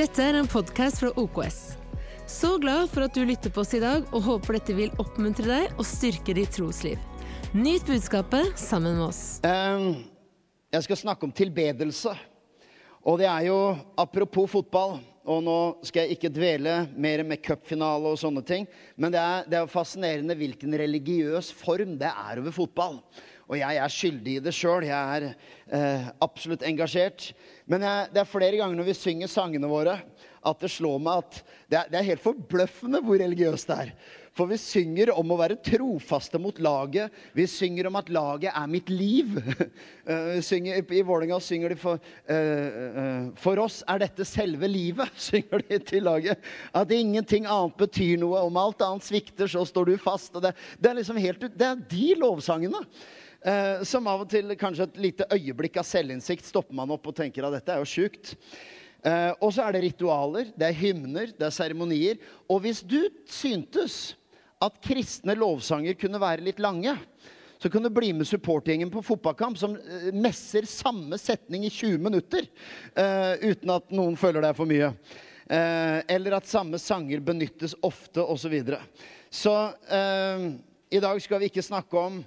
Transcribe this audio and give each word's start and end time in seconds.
Dette 0.00 0.22
er 0.24 0.36
en 0.38 0.46
podkast 0.48 1.02
fra 1.02 1.10
OKS. 1.20 1.56
Så 2.24 2.54
glad 2.62 2.86
for 2.88 3.04
at 3.04 3.12
du 3.12 3.20
lytter 3.28 3.52
på 3.52 3.60
oss 3.60 3.74
i 3.76 3.82
dag, 3.82 4.06
og 4.16 4.22
håper 4.24 4.56
dette 4.56 4.72
vil 4.72 4.94
oppmuntre 5.02 5.44
deg 5.44 5.74
og 5.74 5.84
styrke 5.84 6.32
ditt 6.38 6.54
trosliv. 6.56 6.96
Nyt 7.52 7.84
budskapet 7.84 8.54
sammen 8.56 8.96
med 8.96 9.10
oss. 9.10 9.20
Ehm, 9.44 10.06
Jeg 10.72 10.86
skal 10.86 10.96
snakke 10.96 11.26
om 11.28 11.32
tilbedelse. 11.32 12.14
Og 13.04 13.18
det 13.18 13.26
er 13.28 13.50
jo 13.50 13.76
apropos 13.98 14.48
fotball. 14.48 15.02
Og 15.28 15.42
nå 15.44 15.58
skal 15.84 16.06
jeg 16.06 16.16
ikke 16.16 16.32
dvele 16.32 16.88
mer 16.96 17.20
med 17.22 17.42
cupfinale 17.44 18.14
og 18.14 18.16
sånne 18.16 18.40
ting. 18.46 18.64
Men 18.96 19.12
det 19.12 19.20
er, 19.20 19.44
det 19.44 19.58
er 19.58 19.68
fascinerende 19.68 20.32
hvilken 20.32 20.80
religiøs 20.80 21.52
form 21.52 21.98
det 22.00 22.08
er 22.08 22.40
over 22.40 22.56
fotball. 22.56 23.02
Og 23.50 23.58
jeg 23.58 23.80
er 23.82 23.90
skyldig 23.90 24.36
i 24.38 24.42
det 24.44 24.54
sjøl. 24.54 24.86
Jeg 24.86 24.94
er 25.18 25.24
eh, 25.74 26.08
absolutt 26.22 26.62
engasjert. 26.66 27.32
Men 27.66 27.82
jeg, 27.82 28.10
det 28.14 28.22
er 28.22 28.30
flere 28.30 28.60
ganger 28.60 28.78
når 28.78 28.92
vi 28.92 28.98
synger 28.98 29.30
sangene 29.30 29.70
våre, 29.70 29.98
at 30.40 30.62
det 30.62 30.70
slår 30.72 31.02
meg 31.02 31.24
at 31.24 31.40
det 31.68 31.78
er, 31.80 31.88
det 31.90 31.98
er 31.98 32.08
helt 32.12 32.22
forbløffende 32.24 33.02
hvor 33.04 33.18
religiøst 33.20 33.68
det 33.68 33.78
er. 33.84 33.92
For 34.38 34.46
vi 34.46 34.56
synger 34.62 35.10
om 35.18 35.32
å 35.34 35.38
være 35.40 35.58
trofaste 35.66 36.38
mot 36.40 36.56
laget. 36.62 37.10
Vi 37.34 37.44
synger 37.50 37.88
om 37.90 37.98
at 37.98 38.12
laget 38.14 38.54
er 38.54 38.70
mitt 38.70 38.92
liv. 38.92 39.34
Eh, 40.10 40.40
synger, 40.42 40.80
I 40.80 41.02
Vålerenga 41.06 41.36
synger 41.44 41.70
de 41.70 41.76
for 41.78 42.00
uh, 42.00 43.28
For 43.38 43.60
oss 43.62 43.76
er 43.86 44.00
dette 44.02 44.24
selve 44.26 44.66
livet, 44.66 45.12
synger 45.28 45.62
de 45.68 45.78
til 45.86 46.02
laget. 46.08 46.40
At 46.74 46.90
ingenting 46.90 47.46
annet 47.46 47.76
betyr 47.78 48.16
noe. 48.18 48.40
Om 48.48 48.58
alt 48.58 48.82
annet 48.82 49.06
svikter, 49.06 49.46
så 49.50 49.62
står 49.68 49.92
du 49.92 49.94
fast. 50.02 50.34
Det, 50.42 50.50
det 50.82 50.90
er 50.90 50.98
liksom 50.98 51.20
helt 51.22 51.46
det 51.54 51.68
er 51.68 51.84
de 51.92 52.08
lovsangene. 52.18 52.82
Eh, 53.40 53.82
som 53.88 54.04
av 54.10 54.26
og 54.26 54.28
til 54.28 54.52
kanskje 54.60 54.84
et 54.84 55.00
lite 55.00 55.26
øyeblikk 55.32 55.78
av 55.80 55.86
selvinnsikt 55.88 56.44
stopper 56.44 56.76
man 56.76 56.90
opp 56.92 57.08
og 57.08 57.16
tenker 57.16 57.46
at 57.46 57.54
dette 57.56 57.72
er 57.72 57.80
jo 57.80 57.88
sjukt. 57.88 58.34
Eh, 59.00 59.32
og 59.40 59.54
så 59.56 59.64
er 59.64 59.76
det 59.76 59.84
ritualer, 59.86 60.50
det 60.52 60.66
er 60.66 60.76
hymner, 60.76 61.30
det 61.32 61.46
er 61.46 61.54
seremonier. 61.54 62.20
Og 62.52 62.60
hvis 62.66 62.82
du 62.84 63.00
syntes 63.24 64.14
at 64.60 64.76
kristne 64.84 65.32
lovsanger 65.38 65.96
kunne 65.96 66.20
være 66.20 66.44
litt 66.44 66.60
lange, 66.60 66.92
så 67.60 67.68
kan 67.72 67.84
du 67.84 67.90
bli 67.92 68.12
med 68.16 68.28
supportgjengen 68.28 68.92
på 68.92 69.02
fotballkamp 69.04 69.56
som 69.60 69.76
eh, 69.76 70.10
messer 70.12 70.68
samme 70.68 71.16
setning 71.20 71.64
i 71.64 71.72
20 71.72 72.00
minutter 72.00 72.44
eh, 72.44 73.40
uten 73.40 73.72
at 73.72 73.88
noen 73.92 74.20
føler 74.20 74.44
det 74.44 74.52
er 74.52 74.58
for 74.58 74.68
mye. 74.68 74.92
Eh, 75.50 75.96
eller 76.12 76.36
at 76.36 76.48
samme 76.48 76.80
sanger 76.80 77.24
benyttes 77.24 77.72
ofte, 77.80 78.20
osv. 78.20 78.44
Så, 78.44 78.52
videre. 78.52 78.82
så 79.32 79.54
eh, 79.88 80.46
i 80.92 81.00
dag 81.00 81.20
skal 81.24 81.40
vi 81.40 81.48
ikke 81.50 81.64
snakke 81.64 82.04
om 82.04 82.20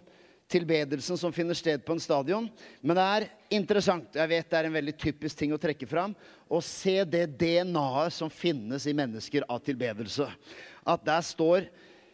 tilbedelsen 0.54 1.18
som 1.20 1.34
finner 1.34 1.58
sted 1.58 1.82
på 1.86 1.96
en 1.96 2.04
stadion. 2.04 2.50
Men 2.82 3.00
det 3.00 3.06
er 3.16 3.30
interessant, 3.58 4.16
jeg 4.16 4.32
vet 4.32 4.50
det 4.50 4.60
er 4.60 4.70
en 4.70 4.78
veldig 4.78 4.98
typisk 5.02 5.40
ting 5.40 5.56
å 5.56 5.62
trekke 5.62 5.90
fram, 5.90 6.14
å 6.48 6.62
se 6.64 7.00
det 7.04 7.26
DNA-et 7.40 8.14
som 8.14 8.32
finnes 8.32 8.86
i 8.88 8.96
mennesker 8.98 9.48
av 9.50 9.64
tilbedelse. 9.66 10.30
At 10.86 11.04
der 11.08 11.26
står 11.26 11.68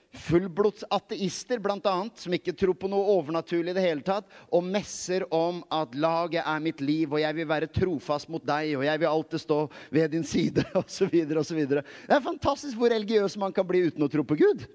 fullblods 0.09 0.87
ateister, 0.89 1.59
annet, 1.61 2.17
som 2.17 2.33
ikke 2.33 2.55
tror 2.57 2.73
på 2.73 2.89
noe 2.89 3.13
overnaturlig 3.13 3.73
i 3.73 3.77
det 3.77 3.83
hele 3.83 4.05
tatt, 4.05 4.25
og 4.49 4.65
messer 4.65 5.25
om 5.33 5.61
at 5.69 5.93
laget 5.93 6.41
er 6.41 6.63
mitt 6.63 6.81
liv, 6.81 7.13
og 7.13 7.21
jeg 7.21 7.37
vil 7.37 7.49
være 7.49 7.69
trofast 7.69 8.29
mot 8.29 8.43
deg, 8.43 8.73
og 8.77 8.85
jeg 8.87 9.01
vil 9.01 9.11
alltid 9.11 9.43
stå 9.45 9.59
ved 9.93 10.11
din 10.15 10.25
side, 10.25 10.65
osv., 10.81 11.13
osv. 11.43 11.61
Det 11.69 11.83
er 12.09 12.25
fantastisk 12.25 12.77
hvor 12.79 12.93
religiøs 12.93 13.37
man 13.37 13.53
kan 13.53 13.67
bli 13.69 13.85
uten 13.89 14.05
å 14.05 14.11
tro 14.11 14.25
på 14.25 14.39
Gud. 14.39 14.65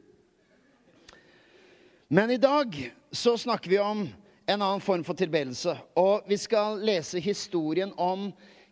Men 2.14 2.30
i 2.30 2.36
dag 2.36 2.94
så 3.10 3.38
snakker 3.38 3.70
vi 3.70 3.78
om 3.78 4.08
en 4.46 4.62
annen 4.62 4.80
form 4.80 5.02
for 5.04 5.18
tilbedelse. 5.18 5.72
Og 5.98 6.22
vi 6.30 6.36
skal 6.38 6.78
lese 6.86 7.18
historien 7.18 7.90
om 7.98 8.28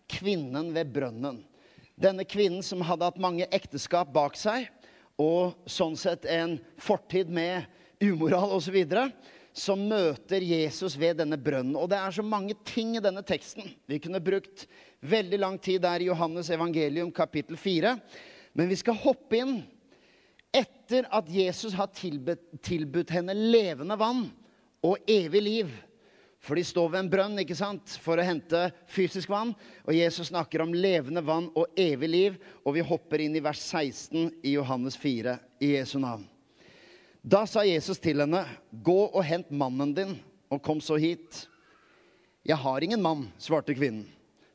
kvinnen 0.07 0.69
ved 0.71 0.93
brønnen. 0.95 1.41
Denne 1.99 2.23
kvinnen 2.23 2.62
som 2.62 2.84
hadde 2.87 3.09
hatt 3.09 3.19
mange 3.19 3.49
ekteskap 3.51 4.12
bak 4.15 4.39
seg, 4.39 4.69
og 5.19 5.59
sånn 5.67 5.99
sett 5.99 6.23
en 6.31 6.55
fortid 6.79 7.34
med 7.34 7.67
umoral 7.99 8.55
osv., 8.61 8.79
som 9.50 9.89
møter 9.91 10.47
Jesus 10.47 10.95
ved 10.95 11.19
denne 11.19 11.34
brønnen. 11.34 11.75
Og 11.75 11.91
det 11.91 11.99
er 11.99 12.15
så 12.15 12.22
mange 12.22 12.55
ting 12.62 12.95
i 12.95 13.03
denne 13.03 13.27
teksten. 13.27 13.75
Vi 13.91 13.99
kunne 14.06 14.22
brukt 14.22 14.69
veldig 15.03 15.43
lang 15.43 15.59
tid 15.59 15.83
der 15.83 15.99
i 15.99 16.12
Johannes 16.12 16.55
evangelium 16.55 17.11
kapittel 17.11 17.59
4. 17.59 17.99
Men 18.55 18.71
vi 18.71 18.78
skal 18.78 19.03
hoppe 19.03 19.43
inn 19.43 19.65
etter 20.53 21.09
at 21.11 21.31
Jesus 21.33 21.73
har 21.75 21.89
tilbudt, 21.97 23.11
henne 23.11 23.35
levende 23.35 23.97
vann 23.99 24.27
og 24.85 25.11
evig 25.11 25.43
liv. 25.43 25.73
For 26.43 26.59
de 26.59 26.65
står 26.67 26.89
ved 26.91 27.05
en 27.05 27.11
brønn 27.11 27.39
ikke 27.39 27.55
sant, 27.55 27.95
for 28.03 28.19
å 28.19 28.27
hente 28.27 28.65
fysisk 28.91 29.31
vann. 29.31 29.53
Og 29.87 29.95
Jesus 29.95 30.33
snakker 30.33 30.65
om 30.65 30.75
levende 30.75 31.23
vann 31.23 31.47
og 31.55 31.71
evig 31.79 32.11
liv. 32.11 32.39
Og 32.67 32.75
vi 32.77 32.83
hopper 32.87 33.23
inn 33.23 33.37
i 33.39 33.45
vers 33.45 33.63
16 33.63 34.43
i 34.43 34.57
Johannes 34.57 34.99
4 34.99 35.37
i 35.63 35.77
Jesu 35.77 36.01
navn. 36.03 36.27
Da 37.23 37.45
sa 37.47 37.63
Jesus 37.63 38.03
til 38.03 38.19
henne, 38.19 38.43
'Gå 38.75 39.15
og 39.15 39.23
hent 39.25 39.51
mannen 39.55 39.95
din, 39.95 40.19
og 40.51 40.63
kom 40.63 40.81
så 40.81 40.99
hit.' 40.99 41.47
'Jeg 42.45 42.57
har 42.57 42.83
ingen 42.83 43.03
mann', 43.03 43.31
svarte 43.39 43.75
kvinnen. 43.75 44.09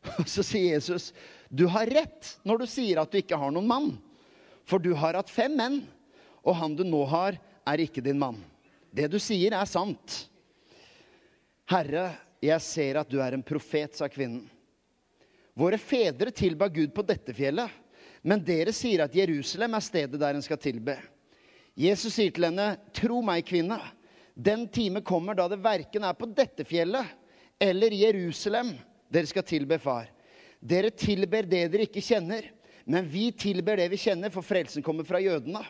Og 0.20 0.28
så 0.28 0.44
sier 0.44 0.76
Jesus, 0.76 1.14
'Du 1.50 1.68
har 1.68 1.88
rett 1.88 2.38
når 2.44 2.58
du 2.58 2.66
sier 2.66 3.00
at 3.00 3.12
du 3.12 3.18
ikke 3.18 3.40
har 3.40 3.52
noen 3.52 3.68
mann.' 3.68 3.98
'For 4.68 4.84
du 4.84 4.92
har 5.00 5.16
hatt 5.16 5.32
fem 5.32 5.54
menn, 5.56 5.80
og 6.44 6.58
han 6.60 6.76
du 6.76 6.84
nå 6.84 7.06
har, 7.08 7.40
er 7.64 7.84
ikke 7.84 8.04
din 8.04 8.20
mann.' 8.20 8.44
'Det 8.92 9.08
du 9.12 9.20
sier, 9.20 9.56
er 9.56 9.66
sant.' 9.66 10.28
'Herre, 11.68 12.12
jeg 12.44 12.62
ser 12.62 13.00
at 13.00 13.10
du 13.10 13.20
er 13.24 13.34
en 13.34 13.44
profet', 13.44 13.96
sa 13.96 14.08
kvinnen. 14.12 14.44
'Våre 15.56 15.80
fedre 15.80 16.32
tilba 16.32 16.68
Gud 16.68 16.94
på 16.94 17.06
dette 17.08 17.34
fjellet, 17.34 17.72
men 18.22 18.44
dere 18.44 18.74
sier 18.76 19.06
at 19.06 19.16
Jerusalem 19.16 19.74
er 19.74 19.86
stedet 19.88 20.20
der 20.20 20.36
en 20.36 20.44
skal 20.44 20.60
tilbe.' 20.60 21.00
Jesus 21.78 22.18
sier 22.18 22.32
til 22.34 22.50
henne, 22.50 22.76
'Tro 22.92 23.22
meg, 23.22 23.46
kvinne, 23.48 23.80
den 24.36 24.68
time 24.68 25.02
kommer 25.02 25.34
da 25.34 25.48
det 25.48 25.64
verken 25.64 26.04
er 26.04 26.14
på 26.14 26.28
dette 26.30 26.66
fjellet 26.68 27.08
eller 27.60 27.96
Jerusalem 27.96 28.76
dere 29.10 29.32
skal 29.32 29.48
tilbe 29.48 29.80
Far.' 29.80 30.12
'Dere 30.60 30.92
tilber 30.92 31.46
det 31.48 31.68
dere 31.72 31.86
ikke 31.88 32.04
kjenner, 32.04 32.52
men 32.88 33.08
vi 33.12 33.30
tilber 33.36 33.78
det 33.78 33.90
vi 33.92 34.00
kjenner, 34.00 34.32
for 34.32 34.46
frelsen 34.46 34.86
kommer 34.86 35.08
fra 35.08 35.20
jødene.' 35.20 35.66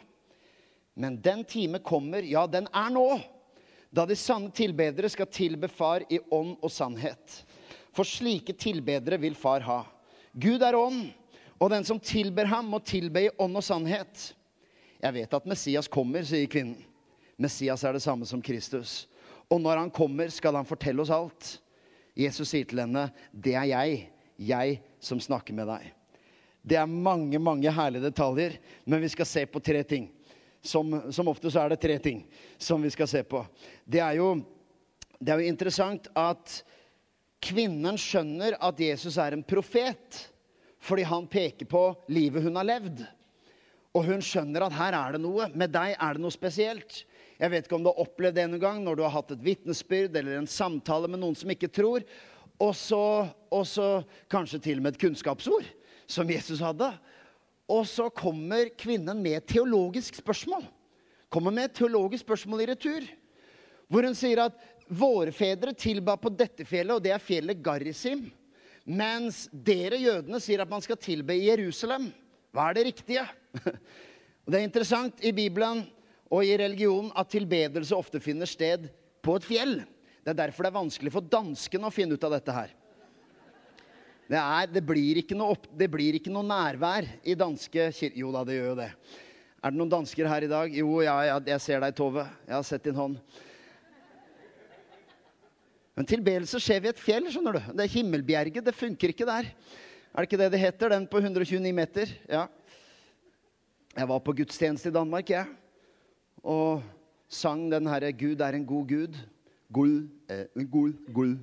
Men 0.97 1.19
den 1.21 1.43
time 1.45 1.77
kommer, 1.79 2.25
ja, 2.25 2.47
den 2.49 2.65
er 2.73 2.89
nå, 2.89 3.19
da 3.93 4.05
de 4.09 4.15
sanne 4.17 4.49
tilbedere 4.49 5.09
skal 5.13 5.29
tilbe 5.29 5.69
Far 5.69 6.01
i 6.09 6.17
ånd 6.33 6.55
og 6.57 6.71
sannhet. 6.73 7.35
For 7.93 8.05
slike 8.05 8.55
tilbedere 8.57 9.19
vil 9.21 9.37
Far 9.37 9.61
ha. 9.65 9.83
Gud 10.33 10.65
er 10.65 10.77
ånd, 10.77 11.03
og 11.61 11.69
den 11.69 11.85
som 11.85 12.01
tilber 12.01 12.49
ham, 12.49 12.65
må 12.73 12.81
tilbe 12.81 13.27
i 13.27 13.29
ånd 13.37 13.57
og 13.57 13.65
sannhet. 13.65 14.31
Jeg 14.97 15.13
vet 15.13 15.37
at 15.37 15.45
Messias 15.49 15.89
kommer, 15.89 16.25
sier 16.25 16.49
kvinnen. 16.49 16.81
Messias 17.37 17.85
er 17.85 17.93
det 17.93 18.01
samme 18.01 18.25
som 18.25 18.41
Kristus. 18.41 19.05
Og 19.49 19.61
når 19.61 19.83
han 19.83 19.93
kommer, 19.93 20.33
skal 20.33 20.57
han 20.57 20.65
fortelle 20.65 21.05
oss 21.05 21.13
alt. 21.13 21.51
Jesus 22.17 22.49
sier 22.49 22.65
til 22.65 22.81
henne, 22.81 23.11
'Det 23.33 23.53
er 23.53 23.69
jeg, 23.69 24.09
jeg 24.39 24.81
som 24.99 25.19
snakker 25.19 25.53
med 25.53 25.67
deg'. 25.67 25.96
Det 26.67 26.75
er 26.75 26.89
mange, 26.89 27.39
mange 27.39 27.71
herlige 27.71 28.09
detaljer, 28.09 28.57
men 28.83 29.03
vi 29.03 29.09
skal 29.13 29.29
se 29.29 29.45
på 29.47 29.61
tre 29.63 29.83
ting. 29.87 30.09
Som, 30.61 30.97
som 31.13 31.29
ofte 31.31 31.51
så 31.53 31.61
er 31.63 31.71
det 31.71 31.79
tre 31.79 31.95
ting 32.01 32.25
som 32.59 32.81
vi 32.83 32.89
skal 32.91 33.07
se 33.07 33.21
på. 33.23 33.43
Det 33.85 34.01
er, 34.03 34.17
jo, 34.19 34.33
det 35.19 35.31
er 35.31 35.39
jo 35.39 35.51
interessant 35.53 36.09
at 36.17 36.57
kvinnen 37.43 37.95
skjønner 38.01 38.57
at 38.59 38.81
Jesus 38.81 39.19
er 39.21 39.37
en 39.37 39.45
profet 39.47 40.25
fordi 40.83 41.05
han 41.07 41.27
peker 41.29 41.69
på 41.69 41.83
livet 42.11 42.43
hun 42.43 42.59
har 42.59 42.67
levd. 42.67 43.05
Og 43.95 44.05
hun 44.09 44.21
skjønner 44.23 44.67
at 44.67 44.75
her 44.77 44.97
er 44.97 45.15
det 45.15 45.21
noe. 45.23 45.47
Med 45.57 45.71
deg 45.73 45.95
er 45.95 46.17
det 46.17 46.23
noe 46.23 46.33
spesielt. 46.33 47.03
Jeg 47.37 47.53
vet 47.53 47.67
ikke 47.67 47.77
om 47.77 47.85
du 47.85 47.91
har 47.91 48.03
opplevd 48.03 48.37
det 48.37 48.45
en 48.45 48.59
gang 48.61 48.83
når 48.83 48.97
du 48.97 49.05
har 49.05 49.15
hatt 49.15 49.33
et 49.33 49.45
vitnesbyrd 49.45 50.15
eller 50.17 50.39
en 50.39 50.49
samtale 50.49 51.09
med 51.09 51.21
noen 51.21 51.37
som 51.37 51.51
ikke 51.53 51.71
tror, 51.71 52.05
og 52.57 52.73
så, 52.73 53.87
kanskje 54.31 54.59
til 54.65 54.79
og 54.79 54.87
med 54.87 54.95
et 54.95 55.01
kunnskapsord, 55.01 55.67
som 56.07 56.29
Jesus 56.31 56.61
hadde. 56.63 56.89
Og 57.67 57.83
så 57.89 58.07
kommer 58.09 58.71
kvinnen 58.79 59.19
med 59.21 59.41
et 59.41 59.49
teologisk 59.51 60.21
spørsmål. 60.21 60.63
Kommer 61.29 61.51
med 61.51 61.67
et 61.67 61.77
teologisk 61.81 62.23
spørsmål 62.23 62.63
i 62.63 62.69
retur. 62.71 63.07
Hvor 63.91 64.07
hun 64.07 64.15
sier 64.15 64.45
at 64.47 64.55
våre 64.87 65.33
fedre 65.35 65.73
tilba 65.75 66.15
på 66.19 66.31
dette 66.31 66.63
fjellet, 66.67 66.95
og 66.95 67.03
det 67.03 67.11
er 67.11 67.23
fjellet 67.23 67.59
Garisim. 67.63 68.29
Mens 68.87 69.45
dere 69.51 69.99
jødene 69.99 70.39
sier 70.43 70.63
at 70.63 70.71
man 70.71 70.83
skal 70.83 70.99
tilbe 70.99 71.35
i 71.35 71.49
Jerusalem. 71.49 72.07
Hva 72.55 72.69
er 72.69 72.77
det 72.77 72.87
riktige? 72.93 73.25
Og 74.47 74.53
det 74.53 74.61
er 74.61 74.63
interessant 74.63 75.25
i 75.27 75.33
Bibelen 75.35 75.81
og 76.31 76.39
i 76.43 76.53
religionen 76.55 77.09
at 77.19 77.27
tilbedelse 77.31 77.95
ofte 77.95 78.21
finner 78.23 78.47
sted 78.47 78.85
på 79.23 79.35
et 79.35 79.47
fjell. 79.47 79.73
Det 80.23 80.31
er 80.31 80.37
derfor 80.39 80.63
det 80.63 80.71
er 80.71 80.77
vanskelig 80.77 81.11
for 81.11 81.27
danskene 81.35 81.89
å 81.89 81.91
finne 81.91 82.15
ut 82.15 82.23
av 82.23 82.31
dette 82.37 82.55
her. 82.55 82.71
Det, 84.27 84.35
er, 84.35 84.67
det, 84.67 84.83
blir 84.83 85.21
opp, 85.45 85.69
det, 85.71 85.87
blir 85.87 86.17
ikke 86.17 86.31
noe 86.33 86.43
nærvær 86.43 87.05
i 87.23 87.35
danske 87.37 87.91
kirker 87.95 88.19
Jo 88.19 88.31
da, 88.35 88.43
det 88.43 88.57
gjør 88.57 88.73
jo 88.73 88.79
det. 88.81 88.89
Er 89.63 89.71
det 89.71 89.79
noen 89.79 89.91
dansker 89.91 90.27
her 90.27 90.43
i 90.43 90.49
dag? 90.51 90.73
Jo, 90.75 90.99
ja, 91.05 91.15
ja 91.29 91.37
jeg 91.53 91.63
ser 91.63 91.79
deg, 91.83 91.95
Tove. 91.95 92.25
Jeg 92.43 92.55
har 92.57 92.65
sett 92.67 92.83
din 92.83 92.97
hånd. 92.97 93.15
Men 95.97 96.09
tilbedelse 96.11 96.59
skjer 96.61 96.83
ved 96.83 96.91
et 96.93 97.01
fjell. 97.01 97.31
skjønner 97.31 97.55
du. 97.55 97.71
Det 97.71 97.87
er 97.87 97.93
Himmelbjerget. 97.95 98.67
Det 98.67 98.75
funker 98.75 99.15
ikke 99.15 99.25
der. 99.25 99.47
Er 99.47 100.19
det 100.19 100.27
ikke 100.27 100.41
det 100.43 100.51
det 100.53 100.61
heter? 100.61 100.91
Den 100.93 101.07
på 101.09 101.23
129 101.23 101.73
meter? 101.73 102.11
Ja. 102.29 102.45
Jeg 103.97 104.11
var 104.11 104.21
på 104.21 104.35
gudstjeneste 104.37 104.91
i 104.91 104.93
Danmark, 104.93 105.31
jeg. 105.31 105.47
Og 106.43 106.83
sang 107.29 107.65
den 107.71 107.87
herre 107.87 108.11
'Gud 108.11 108.43
er 108.43 108.59
en 108.59 108.65
god 108.67 108.91
Gud'. 108.91 109.17
Gull 109.73 110.09
en 110.29 110.67
gull, 110.67 110.93
gull. 111.13 111.39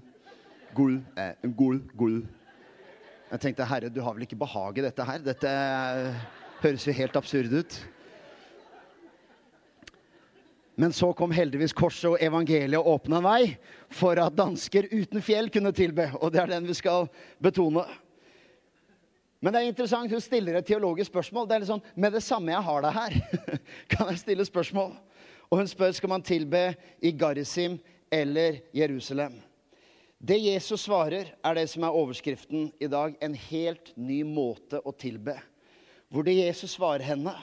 Gull 0.75 1.03
en 1.17 1.55
gull, 1.55 1.83
gull. 1.97 2.23
Jeg 3.35 3.41
tenkte, 3.43 3.65
herre, 3.67 3.89
du 3.91 3.99
har 3.99 4.15
vel 4.15 4.29
ikke 4.29 4.39
behag 4.39 4.77
i 4.79 4.83
dette 4.85 5.05
her? 5.09 5.23
Dette 5.27 5.53
høres 6.61 6.85
jo 6.87 6.93
helt 6.95 7.17
absurd 7.19 7.51
ut. 7.51 7.77
Men 10.79 10.95
så 10.95 11.09
kom 11.19 11.35
heldigvis 11.35 11.75
korset 11.75 12.13
og 12.13 12.23
evangeliet 12.23 12.79
og 12.79 12.93
åpna 12.93 13.19
en 13.19 13.27
vei 13.27 13.49
for 13.91 14.21
at 14.23 14.37
dansker 14.39 14.87
uten 14.93 15.23
fjell 15.23 15.51
kunne 15.51 15.73
tilbe. 15.75 16.07
Og 16.21 16.31
det 16.31 16.45
er 16.45 16.53
den 16.53 16.69
vi 16.69 16.77
skal 16.79 17.09
betone. 17.43 17.83
Men 19.43 19.51
det 19.51 19.65
er 19.65 19.73
interessant, 19.73 20.15
hun 20.15 20.23
stiller 20.23 20.61
et 20.61 20.69
teologisk 20.71 21.11
spørsmål. 21.11 21.49
Det 21.51 21.57
er 21.57 21.65
litt 21.65 21.73
sånn, 21.73 21.83
Med 21.99 22.15
det 22.15 22.23
samme 22.23 22.55
jeg 22.55 22.67
har 22.69 22.87
deg 22.87 22.95
her, 23.01 23.19
kan 23.97 24.13
jeg 24.13 24.23
stille 24.23 24.47
spørsmål. 24.47 24.95
Og 25.51 25.59
hun 25.59 25.73
spør 25.75 25.91
skal 25.99 26.15
man 26.15 26.23
tilbe 26.23 26.63
i 27.03 27.11
Garisim 27.19 27.81
eller 28.15 28.63
Jerusalem. 28.71 29.41
Det 30.25 30.39
Jesus 30.39 30.87
svarer, 30.87 31.35
er 31.45 31.57
det 31.59 31.67
som 31.69 31.85
er 31.85 31.97
overskriften 31.99 32.71
i 32.81 32.87
dag. 32.89 33.13
En 33.21 33.35
helt 33.37 33.91
ny 34.01 34.23
måte 34.25 34.79
å 34.81 34.93
tilbe. 34.97 35.35
Hvor 36.09 36.25
det 36.25 36.39
Jesus 36.39 36.79
svarer 36.79 37.05
henne, 37.05 37.35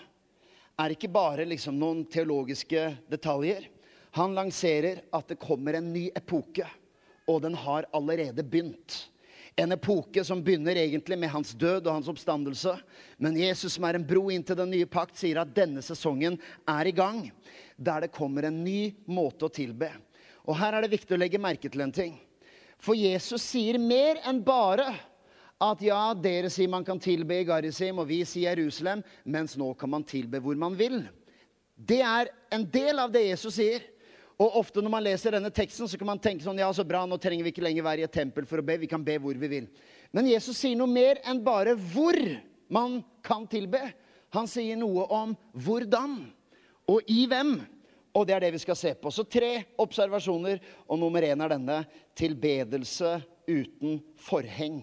er 0.82 0.96
ikke 0.96 1.12
bare 1.14 1.46
liksom 1.46 1.78
noen 1.78 2.00
teologiske 2.10 2.88
detaljer. 3.12 3.68
Han 4.18 4.34
lanserer 4.34 5.04
at 5.14 5.30
det 5.30 5.38
kommer 5.44 5.78
en 5.78 5.92
ny 5.94 6.08
epoke, 6.18 6.66
og 7.30 7.44
den 7.44 7.60
har 7.68 7.86
allerede 7.94 8.42
begynt. 8.42 8.98
En 9.62 9.78
epoke 9.78 10.26
som 10.26 10.42
begynner 10.42 10.82
egentlig 10.82 11.20
med 11.22 11.34
hans 11.36 11.54
død 11.54 11.84
og 11.86 12.00
hans 12.00 12.10
oppstandelse. 12.10 12.74
Men 13.22 13.38
Jesus, 13.38 13.76
som 13.78 13.86
er 13.86 14.00
en 14.00 14.10
bro 14.10 14.26
inn 14.34 14.48
til 14.48 14.58
den 14.58 14.74
nye 14.74 14.90
pakt, 14.90 15.20
sier 15.22 15.44
at 15.44 15.54
denne 15.54 15.86
sesongen 15.86 16.40
er 16.66 16.90
i 16.90 16.98
gang. 16.98 17.28
Der 17.78 18.08
det 18.08 18.16
kommer 18.18 18.50
en 18.50 18.64
ny 18.66 18.96
måte 19.06 19.46
å 19.46 19.54
tilbe. 19.54 19.94
Og 20.50 20.58
her 20.58 20.74
er 20.74 20.82
det 20.82 20.96
viktig 20.98 21.14
å 21.14 21.22
legge 21.28 21.46
merke 21.46 21.70
til 21.70 21.86
en 21.86 21.98
ting. 22.02 22.18
For 22.82 22.98
Jesus 22.98 23.44
sier 23.46 23.78
mer 23.82 24.20
enn 24.28 24.42
bare 24.44 24.90
at 25.62 25.82
ja, 25.86 26.00
dere 26.18 26.50
sier 26.50 26.70
man 26.72 26.86
kan 26.86 27.00
tilbe 27.00 27.38
i 27.38 27.46
Garisim, 27.46 28.00
og 28.02 28.08
vi 28.10 28.24
sier 28.26 28.58
Jerusalem, 28.58 29.04
mens 29.24 29.54
nå 29.60 29.68
kan 29.78 29.92
man 29.94 30.06
tilbe 30.08 30.42
hvor 30.42 30.58
man 30.58 30.74
vil. 30.78 31.04
Det 31.78 32.02
er 32.02 32.32
en 32.54 32.66
del 32.66 33.02
av 33.02 33.14
det 33.14 33.28
Jesus 33.28 33.60
sier. 33.60 33.86
Og 34.42 34.58
ofte 34.58 34.82
når 34.82 34.94
man 34.94 35.04
leser 35.06 35.36
denne 35.36 35.52
teksten, 35.54 35.86
så 35.86 36.00
kan 36.02 36.10
man 36.10 36.22
tenke 36.22 36.42
sånn 36.42 36.58
Ja, 36.58 36.72
så 36.74 36.86
bra, 36.88 37.04
nå 37.06 37.20
trenger 37.22 37.46
vi 37.46 37.54
ikke 37.54 37.66
lenger 37.66 37.86
være 37.86 38.02
i 38.02 38.08
et 38.08 38.16
tempel 38.16 38.48
for 38.50 38.62
å 38.62 38.66
be. 38.66 38.80
Vi 38.82 38.90
kan 38.90 39.04
be 39.06 39.20
hvor 39.22 39.38
vi 39.38 39.50
vil. 39.52 39.68
Men 40.10 40.30
Jesus 40.32 40.58
sier 40.58 40.80
noe 40.80 40.90
mer 40.90 41.22
enn 41.30 41.44
bare 41.46 41.76
hvor 41.78 42.18
man 42.74 43.04
kan 43.22 43.46
tilbe. 43.52 43.84
Han 44.34 44.50
sier 44.50 44.80
noe 44.80 45.06
om 45.14 45.36
hvordan, 45.54 46.18
og 46.90 47.12
i 47.12 47.28
hvem. 47.30 47.60
Og 48.14 48.26
det 48.28 48.36
er 48.36 48.44
det 48.44 48.54
vi 48.56 48.64
skal 48.64 48.76
se 48.76 48.94
på. 48.94 49.12
Så 49.12 49.24
tre 49.24 49.64
observasjoner, 49.80 50.60
og 50.88 51.00
nummer 51.00 51.24
én 51.24 51.44
er 51.44 51.54
denne 51.56 51.84
tilbedelse 52.20 53.20
uten 53.48 54.02
forheng 54.20 54.82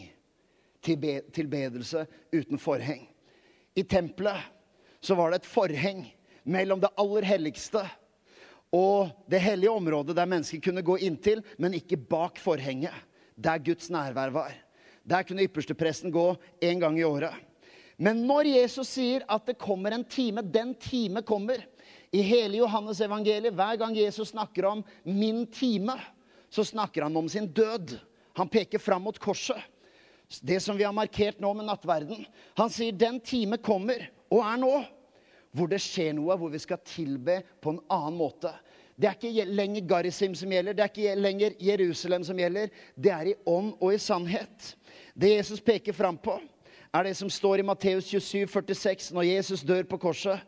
tilbe 0.84 1.20
tilbedelse 1.34 2.06
uten 2.32 2.58
forheng. 2.60 3.08
I 3.74 3.82
tempelet 3.82 4.40
så 5.00 5.14
var 5.14 5.30
det 5.30 5.42
et 5.42 5.50
forheng 5.50 6.04
mellom 6.48 6.80
det 6.82 6.92
aller 6.98 7.26
helligste 7.28 7.82
og 8.74 9.10
det 9.30 9.40
hellige 9.40 9.72
området 9.72 10.16
der 10.16 10.28
mennesker 10.28 10.60
kunne 10.60 10.84
gå 10.84 10.98
inntil, 11.00 11.40
men 11.56 11.76
ikke 11.78 11.96
bak 11.96 12.40
forhenget, 12.40 12.92
der 13.36 13.62
Guds 13.64 13.88
nærvær 13.90 14.32
var. 14.34 14.52
Der 15.08 15.22
kunne 15.24 15.46
ypperstepresten 15.46 16.12
gå 16.12 16.34
én 16.60 16.80
gang 16.80 16.98
i 16.98 17.06
året. 17.06 17.32
Men 17.96 18.20
når 18.28 18.50
Jesus 18.52 18.90
sier 18.92 19.24
at 19.28 19.46
det 19.48 19.56
kommer 19.58 19.94
en 19.94 20.04
time, 20.04 20.42
den 20.42 20.74
time 20.74 21.22
kommer 21.22 21.64
I 22.12 22.22
hele 22.22 22.62
Johannes 22.62 23.00
evangeliet, 23.04 23.54
hver 23.54 23.76
gang 23.76 23.96
Jesus 23.96 24.28
snakker 24.28 24.64
om 24.64 24.84
'min 25.04 25.46
time', 25.46 26.00
så 26.50 26.64
snakker 26.64 27.02
han 27.02 27.16
om 27.16 27.28
sin 27.28 27.46
død. 27.46 27.98
Han 28.36 28.48
peker 28.48 28.78
fram 28.78 29.02
mot 29.02 29.18
korset 29.18 29.62
det 30.40 30.60
som 30.60 30.76
vi 30.76 30.84
har 30.84 30.92
markert 30.92 31.40
nå 31.40 31.54
med 31.54 31.68
nattverden. 31.68 32.26
Han 32.54 32.70
sier 32.70 32.92
den 32.92 33.20
time 33.20 33.58
kommer, 33.58 34.10
og 34.28 34.44
er 34.44 34.60
nå, 34.60 34.72
hvor 35.56 35.70
det 35.70 35.80
skjer 35.80 36.12
noe, 36.16 36.36
hvor 36.36 36.52
vi 36.52 36.60
skal 36.60 36.82
tilbe 36.84 37.40
på 37.62 37.72
en 37.72 37.80
annen 37.88 38.18
måte. 38.18 38.52
Det 38.98 39.08
er 39.08 39.16
ikke 39.16 39.46
lenger 39.46 39.86
Garisim 39.88 40.34
som 40.36 40.52
gjelder, 40.52 40.74
det 40.74 40.84
er 40.84 40.92
ikke 40.92 41.20
lenger 41.20 41.56
Jerusalem 41.62 42.24
som 42.26 42.38
gjelder. 42.38 42.72
Det 42.98 43.12
er 43.14 43.30
i 43.30 43.36
ånd 43.46 43.72
og 43.78 43.94
i 43.94 44.00
sannhet. 44.02 44.72
Det 45.14 45.36
Jesus 45.36 45.62
peker 45.64 45.96
fram 45.96 46.18
på, 46.18 46.36
er 46.92 47.06
det 47.06 47.14
som 47.16 47.30
står 47.30 47.62
i 47.62 47.66
Matteus 47.66 48.10
27, 48.10 48.48
46. 48.50 49.12
Når 49.14 49.28
Jesus 49.30 49.62
dør 49.62 49.86
på 49.88 50.00
korset, 50.02 50.42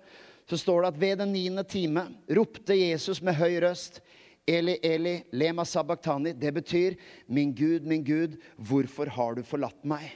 så 0.51 0.59
står 0.59 0.83
det 0.83 0.89
at 0.91 1.01
ved 1.01 1.21
den 1.23 1.31
niende 1.35 1.63
time 1.63 2.09
ropte 2.27 2.75
Jesus 2.75 3.21
med 3.23 3.39
høy 3.39 3.61
røst 3.63 4.01
Eli, 4.51 4.79
Eli, 4.83 5.13
lema 5.39 5.63
sabachthani. 5.65 6.33
Det 6.33 6.51
betyr, 6.55 6.97
min 7.31 7.53
Gud, 7.55 7.87
min 7.87 8.03
Gud, 8.03 8.35
hvorfor 8.57 9.07
har 9.15 9.37
du 9.37 9.45
forlatt 9.47 9.85
meg? 9.87 10.09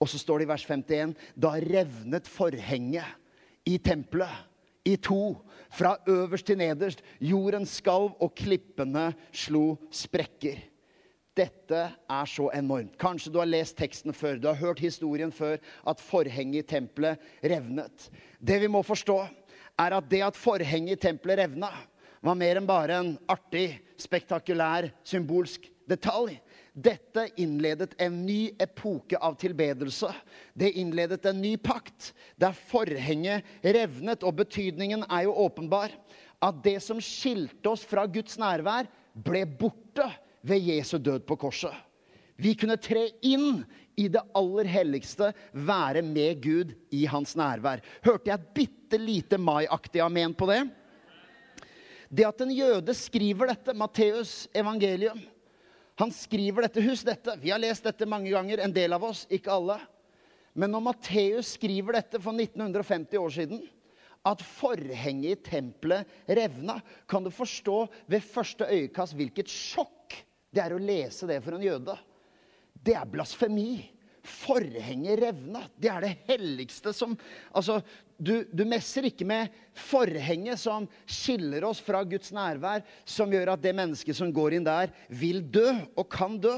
Og 0.00 0.08
så 0.08 0.20
står 0.20 0.40
det 0.40 0.46
i 0.46 0.50
vers 0.50 0.64
51, 0.64 1.12
da 1.36 1.50
revnet 1.60 2.30
forhenget 2.30 3.68
i 3.68 3.76
tempelet 3.82 4.46
i 4.86 4.94
to, 4.96 5.34
fra 5.74 5.96
øverst 6.08 6.46
til 6.46 6.60
nederst. 6.60 7.02
Jorden 7.20 7.66
skalv, 7.66 8.14
og 8.22 8.32
klippene 8.38 9.10
slo 9.34 9.74
sprekker. 9.90 10.62
Dette 11.36 11.80
er 11.92 12.28
så 12.32 12.48
enormt. 12.56 12.94
Kanskje 12.96 13.32
du 13.32 13.42
har 13.42 13.48
lest 13.50 13.76
teksten 13.76 14.14
før, 14.16 14.38
du 14.40 14.48
har 14.48 14.56
hørt 14.56 14.80
historien 14.80 15.32
før, 15.32 15.58
at 15.84 16.00
forhenget 16.00 16.64
i 16.64 16.68
tempelet 16.76 17.20
revnet. 17.44 18.08
Det 18.40 18.60
vi 18.62 18.70
må 18.72 18.80
forstå, 18.86 19.18
er 19.80 19.96
at 19.96 20.08
det 20.10 20.22
at 20.24 20.38
forhenget 20.38 20.96
i 20.96 21.02
tempelet 21.08 21.44
revna, 21.44 21.70
var 22.24 22.38
mer 22.38 22.58
enn 22.58 22.66
bare 22.68 22.98
en 22.98 23.12
artig, 23.30 23.76
spektakulær, 24.00 24.88
symbolsk 25.06 25.68
detalj. 25.88 26.38
Dette 26.76 27.28
innledet 27.40 27.94
en 28.02 28.18
ny 28.26 28.50
epoke 28.60 29.16
av 29.16 29.38
tilbedelse. 29.40 30.10
Det 30.52 30.74
innledet 30.76 31.24
en 31.28 31.38
ny 31.40 31.54
pakt, 31.56 32.10
der 32.36 32.56
forhenget 32.56 33.46
revnet. 33.64 34.26
Og 34.26 34.36
betydningen 34.42 35.06
er 35.06 35.24
jo 35.24 35.36
åpenbar. 35.46 35.94
At 36.42 36.60
det 36.64 36.80
som 36.84 37.00
skilte 37.00 37.72
oss 37.72 37.86
fra 37.88 38.04
Guds 38.10 38.36
nærvær, 38.40 38.90
ble 39.16 39.46
borte 39.48 40.10
ved 40.44 40.68
Jesu 40.68 40.98
død 40.98 41.24
på 41.28 41.38
korset. 41.46 41.72
Vi 42.36 42.52
kunne 42.58 42.76
tre 42.76 43.06
inn 43.24 43.62
i 43.96 44.08
det 44.12 44.22
aller 44.36 44.68
helligste, 44.68 45.30
være 45.52 46.02
med 46.04 46.42
Gud 46.44 46.74
i 46.94 47.06
hans 47.08 47.34
nærvær. 47.38 47.80
Hørte 48.04 48.30
jeg 48.30 48.36
et 48.36 48.50
bitte 48.56 49.00
lite 49.00 49.38
mai-aktig 49.40 50.02
amen 50.04 50.34
på 50.36 50.48
det? 50.50 50.60
Det 52.12 52.26
at 52.28 52.42
en 52.44 52.52
jøde 52.54 52.94
skriver 52.94 53.50
dette, 53.50 53.74
Matteus 53.74 54.46
evangelium 54.54 55.18
Han 55.96 56.10
skriver 56.12 56.66
dette. 56.66 56.82
Husk 56.84 57.06
dette. 57.08 57.38
Vi 57.40 57.48
har 57.48 57.58
lest 57.58 57.86
dette 57.88 58.04
mange 58.04 58.28
ganger, 58.28 58.60
en 58.60 58.74
del 58.74 58.92
av 58.92 59.04
oss, 59.08 59.22
ikke 59.32 59.48
alle. 59.48 59.78
Men 60.52 60.74
når 60.74 60.82
Matteus 60.90 61.54
skriver 61.56 61.96
dette 61.96 62.20
for 62.20 62.36
1950 62.36 63.16
år 63.16 63.32
siden, 63.32 63.62
at 64.26 64.42
forhenget 64.42 65.38
i 65.38 65.50
tempelet 65.50 66.28
revna, 66.28 66.80
kan 67.08 67.24
du 67.24 67.30
forstå 67.32 67.78
ved 68.10 68.24
første 68.26 68.68
øyekast 68.68 69.16
hvilket 69.16 69.48
sjokk 69.48 70.18
det 70.52 70.64
er 70.64 70.74
å 70.74 70.82
lese 70.82 71.28
det 71.30 71.38
for 71.44 71.56
en 71.56 71.64
jøde. 71.64 71.96
Det 72.86 72.94
er 72.94 73.08
blasfemi. 73.10 73.84
Forhenget 74.26 75.20
revna. 75.22 75.62
Det 75.78 75.90
er 75.90 76.02
det 76.02 76.14
helligste 76.26 76.92
som 76.94 77.14
Altså, 77.54 77.80
du, 78.18 78.44
du, 78.50 78.64
messer 78.66 79.06
ikke 79.06 79.26
med 79.28 79.52
forhenget 79.76 80.58
som 80.58 80.86
skiller 81.04 81.66
oss 81.68 81.82
fra 81.84 82.00
Guds 82.08 82.32
nærvær, 82.34 82.82
som 83.04 83.30
gjør 83.30 83.52
at 83.52 83.62
det 83.62 83.74
mennesket 83.76 84.16
som 84.16 84.32
går 84.34 84.56
inn 84.56 84.66
der, 84.66 84.90
vil 85.08 85.42
dø 85.44 85.68
og 85.94 86.08
kan 86.10 86.38
dø. 86.40 86.56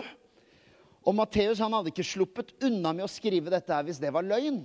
Og 1.09 1.17
Matteus 1.17 1.61
hadde 1.61 1.91
ikke 1.91 2.07
sluppet 2.07 2.55
unna 2.65 2.93
med 2.95 3.09
å 3.09 3.11
skrive 3.11 3.53
dette 3.53 3.75
her 3.75 3.87
hvis 3.87 4.01
det 4.01 4.13
var 4.15 4.27
løgn. 4.27 4.63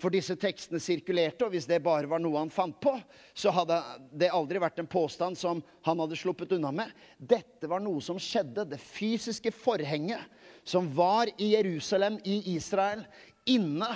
For 0.00 0.10
disse 0.10 0.34
tekstene 0.40 0.80
sirkulerte, 0.82 1.46
og 1.46 1.52
hvis 1.54 1.68
det 1.68 1.82
bare 1.84 2.08
var 2.10 2.22
noe 2.22 2.40
han 2.40 2.50
fant 2.52 2.78
på, 2.82 2.94
så 3.34 3.52
hadde 3.54 3.76
det 4.18 4.32
aldri 4.34 4.60
vært 4.62 4.80
en 4.82 4.90
påstand 4.90 5.38
som 5.38 5.60
han 5.86 6.02
hadde 6.02 6.18
sluppet 6.18 6.54
unna 6.56 6.72
med. 6.74 6.90
Dette 7.18 7.68
var 7.70 7.82
noe 7.84 8.02
som 8.02 8.18
skjedde. 8.20 8.66
Det 8.72 8.80
fysiske 8.82 9.52
forhenget 9.54 10.24
som 10.64 10.88
var 10.96 11.30
i 11.36 11.52
Jerusalem, 11.54 12.18
i 12.24 12.54
Israel, 12.56 13.04
inne 13.46 13.90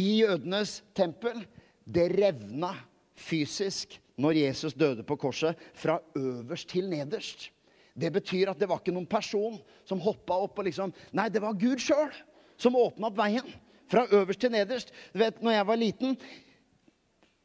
i 0.00 0.20
jødenes 0.20 0.80
tempel, 0.96 1.42
det 1.84 2.08
revna 2.14 2.74
fysisk 3.20 3.98
når 4.20 4.36
Jesus 4.42 4.76
døde 4.76 5.04
på 5.06 5.16
korset, 5.20 5.56
fra 5.74 5.98
øverst 6.16 6.68
til 6.72 6.88
nederst. 6.90 7.48
Det 7.96 8.12
betyr 8.12 8.52
at 8.52 8.60
det 8.60 8.68
var 8.70 8.80
ikke 8.80 8.94
noen 8.94 9.08
person 9.08 9.58
som 9.88 10.00
hoppa 10.00 10.36
opp 10.44 10.60
og 10.60 10.68
liksom 10.68 10.92
Nei, 11.16 11.28
det 11.32 11.42
var 11.42 11.58
Gud 11.58 11.80
sjøl 11.82 12.12
som 12.60 12.76
åpna 12.76 13.08
opp 13.08 13.18
veien. 13.18 13.48
Fra 13.90 14.06
øverst 14.14 14.40
til 14.40 14.52
nederst. 14.54 14.92
Du 15.12 15.18
vet, 15.18 15.42
når 15.42 15.58
jeg 15.58 15.66
var 15.66 15.80
liten 15.80 16.16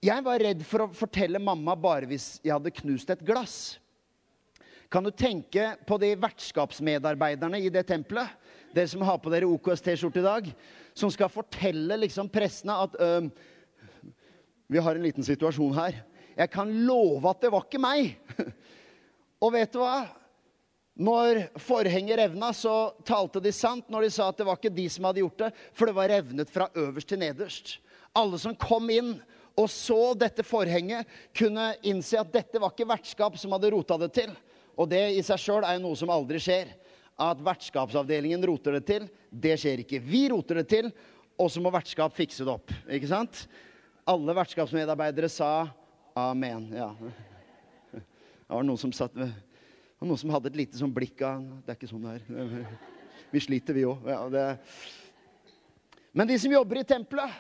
Jeg 0.06 0.22
var 0.26 0.38
redd 0.38 0.62
for 0.68 0.86
å 0.86 0.94
fortelle 0.94 1.42
mamma 1.42 1.74
bare 1.74 2.06
hvis 2.06 2.36
jeg 2.44 2.54
hadde 2.54 2.74
knust 2.78 3.10
et 3.10 3.24
glass. 3.26 3.80
Kan 4.92 5.04
du 5.04 5.10
tenke 5.10 5.72
på 5.88 5.98
de 5.98 6.12
vertskapsmedarbeiderne 6.22 7.58
i 7.64 7.72
det 7.74 7.88
tempelet? 7.90 8.30
dere 8.76 8.92
som 8.92 9.06
har 9.08 9.20
på 9.22 9.32
dere 9.32 9.48
OKS-T-skjorte 9.48 10.20
i 10.20 10.26
dag, 10.26 10.50
som 10.98 11.12
skal 11.14 11.32
fortelle 11.32 11.98
liksom 12.02 12.30
prestene 12.32 12.76
at 12.86 12.98
øh, 13.00 13.30
Vi 14.68 14.82
har 14.82 14.98
en 14.98 15.06
liten 15.06 15.24
situasjon 15.24 15.76
her. 15.78 16.00
Jeg 16.36 16.50
kan 16.50 16.72
love 16.88 17.30
at 17.30 17.44
det 17.44 17.52
var 17.54 17.68
ikke 17.68 17.80
meg. 17.80 18.16
Og 19.44 19.54
vet 19.54 19.72
du 19.72 19.78
hva? 19.78 20.08
Når 20.96 21.42
forhenget 21.60 22.18
revna, 22.22 22.54
så 22.56 22.96
talte 23.04 23.42
de 23.44 23.52
sant 23.52 23.90
når 23.92 24.06
de 24.06 24.12
sa 24.16 24.30
at 24.32 24.38
det 24.40 24.48
var 24.48 24.60
ikke 24.60 24.72
de 24.72 24.86
som 24.92 25.08
hadde 25.10 25.20
gjort 25.26 25.42
det, 25.44 25.50
for 25.76 25.90
det 25.90 25.96
var 25.98 26.12
revnet 26.12 26.52
fra 26.52 26.70
øverst 26.72 27.10
til 27.12 27.20
nederst. 27.20 27.74
Alle 28.16 28.40
som 28.40 28.56
kom 28.56 28.88
inn 28.94 29.18
og 29.56 29.70
så 29.72 30.14
dette 30.20 30.44
forhenget, 30.44 31.08
kunne 31.36 31.70
innse 31.88 32.20
at 32.20 32.32
dette 32.34 32.60
var 32.60 32.74
ikke 32.74 32.88
vertskap 32.90 33.38
som 33.40 33.54
hadde 33.56 33.72
rota 33.72 33.98
det 34.02 34.12
til. 34.16 34.34
Og 34.76 34.90
det 34.92 35.04
i 35.16 35.22
seg 35.24 35.40
sjøl 35.40 35.64
er 35.64 35.78
jo 35.78 35.86
noe 35.86 36.00
som 36.00 36.12
aldri 36.12 36.42
skjer. 36.44 36.74
At 37.16 37.40
vertskapsavdelingen 37.40 38.44
roter 38.44 38.76
det 38.76 38.84
til, 38.90 39.06
det 39.32 39.56
skjer 39.62 39.86
ikke. 39.86 40.02
Vi 40.04 40.26
roter 40.34 40.60
det 40.60 40.68
til, 40.74 40.90
og 41.40 41.48
så 41.52 41.64
må 41.64 41.72
vertskap 41.72 42.16
fikse 42.16 42.44
det 42.44 42.52
opp. 42.52 42.74
Ikke 42.92 43.08
sant? 43.08 43.46
Alle 44.08 44.36
vertskapsmedarbeidere 44.36 45.32
sa 45.32 45.70
amen. 46.20 46.68
Ja. 46.76 46.92
Det 48.46 48.54
var 48.54 48.62
noen 48.68 48.78
som 48.78 48.92
satt 48.94 49.16
ved 49.18 49.32
og 50.06 50.12
noen 50.12 50.22
som 50.22 50.34
hadde 50.36 50.52
et 50.52 50.60
lite 50.60 50.78
sånn 50.78 50.94
blikk 50.94 51.24
av 51.26 51.42
Det 51.66 51.74
er 51.74 51.78
ikke 51.80 51.90
sånn 51.90 52.04
det 52.06 52.20
er. 52.22 52.66
Vi 53.34 53.42
sliter, 53.42 53.74
vi 53.76 53.84
òg. 53.90 54.06
Ja. 54.06 54.54
Men 56.16 56.30
de 56.30 56.38
som 56.40 56.54
jobber 56.54 56.78
i 56.80 56.86
tempelet, 56.88 57.34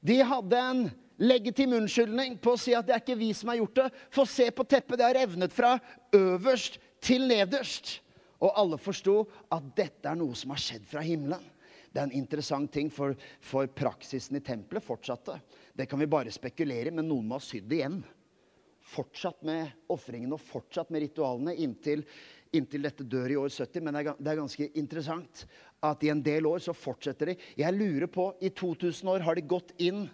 de 0.00 0.14
hadde 0.24 0.60
en 0.62 0.84
legitim 1.18 1.74
unnskyldning 1.76 2.38
på 2.40 2.54
å 2.54 2.60
si 2.60 2.72
at 2.78 2.86
det 2.86 2.94
er 2.94 3.02
ikke 3.02 3.18
vi 3.18 3.32
som 3.36 3.50
har 3.50 3.58
gjort 3.58 3.80
det. 3.80 3.88
For 4.14 4.30
se 4.30 4.46
på 4.54 4.64
teppet, 4.64 4.94
det 4.96 5.04
har 5.04 5.18
revnet 5.18 5.52
fra 5.52 5.74
øverst 6.14 6.78
til 7.04 7.26
nederst. 7.28 7.98
Og 8.38 8.54
alle 8.62 8.78
forsto 8.80 9.18
at 9.52 9.66
dette 9.76 10.08
er 10.08 10.16
noe 10.16 10.38
som 10.38 10.54
har 10.54 10.62
skjedd 10.62 10.86
fra 10.88 11.02
himmelen. 11.04 11.42
Det 11.90 12.00
er 12.00 12.06
en 12.06 12.16
interessant 12.22 12.70
ting, 12.72 12.88
for, 12.94 13.18
for 13.42 13.68
praksisen 13.68 14.38
i 14.38 14.44
tempelet 14.44 14.86
fortsatte. 14.86 15.34
Det 15.74 15.90
kan 15.90 16.00
vi 16.00 16.08
bare 16.08 16.32
spekulere 16.32 16.92
i, 16.92 16.94
men 16.94 17.10
noen 17.10 17.26
må 17.26 17.42
ha 17.42 17.44
sydd 17.44 17.68
det 17.68 17.82
igjen 17.82 18.00
fortsatt 18.88 19.44
med 19.46 19.90
ofringene 19.92 20.36
og 20.36 20.44
fortsatt 20.44 20.90
med 20.94 21.04
ritualene 21.04 21.54
inntil, 21.60 22.04
inntil, 22.54 22.86
dette 22.86 23.06
dør 23.06 23.34
i 23.34 23.38
år 23.40 23.52
70. 23.52 23.84
Men 23.84 23.96
det 23.96 24.04
er, 24.04 24.18
det 24.18 24.32
er, 24.32 24.40
ganske 24.40 24.70
interessant 24.80 25.44
at 25.84 26.04
i 26.04 26.12
en 26.12 26.22
del 26.24 26.48
år 26.48 26.62
så 26.64 26.74
fortsetter 26.76 27.32
de. 27.32 27.36
Jeg 27.60 27.76
lurer 27.76 28.08
på, 28.12 28.30
I 28.40 28.50
2000 28.50 29.12
år 29.14 29.26
har 29.26 29.38
de 29.38 29.46
gått 29.48 29.74
inn 29.78 30.06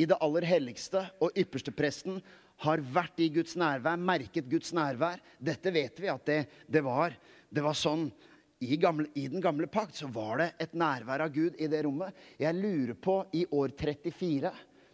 i 0.00 0.08
det 0.08 0.18
aller 0.24 0.46
helligste, 0.48 1.04
og 1.22 1.36
ypperstepresten 1.38 2.18
har 2.64 2.82
vært 2.94 3.20
i 3.22 3.28
Guds 3.34 3.54
nærvær, 3.58 4.00
merket 4.00 4.48
Guds 4.50 4.72
nærvær. 4.74 5.20
Dette 5.38 5.72
vet 5.74 5.98
vi 6.00 6.10
at 6.10 6.26
det, 6.28 6.40
det 6.70 6.82
var. 6.86 7.14
Det 7.52 7.64
var 7.64 7.76
sånn 7.76 8.08
i, 8.62 8.76
gamle, 8.78 9.08
I, 9.18 9.26
den 9.28 9.42
gamle 9.42 9.66
pakt 9.66 9.98
så 9.98 10.06
var 10.12 10.38
det 10.38 10.52
et 10.62 10.74
nærvær 10.78 11.24
av 11.24 11.32
Gud 11.34 11.58
i 11.58 11.66
det 11.70 11.82
rommet. 11.82 12.14
Jeg 12.38 12.54
lurer 12.54 12.94
på, 12.94 13.16
i 13.34 13.42
år 13.50 13.74
34, 13.74 14.52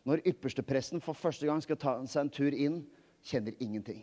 når 0.09 0.25
ypperstepresten 0.31 1.05
for 1.05 1.19
første 1.19 1.49
gang 1.49 1.61
skal 1.61 1.81
ta 1.81 1.99
seg 2.09 2.25
en 2.25 2.33
tur 2.33 2.57
inn 2.57 2.79
kjenner 3.29 3.57
ingenting. 3.63 4.03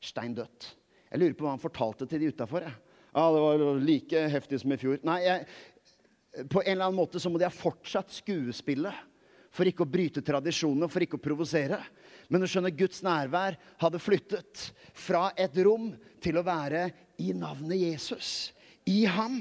Stein 0.00 0.36
dødt. 0.36 0.70
Jeg 1.10 1.20
lurer 1.20 1.36
på 1.36 1.46
hva 1.46 1.56
han 1.56 1.62
fortalte 1.62 2.06
til 2.08 2.22
de 2.22 2.30
utafor. 2.30 2.64
Ja, 2.66 3.22
det 3.34 3.42
var 3.42 3.82
like 3.82 4.24
heftig 4.30 4.60
som 4.62 4.72
i 4.72 4.78
fjor. 4.80 5.00
Nei, 5.06 5.18
jeg, 5.24 5.46
på 6.52 6.62
en 6.62 6.74
eller 6.76 6.90
annen 6.90 7.00
måte 7.00 7.22
så 7.22 7.32
må 7.32 7.40
de 7.40 7.48
ha 7.48 7.54
fortsatt 7.54 8.12
skuespillet 8.20 9.06
for 9.50 9.66
ikke 9.66 9.82
å 9.82 9.90
bryte 9.90 10.22
tradisjonene, 10.22 10.86
for 10.90 11.02
ikke 11.02 11.18
å 11.18 11.22
provosere. 11.24 11.80
Men 12.30 12.42
du 12.42 12.46
skjønner, 12.46 12.74
Guds 12.78 13.02
nærvær 13.02 13.56
hadde 13.80 14.02
flyttet 14.02 14.68
fra 14.94 15.30
et 15.34 15.56
rom 15.66 15.90
til 16.22 16.38
å 16.38 16.46
være 16.46 16.84
i 17.18 17.32
navnet 17.34 17.82
Jesus. 17.82 18.52
I 18.86 19.02
ham. 19.10 19.40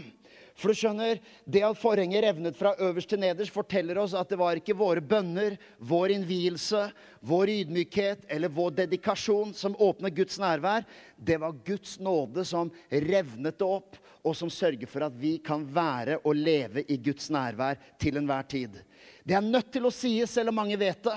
For 0.59 0.73
du 0.73 0.75
skjønner, 0.75 1.21
Det 1.47 1.61
at 1.63 1.77
forhenget 1.79 2.23
revnet 2.25 2.57
fra 2.57 2.73
øverst 2.83 3.09
til 3.09 3.21
nederst, 3.21 3.53
forteller 3.55 3.97
oss 4.01 4.13
at 4.17 4.27
det 4.29 4.37
var 4.39 4.59
ikke 4.59 4.75
våre 4.75 4.99
bønner, 4.99 5.55
vår 5.79 6.11
innvielse, 6.17 6.89
vår 7.23 7.53
ydmykhet 7.53 8.25
eller 8.27 8.51
vår 8.51 8.75
dedikasjon 8.81 9.53
som 9.55 9.77
åpnet 9.79 10.17
Guds 10.17 10.35
nærvær. 10.39 10.83
Det 11.15 11.39
var 11.39 11.55
Guds 11.65 11.95
nåde 12.03 12.43
som 12.43 12.71
revnet 12.91 13.55
det 13.55 13.69
opp, 13.69 13.95
og 14.19 14.35
som 14.35 14.51
sørger 14.51 14.89
for 14.91 15.07
at 15.07 15.15
vi 15.15 15.37
kan 15.39 15.63
være 15.63 16.19
og 16.25 16.35
leve 16.35 16.83
i 16.91 16.99
Guds 16.99 17.31
nærvær 17.31 17.79
til 18.01 18.19
enhver 18.19 18.43
tid. 18.51 18.75
Det 19.23 19.37
er 19.39 19.45
nødt 19.45 19.71
til 19.71 19.87
å 19.87 19.93
sies, 19.95 20.27
selv 20.27 20.51
om 20.51 20.59
mange 20.59 20.75
vet 20.79 20.99
det, 21.07 21.15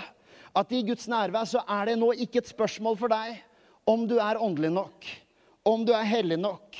at 0.55 0.73
i 0.73 0.85
Guds 0.87 1.09
nærvær 1.11 1.51
så 1.51 1.65
er 1.67 1.91
det 1.91 1.99
nå 1.99 2.13
ikke 2.15 2.45
et 2.45 2.55
spørsmål 2.55 2.99
for 3.01 3.11
deg 3.11 3.43
om 3.91 4.07
du 4.07 4.21
er 4.23 4.39
åndelig 4.39 4.71
nok, 4.71 5.13
om 5.67 5.83
du 5.83 5.91
er 5.97 6.07
hellig 6.07 6.39
nok, 6.39 6.79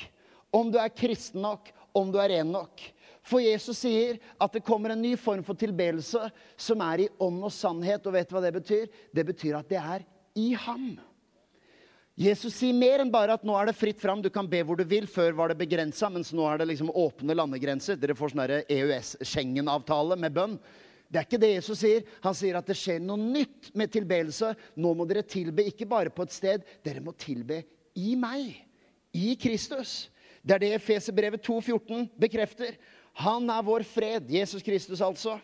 om 0.55 0.71
du 0.71 0.79
er 0.79 0.93
kristen 0.95 1.43
nok 1.43 1.72
om 1.93 2.11
du 2.11 2.19
er 2.21 2.35
ren 2.37 2.51
nok. 2.53 2.81
For 3.23 3.39
Jesus 3.39 3.79
sier 3.85 4.19
at 4.41 4.51
det 4.55 4.65
kommer 4.67 4.91
en 4.91 5.01
ny 5.01 5.13
form 5.19 5.45
for 5.47 5.55
tilbedelse 5.55 6.27
som 6.59 6.83
er 6.83 7.05
i 7.05 7.09
ånd 7.23 7.39
og 7.45 7.53
sannhet. 7.55 8.03
Og 8.03 8.15
vet 8.17 8.27
du 8.27 8.35
hva 8.35 8.43
det 8.43 8.53
betyr? 8.57 8.85
Det 9.15 9.25
betyr 9.29 9.57
at 9.61 9.69
det 9.71 9.79
er 9.79 10.05
i 10.35 10.51
ham. 10.65 10.91
Jesus 12.19 12.59
sier 12.59 12.75
mer 12.77 13.01
enn 13.01 13.09
bare 13.13 13.33
at 13.33 13.45
nå 13.47 13.55
er 13.57 13.71
det 13.71 13.77
fritt 13.77 13.97
fram, 13.97 14.19
du 14.21 14.29
kan 14.29 14.45
be 14.49 14.59
hvor 14.61 14.77
du 14.77 14.83
vil. 14.85 15.07
Før 15.09 15.33
var 15.39 15.49
det 15.49 15.57
begrensa, 15.63 16.11
mens 16.13 16.33
nå 16.35 16.45
er 16.45 16.61
det 16.61 16.67
liksom 16.69 16.91
åpne 16.93 17.33
landegrenser. 17.39 17.97
Dere 17.97 18.17
får 18.17 18.35
sånn 18.35 18.43
EØS-Schengen-avtale 18.61 20.19
med 20.21 20.35
bønn. 20.35 20.59
Det 21.09 21.21
er 21.21 21.25
ikke 21.27 21.41
det 21.41 21.51
Jesus 21.55 21.81
sier. 21.81 22.05
Han 22.25 22.37
sier 22.37 22.57
at 22.59 22.69
det 22.69 22.77
skjer 22.77 23.01
noe 23.01 23.21
nytt 23.21 23.71
med 23.77 23.91
tilbedelse. 23.93 24.51
Nå 24.81 24.93
må 24.97 25.07
dere 25.09 25.25
tilbe 25.25 25.65
ikke 25.69 25.87
bare 25.89 26.13
på 26.13 26.25
et 26.25 26.35
sted, 26.35 26.67
dere 26.85 27.01
må 27.05 27.15
tilbe 27.17 27.63
i 27.97 28.13
meg. 28.19 28.51
I 29.13 29.35
Kristus. 29.37 30.07
Det 30.43 30.57
er 30.57 30.59
det 30.59 30.73
Efeserbrevet 30.75 31.45
2,14 31.45 32.09
bekrefter. 32.19 32.75
Han 33.23 33.47
er 33.49 33.63
vår 33.63 33.85
fred, 33.87 34.27
Jesus 34.31 34.63
Kristus 34.65 35.01
altså. 35.01 35.37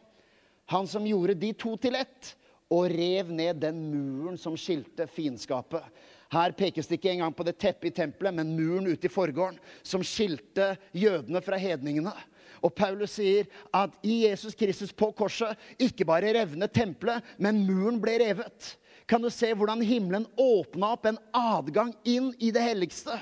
Han 0.70 0.88
som 0.88 1.06
gjorde 1.08 1.38
de 1.40 1.54
to 1.56 1.78
til 1.80 1.96
ett 1.98 2.34
og 2.70 2.92
rev 2.92 3.32
ned 3.34 3.62
den 3.64 3.80
muren 3.90 4.36
som 4.38 4.58
skilte 4.60 5.08
fiendskapet. 5.10 5.86
Her 6.30 6.54
pekes 6.54 6.86
det 6.86 7.00
ikke 7.00 7.16
engang 7.16 7.34
på 7.34 7.46
det 7.48 7.56
teppet 7.58 7.90
i 7.90 7.96
tempelet, 8.04 8.36
men 8.36 8.52
muren 8.54 8.92
ute 8.92 9.08
i 9.08 9.14
forgården 9.14 9.58
som 9.82 10.04
skilte 10.06 10.76
jødene 10.94 11.42
fra 11.42 11.58
hedningene. 11.58 12.14
Og 12.60 12.76
Paulus 12.76 13.16
sier 13.16 13.48
at 13.74 13.96
i 14.06 14.26
Jesus 14.28 14.54
Kristus 14.58 14.92
på 14.94 15.10
korset 15.18 15.58
ikke 15.82 16.06
bare 16.06 16.36
revnet 16.36 16.76
tempelet, 16.76 17.24
men 17.40 17.64
muren 17.66 17.98
ble 18.04 18.20
revet 18.22 18.76
kan 19.10 19.22
du 19.22 19.30
se 19.34 19.50
hvordan 19.58 19.82
himmelen 19.82 20.28
åpna 20.38 20.94
opp 20.94 21.08
en 21.10 21.18
adgang 21.34 21.96
inn 22.06 22.30
i 22.38 22.52
det 22.54 22.62
helligste 22.62 23.16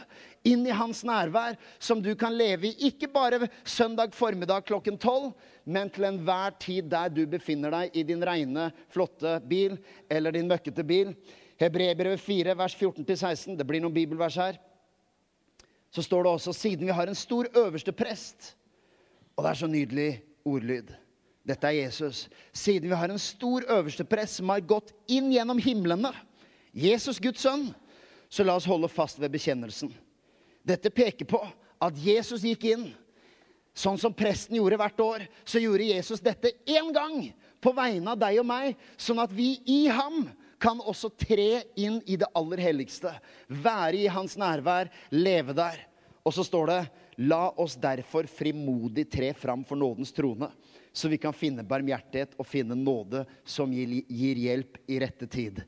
inn 0.47 0.65
i 0.67 0.75
hans 0.75 1.03
nærvær, 1.07 1.57
som 1.79 2.01
du 2.03 2.13
kan 2.19 2.35
leve 2.35 2.69
i 2.69 2.89
ikke 2.89 3.09
bare 3.11 3.49
søndag 3.67 4.15
formiddag 4.15 4.65
klokken 4.67 4.97
tolv, 5.01 5.33
men 5.65 5.91
til 5.91 6.07
enhver 6.07 6.55
tid 6.61 6.87
der 6.91 7.11
du 7.11 7.25
befinner 7.29 7.73
deg 7.73 7.97
i 7.97 8.05
din 8.07 8.23
reine, 8.23 8.69
flotte 8.93 9.37
bil 9.47 9.77
eller 10.09 10.35
din 10.35 10.47
møkkete 10.49 10.85
bil. 10.87 11.13
Hebreerbrevet 11.57 12.21
4, 12.21 12.53
vers 12.57 12.75
14-16. 12.77 13.57
Det 13.57 13.65
blir 13.67 13.81
noen 13.81 13.95
bibelvers 13.95 14.37
her. 14.37 14.59
Så 15.91 16.03
står 16.05 16.23
det 16.23 16.31
også 16.37 16.53
siden 16.53 16.87
vi 16.87 16.95
har 16.95 17.09
en 17.09 17.17
stor 17.17 17.49
øverste 17.57 17.91
prest. 17.95 18.53
Og 19.35 19.43
det 19.43 19.51
er 19.51 19.59
så 19.59 19.69
nydelig 19.69 20.09
ordlyd. 20.45 20.93
Dette 21.47 21.69
er 21.69 21.83
Jesus. 21.85 22.27
Siden 22.53 22.89
vi 22.89 22.99
har 22.99 23.09
en 23.09 23.21
stor 23.21 23.65
øverste 23.71 24.05
prest 24.07 24.39
som 24.39 24.51
har 24.51 24.65
gått 24.67 24.91
inn 25.07 25.31
gjennom 25.31 25.59
himlene, 25.63 26.11
Jesus 26.77 27.21
Guds 27.23 27.41
sønn, 27.41 27.69
så 28.29 28.43
la 28.43 28.57
oss 28.59 28.67
holde 28.67 28.89
fast 28.91 29.21
ved 29.21 29.31
bekjennelsen. 29.33 29.89
Dette 30.67 30.91
peker 30.91 31.27
på 31.29 31.39
at 31.79 31.99
Jesus 32.01 32.43
gikk 32.43 32.65
inn. 32.73 32.89
Sånn 33.77 33.99
som 34.01 34.15
presten 34.17 34.57
gjorde 34.57 34.79
hvert 34.81 35.01
år, 35.03 35.27
så 35.45 35.61
gjorde 35.61 35.91
Jesus 35.91 36.23
dette 36.23 36.55
én 36.65 36.89
gang 36.95 37.27
på 37.61 37.73
vegne 37.77 38.13
av 38.13 38.19
deg 38.21 38.39
og 38.41 38.47
meg, 38.49 38.77
sånn 38.97 39.21
at 39.21 39.33
vi 39.33 39.55
i 39.69 39.85
ham 39.93 40.25
kan 40.57 40.81
også 40.81 41.11
tre 41.13 41.61
inn 41.77 41.99
i 42.09 42.17
det 42.17 42.29
aller 42.37 42.61
helligste. 42.65 43.11
Være 43.47 43.99
i 44.01 44.09
hans 44.09 44.33
nærvær, 44.39 44.89
leve 45.13 45.53
der. 45.57 45.83
Og 46.25 46.33
så 46.35 46.43
står 46.43 46.71
det 46.71 46.79
La 47.29 47.47
oss 47.57 47.77
derfor 47.81 48.27
frimodig 48.29 49.07
tre 49.09 49.31
fram 49.33 49.63
for 49.65 49.79
nådens 49.79 50.11
trone, 50.13 50.51
så 50.93 51.09
vi 51.09 51.17
kan 51.21 51.33
finne 51.33 51.65
barmhjertighet 51.65 52.35
og 52.37 52.45
finne 52.45 52.77
nåde 52.77 53.23
som 53.45 53.73
gir, 53.73 54.03
hjelp 54.09 54.77
i 54.85 54.99
rette 55.01 55.29
tid. 55.29 55.63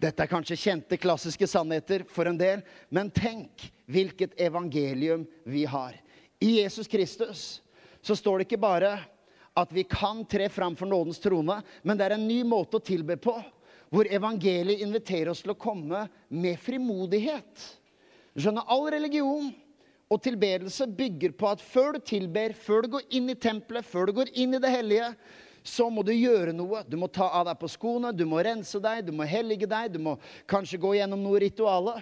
Dette 0.00 0.24
er 0.24 0.30
kanskje 0.30 0.58
kjente, 0.58 0.98
klassiske 0.98 1.46
sannheter 1.50 2.06
for 2.10 2.30
en 2.30 2.38
del, 2.38 2.64
men 2.90 3.10
tenk 3.14 3.68
hvilket 3.90 4.36
evangelium 4.40 5.26
vi 5.44 5.64
har. 5.68 5.96
I 6.40 6.60
Jesus 6.60 6.88
Kristus 6.88 7.62
så 8.00 8.16
står 8.16 8.38
det 8.38 8.48
ikke 8.48 8.62
bare 8.62 8.94
at 9.58 9.72
vi 9.74 9.84
kan 9.84 10.22
tre 10.24 10.48
fram 10.48 10.76
for 10.78 10.88
nådens 10.88 11.20
trone, 11.20 11.58
men 11.82 11.98
det 11.98 12.06
er 12.06 12.16
en 12.16 12.28
ny 12.28 12.42
måte 12.46 12.78
å 12.78 12.84
tilbe 12.84 13.18
på, 13.20 13.34
hvor 13.90 14.06
evangeliet 14.06 14.84
inviterer 14.84 15.32
oss 15.32 15.42
til 15.42 15.52
å 15.52 15.58
komme 15.58 16.06
med 16.28 16.60
frimodighet. 16.62 17.66
Skjønner, 18.38 18.64
all 18.70 18.86
religion 18.94 19.50
og 20.10 20.22
tilbedelse 20.22 20.86
bygger 20.96 21.34
på 21.38 21.50
at 21.50 21.62
før 21.62 21.98
du 21.98 22.04
tilber, 22.06 22.54
før 22.54 22.86
du 22.86 22.94
går 22.96 23.08
inn 23.18 23.28
i 23.30 23.38
tempelet, 23.38 23.86
før 23.86 24.08
du 24.08 24.16
går 24.20 24.32
inn 24.38 24.54
i 24.54 24.62
det 24.62 24.70
hellige, 24.70 25.10
så 25.66 25.90
må 25.92 26.02
du 26.06 26.12
gjøre 26.14 26.54
noe. 26.56 26.84
Du 26.88 26.96
må 26.96 27.10
ta 27.12 27.26
av 27.28 27.44
deg 27.50 27.58
på 27.60 27.68
skoene, 27.68 28.14
du 28.16 28.24
må 28.28 28.40
rense 28.42 28.80
deg, 28.80 29.04
du 29.06 29.12
må 29.12 29.26
hellige 29.28 29.68
deg, 29.68 29.92
du 29.92 30.00
må 30.02 30.16
kanskje 30.48 30.80
gå 30.80 30.94
gjennom 30.96 31.20
noe 31.26 31.42
rituale. 31.42 31.98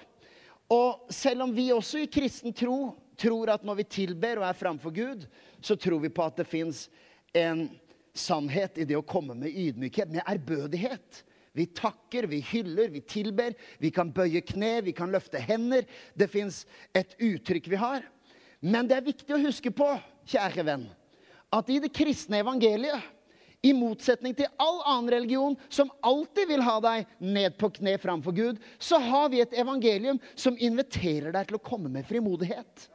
Og 0.72 1.08
selv 1.14 1.46
om 1.46 1.52
vi 1.54 1.70
også 1.72 2.02
i 2.02 2.10
kristen 2.12 2.52
tro 2.56 2.92
tror 3.18 3.54
at 3.54 3.64
når 3.66 3.80
vi 3.80 3.86
tilber 3.88 4.42
og 4.42 4.48
er 4.48 4.58
framfor 4.58 4.92
Gud, 4.94 5.24
så 5.64 5.76
tror 5.80 6.02
vi 6.04 6.12
på 6.12 6.26
at 6.28 6.36
det 6.38 6.46
fins 6.48 6.86
en 7.36 7.66
sannhet 8.18 8.78
i 8.78 8.86
det 8.88 8.98
å 8.98 9.06
komme 9.06 9.34
med 9.38 9.54
ydmykhet, 9.54 10.12
med 10.12 10.26
ærbødighet. 10.28 11.24
Vi 11.56 11.66
takker, 11.74 12.28
vi 12.30 12.38
hyller, 12.52 12.92
vi 12.92 13.00
tilber. 13.00 13.56
Vi 13.82 13.90
kan 13.94 14.12
bøye 14.14 14.42
kne, 14.46 14.78
vi 14.86 14.94
kan 14.94 15.10
løfte 15.10 15.40
hender. 15.42 15.88
Det 16.14 16.28
fins 16.30 16.62
et 16.94 17.16
uttrykk 17.16 17.70
vi 17.72 17.80
har. 17.80 18.04
Men 18.60 18.90
det 18.90 18.98
er 18.98 19.06
viktig 19.08 19.34
å 19.34 19.42
huske 19.42 19.72
på, 19.74 19.88
kjære 20.28 20.64
venn, 20.66 20.84
at 21.54 21.70
i 21.72 21.78
det 21.80 21.92
kristne 21.94 22.42
evangeliet 22.42 23.06
i 23.62 23.72
motsetning 23.74 24.36
til 24.38 24.50
all 24.62 24.78
annen 24.86 25.10
religion 25.10 25.56
som 25.68 25.90
alltid 26.06 26.46
vil 26.52 26.62
ha 26.62 26.76
deg 26.82 27.08
ned 27.18 27.56
på 27.58 27.70
kne 27.78 27.96
framfor 27.98 28.36
Gud, 28.36 28.60
så 28.78 29.00
har 29.02 29.32
vi 29.32 29.42
et 29.42 29.56
evangelium 29.58 30.20
som 30.38 30.58
inviterer 30.58 31.34
deg 31.34 31.48
til 31.48 31.58
å 31.58 31.64
komme 31.70 31.90
med 31.90 32.06
frimodighet. 32.06 32.86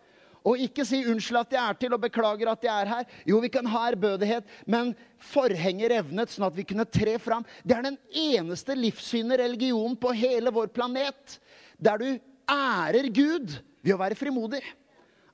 Og 0.44 0.60
ikke 0.60 0.84
si 0.84 1.00
'unnskyld 1.04 1.40
at 1.40 1.54
jeg 1.56 1.64
er 1.64 1.74
til', 1.74 1.94
og 1.94 2.02
'beklager 2.02 2.52
at 2.52 2.64
jeg 2.64 2.82
er 2.82 2.86
her'. 2.86 3.08
Jo, 3.26 3.40
vi 3.40 3.48
kan 3.48 3.66
ha 3.66 3.92
ærbødighet, 3.92 4.44
men 4.68 4.96
forhenget 5.18 5.92
revnet 5.92 6.30
sånn 6.30 6.48
at 6.48 6.56
vi 6.56 6.64
kunne 6.64 6.86
tre 6.86 7.18
fram. 7.18 7.46
Det 7.66 7.78
er 7.78 7.82
den 7.82 7.98
eneste 8.12 8.76
livssynet 8.76 9.40
religionen 9.40 9.96
på 9.96 10.12
hele 10.12 10.52
vår 10.52 10.68
planet 10.68 11.40
der 11.80 11.98
du 11.98 12.20
ærer 12.48 13.08
Gud 13.08 13.62
ved 13.84 13.96
å 13.96 14.00
være 14.00 14.16
frimodig. 14.16 14.64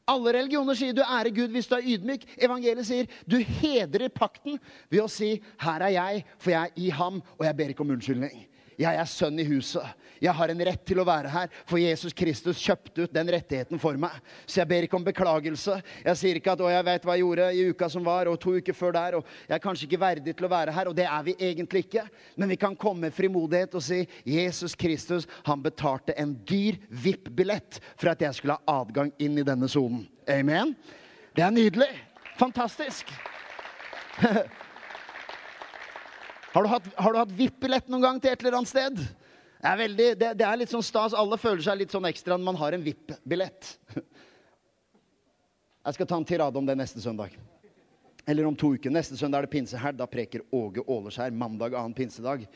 Alle 0.09 0.33
religioner 0.33 0.77
sier 0.77 0.95
du 0.97 1.03
ærer 1.05 1.29
Gud 1.35 1.53
hvis 1.53 1.67
du 1.69 1.75
er 1.77 1.85
ydmyk. 1.85 2.25
Evangeliet 2.41 2.87
sier 2.87 3.09
du 3.29 3.37
hedrer 3.61 4.09
pakten 4.09 4.57
ved 4.89 5.03
å 5.03 5.09
si 5.11 5.35
'Her 5.61 5.85
er 5.85 5.93
jeg, 5.95 6.25
for 6.37 6.51
jeg 6.51 6.71
er 6.71 6.81
i 6.81 6.89
ham, 6.89 7.21
og 7.37 7.45
jeg 7.45 7.57
ber 7.57 7.73
ikke 7.73 7.85
om 7.85 7.93
unnskyldning'. 7.97 8.47
Jeg 8.79 8.95
er 8.95 9.07
sønn 9.11 9.39
i 9.41 9.47
huset. 9.47 9.83
Jeg 10.23 10.31
har 10.35 10.51
en 10.51 10.61
rett 10.67 10.81
til 10.87 10.99
å 10.99 11.05
være 11.07 11.31
her, 11.31 11.51
for 11.67 11.79
Jesus 11.79 12.15
Kristus 12.15 12.59
kjøpte 12.63 13.05
ut 13.05 13.13
den 13.15 13.31
rettigheten 13.31 13.79
for 13.79 13.95
meg. 13.99 14.15
Så 14.45 14.61
jeg 14.61 14.69
ber 14.69 14.85
ikke 14.87 14.97
om 14.99 15.05
beklagelse. 15.05 15.79
Jeg 16.05 16.19
sier 16.19 16.39
ikke 16.39 16.53
at 16.53 16.59
'å, 16.59 16.69
jeg 16.71 16.85
vet 16.85 17.03
hva 17.03 17.15
jeg 17.15 17.23
gjorde 17.23 17.47
i 17.55 17.65
uka 17.71 17.89
som 17.89 18.03
var', 18.03 18.27
og 18.27 18.39
to 18.39 18.55
uker 18.55 18.73
før 18.73 18.91
der, 18.91 19.15
og 19.17 19.25
'jeg 19.47 19.55
er 19.55 19.59
kanskje 19.59 19.87
ikke 19.87 19.99
verdig 19.99 20.35
til 20.35 20.45
å 20.45 20.49
være 20.49 20.71
her', 20.71 20.87
og 20.87 20.95
det 20.95 21.05
er 21.05 21.23
vi 21.23 21.35
egentlig 21.39 21.85
ikke. 21.85 22.07
Men 22.37 22.49
vi 22.49 22.55
kan 22.55 22.75
komme 22.75 23.01
med 23.01 23.13
frimodighet 23.13 23.75
og 23.75 23.83
si 23.83 24.07
'Jesus 24.25 24.75
Kristus, 24.75 25.27
han 25.45 25.63
betalte 25.63 26.17
en 26.17 26.33
dyr 26.33 26.75
VIP-billett 26.89 27.79
for 27.97 28.09
at 28.09 28.21
jeg 28.21 28.35
skulle 28.35 28.57
ha 28.57 28.81
adgang 28.81 29.11
inn 29.19 29.37
i 29.37 29.43
denne 29.43 29.67
sonen'. 29.67 30.07
Amen. 30.27 30.75
Det 31.35 31.43
er 31.43 31.51
nydelig. 31.51 31.89
Fantastisk. 32.37 33.11
Har 36.53 36.63
du 36.65 36.69
hatt, 36.69 36.87
har 36.97 37.17
hatt 37.21 37.33
VIP-billett 37.37 37.89
noen 37.91 38.01
gang 38.01 38.19
til 38.21 38.31
et 38.31 38.41
eller 38.41 38.57
annet 38.57 38.71
sted? 38.71 39.01
Det 39.59 39.67
er, 39.67 39.77
veldig, 39.77 40.07
det, 40.17 40.29
det 40.39 40.45
er, 40.47 40.57
litt 40.57 40.71
sånn 40.71 40.85
stas. 40.85 41.13
Alle 41.13 41.37
føler 41.37 41.61
seg 41.61 41.77
litt 41.81 41.93
sånn 41.93 42.07
ekstra 42.09 42.37
når 42.37 42.47
man 42.47 42.57
har 42.57 42.73
en 42.73 42.85
VIP-billett. 42.85 43.73
Jeg 45.85 45.97
skal 45.97 46.09
ta 46.09 46.17
en 46.17 46.25
tirade 46.27 46.57
om 46.57 46.65
det 46.65 46.77
neste 46.79 47.01
søndag. 47.03 47.35
Eller 48.29 48.47
om 48.49 48.55
to 48.57 48.71
uker. 48.75 48.93
Neste 48.93 49.17
søndag 49.19 49.43
er 49.43 49.47
det 49.47 49.53
pinsehelg. 49.53 49.97
Da 49.99 50.07
preker 50.09 50.45
Åge 50.53 50.81
Åleskjær. 50.85 51.35
Mandag 51.37 51.75
annen 51.77 51.95
pinsedag. 51.97 52.47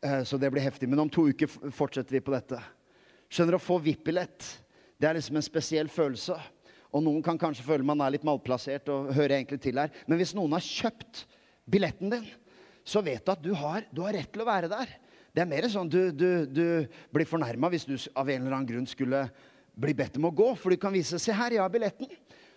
Eh, 0.00 0.22
så 0.24 0.38
det 0.40 0.50
blir 0.52 0.64
heftig. 0.64 0.88
Men 0.88 1.04
om 1.04 1.12
to 1.12 1.26
uker 1.28 1.50
fortsetter 1.72 2.16
vi 2.16 2.22
på 2.24 2.34
dette. 2.34 2.60
Skjønner, 3.32 3.58
Å 3.58 3.62
få 3.62 3.78
VIP-billett, 3.82 4.48
det 5.00 5.08
er 5.08 5.18
liksom 5.18 5.36
en 5.40 5.44
spesiell 5.44 5.90
følelse. 5.92 6.36
Og 6.94 7.02
noen 7.02 7.24
kan 7.24 7.40
kanskje 7.40 7.66
føle 7.66 7.86
man 7.86 8.00
er 8.04 8.14
litt 8.14 8.26
malplassert 8.26 8.88
og 8.94 9.12
hører 9.16 9.40
egentlig 9.40 9.60
til 9.64 9.80
her. 9.80 9.92
Men 10.06 10.20
hvis 10.20 10.36
noen 10.36 10.54
har 10.54 10.64
kjøpt 10.64 11.24
billetten 11.70 12.12
din, 12.12 12.28
så 12.84 13.00
vet 13.04 13.24
du 13.24 13.32
at 13.32 13.42
du 13.42 13.52
har, 13.56 13.86
du 13.90 14.02
har 14.04 14.14
rett 14.16 14.30
til 14.32 14.44
å 14.44 14.48
være 14.48 14.68
der. 14.70 14.92
Det 15.34 15.42
er 15.42 15.50
mer 15.50 15.66
sånn 15.72 15.90
du, 15.90 16.12
du, 16.14 16.28
du 16.46 16.66
blir 17.14 17.26
fornærma 17.26 17.70
hvis 17.72 17.88
du 17.88 17.96
av 18.14 18.28
en 18.28 18.44
eller 18.44 18.54
annen 18.54 18.68
grunn 18.68 18.86
skulle 18.86 19.24
bli 19.74 19.94
bedt 19.96 20.20
om 20.20 20.28
å 20.28 20.34
gå. 20.36 20.52
For 20.60 20.70
du 20.70 20.78
kan 20.78 20.94
vise 20.94 21.18
'Se 21.18 21.32
her, 21.32 21.56
jeg 21.56 21.64
har 21.64 21.72
billetten'. 21.72 22.12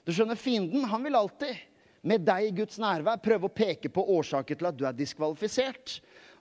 Du 0.06 0.14
skjønner, 0.14 0.38
Fienden 0.40 0.86
han 0.88 1.04
vil 1.04 1.18
alltid, 1.18 1.58
med 2.04 2.24
deg 2.24 2.46
i 2.48 2.56
Guds 2.62 2.78
nærvær, 2.80 3.20
prøve 3.20 3.50
å 3.50 3.52
peke 3.52 3.90
på 3.92 4.06
årsaker 4.14 4.56
til 4.56 4.70
at 4.70 4.78
du 4.78 4.86
er 4.88 4.96
diskvalifisert 4.96 5.98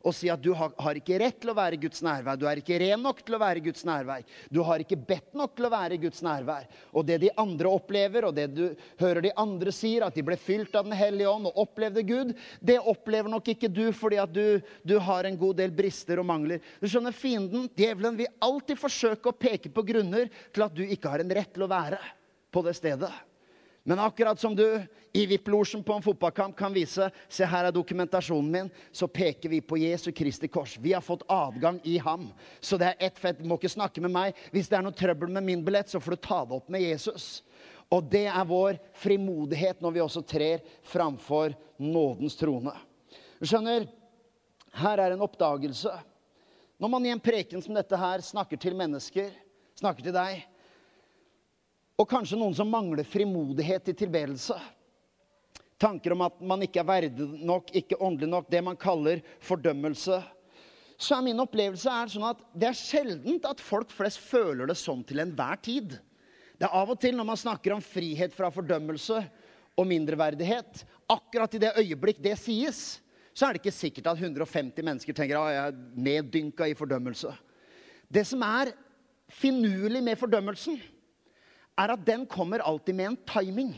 og 0.07 0.15
si 0.15 0.29
at 0.31 0.43
du 0.43 0.53
har, 0.55 0.71
har, 0.79 0.99
ikke 0.99 1.19
rett 1.19 1.41
til 1.43 1.51
å 1.51 1.57
være 1.57 1.79
Guds 1.83 2.03
nærvær. 2.07 2.39
Du 2.39 2.47
er 2.47 2.61
ikke 2.61 2.79
ren 2.79 3.03
nok 3.03 3.25
til 3.27 3.37
å 3.37 3.41
være 3.43 3.63
Guds 3.65 3.83
nærvær. 3.87 4.23
Du 4.53 4.61
har 4.67 4.83
ikke 4.83 4.99
bedt 5.09 5.35
nok 5.37 5.57
til 5.59 5.67
å 5.67 5.73
være 5.73 5.99
Guds 6.03 6.23
nærvær. 6.23 6.69
Og 6.95 7.07
det 7.09 7.19
de 7.25 7.33
andre 7.43 7.73
opplever, 7.75 8.29
og 8.29 8.37
det 8.37 8.47
du 8.55 8.65
hører 9.01 9.27
de 9.27 9.35
andre 9.43 9.75
sier, 9.75 10.07
at 10.07 10.15
de 10.15 10.25
ble 10.27 10.39
fylt 10.39 10.75
av 10.79 10.87
Den 10.87 10.95
hellige 10.97 11.31
ånd 11.33 11.51
og 11.51 11.63
opplevde 11.67 12.07
Gud, 12.07 12.35
det 12.63 12.79
opplever 12.79 13.33
nok 13.33 13.51
ikke 13.57 13.73
du 13.73 13.89
fordi 13.97 14.21
at 14.23 14.33
du, 14.33 14.61
du 14.87 14.97
har 15.03 15.27
en 15.27 15.39
god 15.41 15.59
del 15.59 15.75
brister 15.75 16.23
og 16.23 16.29
mangler. 16.31 16.63
Du 16.79 16.87
skjønner, 16.87 17.15
Fienden, 17.17 17.67
djevelen, 17.75 18.19
vil 18.21 18.31
alltid 18.45 18.79
forsøke 18.79 19.33
å 19.33 19.39
peke 19.39 19.73
på 19.75 19.85
grunner 19.87 20.31
til 20.55 20.67
at 20.67 20.77
du 20.77 20.85
ikke 20.87 21.11
har 21.11 21.25
en 21.25 21.35
rett 21.35 21.51
til 21.55 21.67
å 21.67 21.73
være 21.73 21.99
på 22.55 22.63
det 22.63 22.77
stedet. 22.79 23.11
Men 23.89 23.99
akkurat 24.03 24.41
som 24.41 24.57
du 24.57 24.83
i 25.13 25.27
VIP-losjen 25.27 25.83
på 25.87 25.95
en 25.95 26.03
fotballkamp 26.03 26.57
kan 26.59 26.73
vise 26.75 27.07
se 27.31 27.47
her 27.47 27.69
er 27.69 27.75
dokumentasjonen 27.75 28.49
min, 28.51 28.71
så 28.91 29.07
peker 29.07 29.53
vi 29.53 29.61
på 29.63 29.79
Jesu 29.79 30.09
Kristi 30.11 30.49
kors. 30.51 30.75
Vi 30.83 30.91
har 30.93 31.05
fått 31.07 31.23
adgang 31.31 31.79
i 31.87 31.95
ham. 32.03 32.25
Så 32.61 32.75
det 32.83 32.89
er 32.89 33.07
ett 33.07 33.21
fett. 33.23 33.39
Du 33.39 33.47
må 33.47 33.61
ikke 33.61 33.71
snakke 33.71 34.03
med 34.03 34.11
meg. 34.11 34.41
Hvis 34.51 34.67
det 34.67 34.81
er 34.81 34.83
noe 34.83 34.97
trøbbel 34.97 35.31
med 35.31 35.47
min 35.47 35.63
billett, 35.63 35.87
så 35.87 36.03
får 36.03 36.17
du 36.17 36.25
ta 36.27 36.41
det 36.43 36.59
opp 36.59 36.75
med 36.75 36.83
Jesus. 36.83 37.29
Og 37.95 38.11
det 38.11 38.25
er 38.27 38.51
vår 38.51 38.81
frimodighet 38.99 39.87
når 39.87 39.95
vi 39.95 40.03
også 40.03 40.25
trer 40.27 40.67
framfor 40.83 41.55
nådens 41.79 42.35
trone. 42.43 42.75
Du 43.39 43.47
skjønner, 43.47 43.87
her 44.83 45.05
er 45.07 45.15
en 45.15 45.23
oppdagelse. 45.31 45.95
Når 46.83 46.91
man 46.91 47.07
i 47.07 47.15
en 47.15 47.23
preken 47.23 47.63
som 47.63 47.79
dette 47.79 48.03
her 48.03 48.27
snakker 48.35 48.59
til 48.59 48.75
mennesker, 48.75 49.31
snakker 49.79 50.11
til 50.11 50.19
deg, 50.19 50.43
og 51.97 52.09
kanskje 52.09 52.39
noen 52.39 52.57
som 52.57 52.69
mangler 52.69 53.07
frimodighet 53.09 53.89
i 53.93 53.97
tilbedelse. 53.97 54.57
Tanker 55.81 56.15
om 56.15 56.25
at 56.25 56.41
man 56.41 56.65
ikke 56.65 56.81
er 56.81 56.89
verdig 56.89 57.27
nok, 57.45 57.73
ikke 57.77 57.99
åndelig 58.01 58.29
nok. 58.33 58.51
Det 58.53 58.63
man 58.65 58.79
kaller 58.81 59.23
fordømmelse. 59.45 60.21
Så 60.97 61.17
er 61.17 61.25
min 61.25 61.41
opplevelse 61.43 61.93
er 61.93 62.13
sånn 62.13 62.29
at 62.31 62.41
det 62.57 62.71
er 62.71 62.79
sjeldent 62.79 63.49
at 63.49 63.61
folk 63.61 63.93
flest 63.93 64.23
føler 64.25 64.69
det 64.69 64.79
sånn 64.81 65.03
til 65.05 65.21
enhver 65.21 65.61
tid. 65.65 65.99
Det 66.57 66.65
er 66.65 66.77
av 66.77 66.93
og 66.93 67.01
til 67.01 67.17
når 67.17 67.29
man 67.29 67.41
snakker 67.41 67.75
om 67.75 67.85
frihet 67.85 68.33
fra 68.33 68.49
fordømmelse 68.53 69.21
og 69.77 69.89
mindreverdighet, 69.89 70.87
akkurat 71.13 71.53
i 71.53 71.61
det 71.61 71.75
øyeblikk 71.77 72.23
det 72.25 72.33
sies, 72.41 73.03
så 73.37 73.45
er 73.45 73.53
det 73.53 73.61
ikke 73.61 73.77
sikkert 73.77 74.09
at 74.15 74.23
150 74.23 74.81
mennesker 74.81 75.17
tenker 75.17 75.37
at 75.37 75.53
jeg 75.53 75.65
er 75.69 75.81
neddynka 76.09 76.69
i 76.71 76.77
fordømmelse. 76.77 77.35
Det 78.09 78.25
som 78.25 78.41
er 78.47 78.73
finurlig 79.29 80.01
med 80.01 80.17
fordømmelsen, 80.17 80.79
er 81.77 81.93
at 81.93 82.07
den 82.07 82.25
kommer 82.27 82.65
alltid 82.65 82.95
med 82.97 83.13
en 83.13 83.19
timing. 83.29 83.73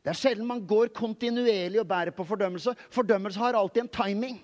Det 0.00 0.14
er 0.14 0.16
sjelden 0.16 0.48
man 0.48 0.62
går 0.66 0.92
kontinuerlig 0.96 1.82
og 1.82 1.88
bærer 1.88 2.14
på 2.16 2.24
fordømmelse. 2.24 2.72
Fordømmelse 2.90 3.40
har 3.40 3.58
alltid 3.58 3.84
en 3.84 3.92
timing. 3.92 4.38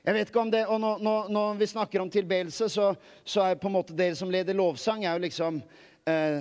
Jeg 0.00 0.16
vet 0.16 0.30
ikke 0.30 0.40
om 0.40 0.50
det, 0.50 0.64
og 0.66 0.80
Når, 0.80 1.28
når 1.28 1.58
vi 1.60 1.66
snakker 1.66 2.00
om 2.00 2.10
tilbedelse, 2.10 2.68
så, 2.68 2.94
så, 3.24 3.42
er 3.42 3.60
på 3.60 3.68
en 3.68 3.76
måte 3.76 3.96
dere 3.96 4.16
som 4.16 4.30
leder 4.32 4.56
lovsang 4.56 5.04
er 5.04 5.18
jo 5.18 5.24
liksom 5.26 5.60
eh, 6.08 6.40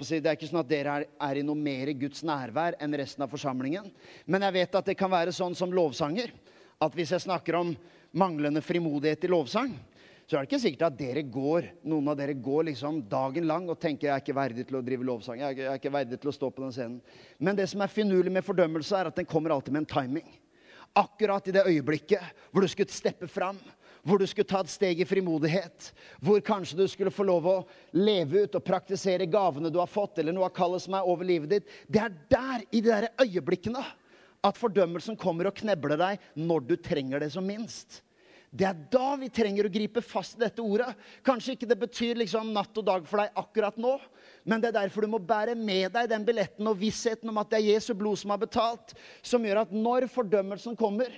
si, 0.00 0.20
Det 0.20 0.30
er 0.30 0.38
ikke 0.38 0.48
sånn 0.48 0.62
at 0.62 0.70
dere 0.70 0.94
er, 0.96 1.04
er, 1.20 1.36
i 1.36 1.44
noe 1.44 1.58
mer 1.58 1.92
Guds 1.92 2.24
nærvær 2.24 2.78
enn 2.80 2.96
resten 2.96 3.26
av 3.26 3.28
forsamlingen. 3.28 3.92
Men 4.24 4.48
jeg 4.48 4.56
vet 4.56 4.80
at 4.80 4.88
det 4.88 4.96
kan 4.96 5.12
være 5.12 5.36
sånn 5.36 5.54
som 5.54 5.74
lovsanger. 5.74 6.32
At 6.80 6.96
hvis 6.96 7.12
jeg 7.12 7.26
snakker 7.26 7.60
om 7.60 7.76
manglende 8.16 8.64
frimodighet 8.64 9.28
i 9.28 9.32
lovsang, 9.34 9.74
så 10.28 10.36
er 10.36 10.44
det 10.44 10.50
ikke 10.50 10.60
sikkert 10.60 10.82
at 10.90 10.96
dere 10.98 11.22
går, 11.24 11.66
noen 11.88 12.10
av 12.12 12.18
dere 12.18 12.34
går 12.36 12.66
liksom 12.68 12.98
dagen 13.08 13.46
lang 13.48 13.64
og 13.72 13.78
tenker 13.80 14.10
jeg 14.10 14.12
er 14.12 14.20
ikke 14.20 14.36
verdig 14.36 14.66
til 14.68 14.76
å 14.76 14.82
drive 14.84 15.06
lovsang. 15.08 15.40
Jeg 15.40 15.56
er, 15.56 15.78
ikke, 15.78 15.88
er 15.88 15.94
verdig 15.94 16.18
til 16.20 16.28
å 16.28 16.34
stå 16.36 16.50
på 16.52 16.64
den 16.66 16.74
scenen. 16.76 16.98
Men 17.40 17.56
det 17.56 17.64
som 17.72 17.80
er 17.80 17.88
finurlig 17.88 18.34
med 18.34 18.44
fordømmelse, 18.44 18.92
er 18.98 19.08
at 19.08 19.16
den 19.16 19.28
kommer 19.28 19.54
alltid 19.54 19.72
med 19.72 19.86
en 19.86 19.88
timing. 19.88 20.26
Akkurat 21.00 21.48
i 21.48 21.54
det 21.56 21.62
øyeblikket 21.64 22.44
hvor 22.52 22.60
du 22.60 22.68
skulle 22.68 22.92
steppe 22.92 23.28
fram, 23.30 23.56
hvor 24.04 24.20
du 24.20 24.26
skulle 24.28 24.50
ta 24.50 24.60
et 24.60 24.72
steg 24.72 25.00
i 25.00 25.06
frimodighet, 25.08 25.88
hvor 26.20 26.44
kanskje 26.44 26.76
du 26.76 26.84
skulle 26.92 27.12
få 27.14 27.24
lov 27.24 27.48
å 27.48 27.54
leve 27.96 28.44
ut 28.44 28.58
og 28.60 28.66
praktisere 28.66 29.30
gavene 29.32 29.72
du 29.72 29.80
har 29.80 29.88
fått, 29.88 30.20
eller 30.20 30.36
noe 30.36 30.50
av 30.50 30.52
kallet 30.56 30.84
som 30.84 30.98
er 30.98 31.08
over 31.08 31.24
livet 31.28 31.54
ditt. 31.54 31.72
Det 31.88 32.02
er 32.04 32.12
der, 32.28 32.66
i 32.68 32.82
de 32.84 32.92
der 32.92 33.08
øyeblikkene, 33.24 33.86
at 34.44 34.60
fordømmelsen 34.60 35.16
kommer 35.16 35.48
og 35.48 35.56
knebler 35.56 35.96
deg 35.98 36.28
når 36.36 36.68
du 36.68 36.76
trenger 36.76 37.24
det 37.24 37.32
som 37.32 37.48
minst. 37.48 38.02
Det 38.50 38.64
er 38.64 38.76
da 38.88 39.12
vi 39.20 39.28
trenger 39.28 39.66
å 39.68 39.72
gripe 39.72 40.00
fast 40.00 40.38
i 40.38 40.40
dette 40.40 40.64
ordet. 40.64 40.88
Kanskje 41.26 41.54
ikke 41.54 41.68
det 41.68 41.76
betyr 41.82 42.20
liksom 42.22 42.48
natt 42.54 42.78
og 42.80 42.86
dag 42.86 43.08
for 43.08 43.20
deg 43.20 43.36
akkurat 43.36 43.76
nå, 43.80 43.98
men 44.48 44.62
det 44.62 44.70
er 44.70 44.78
derfor 44.80 45.04
du 45.04 45.12
må 45.12 45.20
bære 45.20 45.56
med 45.58 45.92
deg 45.92 46.08
den 46.08 46.24
billetten 46.24 46.70
og 46.70 46.78
vissheten 46.80 47.28
om 47.28 47.40
at 47.42 47.50
det 47.52 47.60
er 47.60 47.74
Jesu 47.74 47.92
blod 47.92 48.20
som 48.22 48.32
har 48.32 48.40
betalt, 48.40 48.94
som 49.20 49.44
gjør 49.44 49.66
at 49.66 49.74
når 49.74 50.08
fordømmelsen 50.14 50.78
kommer, 50.80 51.12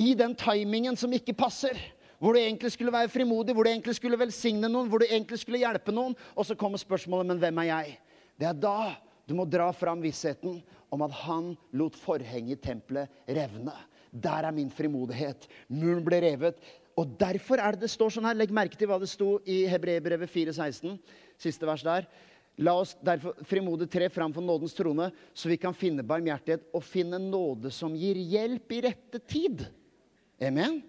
i 0.00 0.14
den 0.16 0.32
timingen 0.38 0.96
som 0.96 1.12
ikke 1.12 1.34
passer, 1.36 1.76
hvor 2.20 2.32
du 2.32 2.40
egentlig 2.40 2.70
skulle 2.72 2.92
være 2.94 3.10
frimodig, 3.12 3.52
hvor 3.56 3.66
du 3.66 3.72
egentlig 3.72 3.96
skulle 3.98 4.18
velsigne 4.20 4.68
noen, 4.70 4.88
hvor 4.88 5.02
du 5.02 5.08
egentlig 5.08 5.40
skulle 5.42 5.60
hjelpe 5.60 5.92
noen, 5.92 6.14
og 6.32 6.46
så 6.46 6.56
kommer 6.56 6.80
spørsmålet 6.80 7.28
men 7.28 7.42
hvem 7.42 7.60
er 7.60 7.68
jeg? 7.68 7.94
Det 8.40 8.48
er 8.48 8.56
da 8.56 8.94
du 9.28 9.34
må 9.36 9.44
dra 9.48 9.68
fram 9.76 10.00
vissheten 10.04 10.60
om 10.90 11.04
at 11.04 11.12
han 11.26 11.52
lot 11.76 11.96
forhenget 12.00 12.56
i 12.56 12.62
tempelet 12.70 13.12
revne. 13.28 13.74
Der 14.10 14.46
er 14.46 14.54
min 14.54 14.70
frimodighet. 14.70 15.46
Muren 15.68 16.04
ble 16.04 16.20
revet. 16.24 16.58
Og 16.98 17.14
derfor 17.20 17.62
er 17.62 17.76
det 17.76 17.86
det 17.86 17.92
står 17.92 18.16
sånn 18.16 18.26
her. 18.28 18.38
Legg 18.38 18.52
merke 18.54 18.78
til 18.78 18.90
hva 18.90 18.98
det 19.00 19.08
sto 19.10 19.38
i 19.48 19.62
Hebreerbrevet 19.70 20.30
4,16. 20.30 20.98
Siste 21.40 21.68
vers 21.68 21.84
der. 21.86 22.08
La 22.60 22.74
oss 22.76 22.96
derfor 23.00 23.38
frimodig 23.48 23.86
tre 23.88 24.10
fram 24.12 24.34
for 24.36 24.44
nådens 24.44 24.74
trone, 24.76 25.06
så 25.32 25.48
vi 25.48 25.56
kan 25.56 25.72
finne 25.72 26.04
barmhjertighet 26.04 26.66
og 26.76 26.84
finne 26.84 27.20
nåde 27.22 27.70
som 27.72 27.94
gir 27.96 28.18
hjelp 28.18 28.74
i 28.76 28.80
rette 28.84 29.20
tid. 29.24 29.62
Amen. 30.44 30.82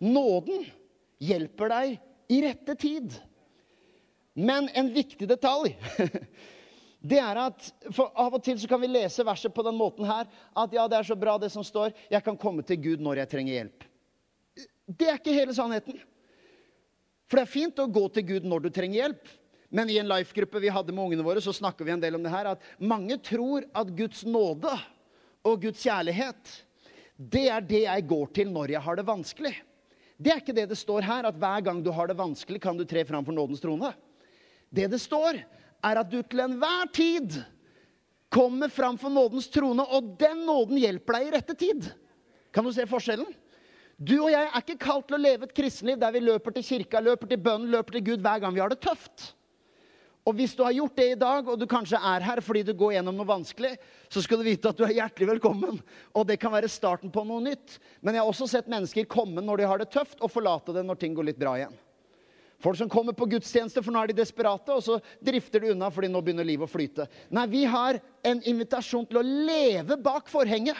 Nåden 0.00 0.64
hjelper 1.20 1.74
deg 1.74 1.98
i 2.32 2.40
rette 2.46 2.76
tid. 2.80 3.18
Men 4.38 4.70
en 4.72 4.88
viktig 4.94 5.28
detalj 5.28 5.74
det 7.00 7.18
er 7.22 7.38
at 7.40 7.70
for 7.96 8.12
Av 8.18 8.34
og 8.36 8.42
til 8.44 8.58
så 8.60 8.68
kan 8.68 8.80
vi 8.82 8.90
lese 8.90 9.24
verset 9.24 9.54
på 9.56 9.64
den 9.64 9.76
måten 9.78 10.04
her. 10.04 10.28
At 10.52 10.74
ja, 10.76 10.84
det 10.88 10.98
er 10.98 11.08
så 11.08 11.16
bra, 11.16 11.38
det 11.40 11.48
som 11.52 11.64
står. 11.64 11.94
Jeg 12.12 12.24
kan 12.26 12.36
komme 12.36 12.64
til 12.66 12.80
Gud 12.82 13.04
når 13.04 13.22
jeg 13.22 13.32
trenger 13.32 13.56
hjelp. 13.56 13.86
Det 14.90 15.08
er 15.08 15.20
ikke 15.20 15.36
hele 15.36 15.56
sannheten. 15.56 16.00
For 17.30 17.38
det 17.38 17.46
er 17.46 17.52
fint 17.52 17.80
å 17.80 17.88
gå 17.88 18.04
til 18.12 18.26
Gud 18.34 18.48
når 18.48 18.66
du 18.66 18.72
trenger 18.74 19.04
hjelp. 19.04 19.32
Men 19.70 19.90
i 19.92 20.00
en 20.02 20.08
life-gruppe 20.10 20.60
vi 20.60 20.72
hadde 20.74 20.92
med 20.92 21.04
ungene 21.06 21.24
våre, 21.24 21.40
så 21.40 21.54
snakker 21.54 21.86
vi 21.86 21.94
en 21.94 22.02
del 22.02 22.18
om 22.18 22.24
det 22.24 22.32
her, 22.32 22.48
at 22.52 22.64
mange 22.82 23.16
tror 23.22 23.68
at 23.70 23.92
Guds 23.94 24.24
nåde 24.26 24.72
og 25.46 25.62
Guds 25.62 25.84
kjærlighet, 25.86 26.56
det 27.14 27.46
er 27.54 27.62
det 27.64 27.84
jeg 27.84 28.06
går 28.10 28.32
til 28.34 28.50
når 28.50 28.74
jeg 28.74 28.82
har 28.82 28.98
det 28.98 29.06
vanskelig. 29.06 29.54
Det 30.20 30.34
er 30.34 30.42
ikke 30.42 30.56
det 30.58 30.66
det 30.72 30.78
står 30.80 31.06
her, 31.06 31.28
at 31.30 31.38
hver 31.38 31.62
gang 31.64 31.84
du 31.84 31.92
har 31.94 32.10
det 32.10 32.18
vanskelig, 32.18 32.60
kan 32.60 32.76
du 32.76 32.82
tre 32.84 33.06
fram 33.08 33.24
for 33.24 33.36
nådens 33.36 33.62
trone. 33.62 33.92
Det 34.74 34.90
det 34.90 35.00
står, 35.00 35.38
er 35.84 36.00
at 36.02 36.10
du 36.10 36.20
til 36.22 36.44
enhver 36.44 36.90
tid 36.94 37.40
kommer 38.30 38.70
fram 38.70 38.98
for 39.00 39.10
nådens 39.10 39.48
trone, 39.50 39.82
og 39.82 40.14
den 40.20 40.44
nåden 40.46 40.78
hjelper 40.78 41.18
deg 41.18 41.26
i 41.26 41.34
rette 41.34 41.56
tid. 41.58 41.88
Kan 42.54 42.66
du 42.66 42.72
se 42.74 42.86
forskjellen? 42.86 43.28
Du 44.00 44.14
og 44.22 44.30
jeg 44.32 44.46
er 44.46 44.62
ikke 44.62 44.80
kalt 44.80 45.10
til 45.10 45.18
å 45.18 45.20
leve 45.20 45.44
et 45.44 45.56
kristenliv 45.56 45.98
der 46.00 46.14
vi 46.14 46.22
løper 46.24 46.54
til 46.56 46.64
kirka, 46.64 47.02
løper 47.04 47.28
til 47.28 47.42
bønnen, 47.42 47.68
løper 47.74 47.98
til 47.98 48.06
Gud 48.06 48.24
hver 48.24 48.40
gang 48.40 48.54
vi 48.54 48.62
har 48.62 48.72
det 48.72 48.80
tøft. 48.80 49.34
Og 50.28 50.36
hvis 50.36 50.52
du 50.56 50.62
har 50.62 50.74
gjort 50.76 50.96
det 51.00 51.06
i 51.10 51.18
dag, 51.18 51.48
og 51.48 51.58
du 51.58 51.66
kanskje 51.68 51.98
er 51.98 52.24
her 52.24 52.40
fordi 52.44 52.62
du 52.68 52.72
går 52.76 52.94
gjennom 52.94 53.16
noe 53.16 53.28
vanskelig, 53.28 53.72
så 54.12 54.22
skal 54.22 54.40
du 54.40 54.46
vite 54.46 54.70
at 54.70 54.78
du 54.78 54.84
er 54.86 54.94
hjertelig 54.98 55.30
velkommen. 55.32 55.80
Og 56.14 56.26
det 56.28 56.36
kan 56.40 56.52
være 56.52 56.70
starten 56.70 57.12
på 57.12 57.24
noe 57.26 57.42
nytt. 57.44 57.78
Men 58.04 58.14
jeg 58.14 58.22
har 58.22 58.32
også 58.32 58.48
sett 58.52 58.68
mennesker 58.70 59.08
komme 59.10 59.42
når 59.44 59.62
de 59.62 59.70
har 59.70 59.80
det 59.80 59.90
tøft, 59.92 60.20
og 60.20 60.32
forlate 60.32 60.76
det 60.76 60.84
når 60.86 61.00
ting 61.00 61.16
går 61.16 61.32
litt 61.32 61.40
bra 61.40 61.56
igjen. 61.58 61.76
Folk 62.60 62.76
som 62.76 62.90
kommer 62.92 63.16
på 63.16 63.28
gudstjeneste, 63.30 63.80
for 63.80 63.94
nå 63.94 64.02
er 64.02 64.10
de 64.10 64.18
desperate, 64.20 64.74
og 64.74 64.82
så 64.84 64.98
drifter 65.24 65.64
de 65.64 65.72
unna 65.72 65.88
fordi 65.92 66.10
nå 66.12 66.20
begynner 66.24 66.44
livet 66.44 66.68
å 66.68 66.70
flyte. 66.70 67.06
Nei, 67.32 67.46
vi 67.48 67.62
har 67.64 67.98
en 68.26 68.42
invitasjon 68.44 69.06
til 69.08 69.22
å 69.22 69.24
leve 69.24 69.96
bak 70.00 70.28
forhenget. 70.28 70.76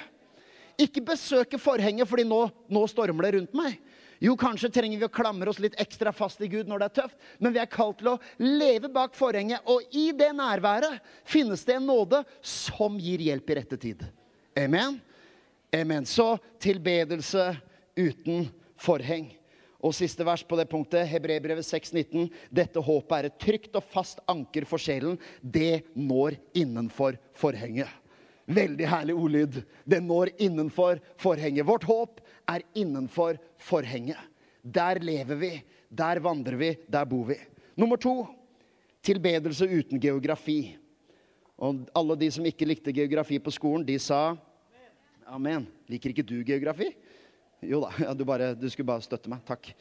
Ikke 0.81 1.03
besøke 1.05 1.61
forhenget 1.61 2.09
fordi 2.09 2.27
nå, 2.29 2.43
nå 2.69 2.85
stormer 2.89 3.27
det 3.27 3.33
rundt 3.39 3.57
meg. 3.57 3.81
Jo, 4.21 4.35
kanskje 4.37 4.69
trenger 4.69 5.01
vi 5.01 5.07
å 5.09 5.13
klamre 5.13 5.49
oss 5.49 5.63
litt 5.65 5.79
ekstra 5.81 6.13
fast 6.13 6.43
i 6.45 6.49
Gud 6.53 6.69
når 6.69 6.83
det 6.83 6.89
er 6.91 6.97
tøft, 6.99 7.17
men 7.41 7.55
vi 7.55 7.63
er 7.63 7.73
kalt 7.73 8.03
til 8.03 8.13
å 8.13 8.19
leve 8.45 8.91
bak 8.93 9.17
forhenget, 9.17 9.65
og 9.65 9.97
i 9.97 10.11
det 10.13 10.29
nærværet 10.37 11.01
finnes 11.25 11.65
det 11.65 11.79
en 11.79 11.89
nåde 11.89 12.21
som 12.45 13.01
gir 13.01 13.25
hjelp 13.25 13.49
i 13.49 13.57
rette 13.63 13.81
tid. 13.81 14.05
Amen? 14.61 15.01
Amen. 15.73 16.05
Så 16.05 16.35
tilbedelse 16.61 17.55
uten 17.97 18.51
forheng. 18.77 19.31
Og 19.81 19.95
siste 19.97 20.25
vers 20.27 20.43
på 20.45 20.59
det 20.59 20.67
punktet, 20.69 21.09
Hebrebrevet 21.09 21.65
6,19. 21.65 22.29
Dette 22.53 22.83
håpet 22.85 23.15
er 23.17 23.29
et 23.31 23.39
trygt 23.41 23.79
og 23.79 23.87
fast 23.89 24.21
anker 24.29 24.67
for 24.69 24.83
sjelen. 24.83 25.17
Det 25.41 25.87
når 25.97 26.37
innenfor 26.53 27.17
forhenget. 27.41 27.89
Veldig 28.51 28.89
herlig 28.91 29.17
ordlyd. 29.17 29.61
Det 29.89 30.03
når 30.05 30.35
innenfor 30.43 31.01
forhenget. 31.21 31.65
Vårt 31.69 31.87
håp 31.89 32.21
er 32.51 32.67
innenfor 32.77 33.41
forhenget. 33.63 34.21
Der 34.61 35.01
lever 35.01 35.41
vi, 35.41 35.53
der 35.89 36.21
vandrer 36.21 36.61
vi, 36.61 36.75
der 36.85 37.09
bor 37.09 37.25
vi. 37.31 37.39
Nummer 37.81 37.97
to 37.97 38.27
tilbedelse 39.03 39.65
uten 39.65 40.01
geografi. 40.03 40.77
Og 41.61 41.87
alle 41.97 42.17
de 42.21 42.29
som 42.33 42.45
ikke 42.45 42.69
likte 42.69 42.93
geografi 42.93 43.39
på 43.41 43.53
skolen, 43.53 43.87
de 43.87 43.97
sa 44.01 44.35
amen. 45.29 45.65
Liker 45.89 46.13
ikke 46.13 46.27
du 46.27 46.43
geografi? 46.45 46.91
Jo 47.61 47.83
da, 47.85 47.91
ja, 48.01 48.15
du, 48.17 48.25
bare, 48.25 48.55
du, 48.57 48.69
skulle 48.73 48.89
bare 48.89 49.05
støtte 49.05 49.31
meg. 49.33 49.43
Takk. 49.49 49.73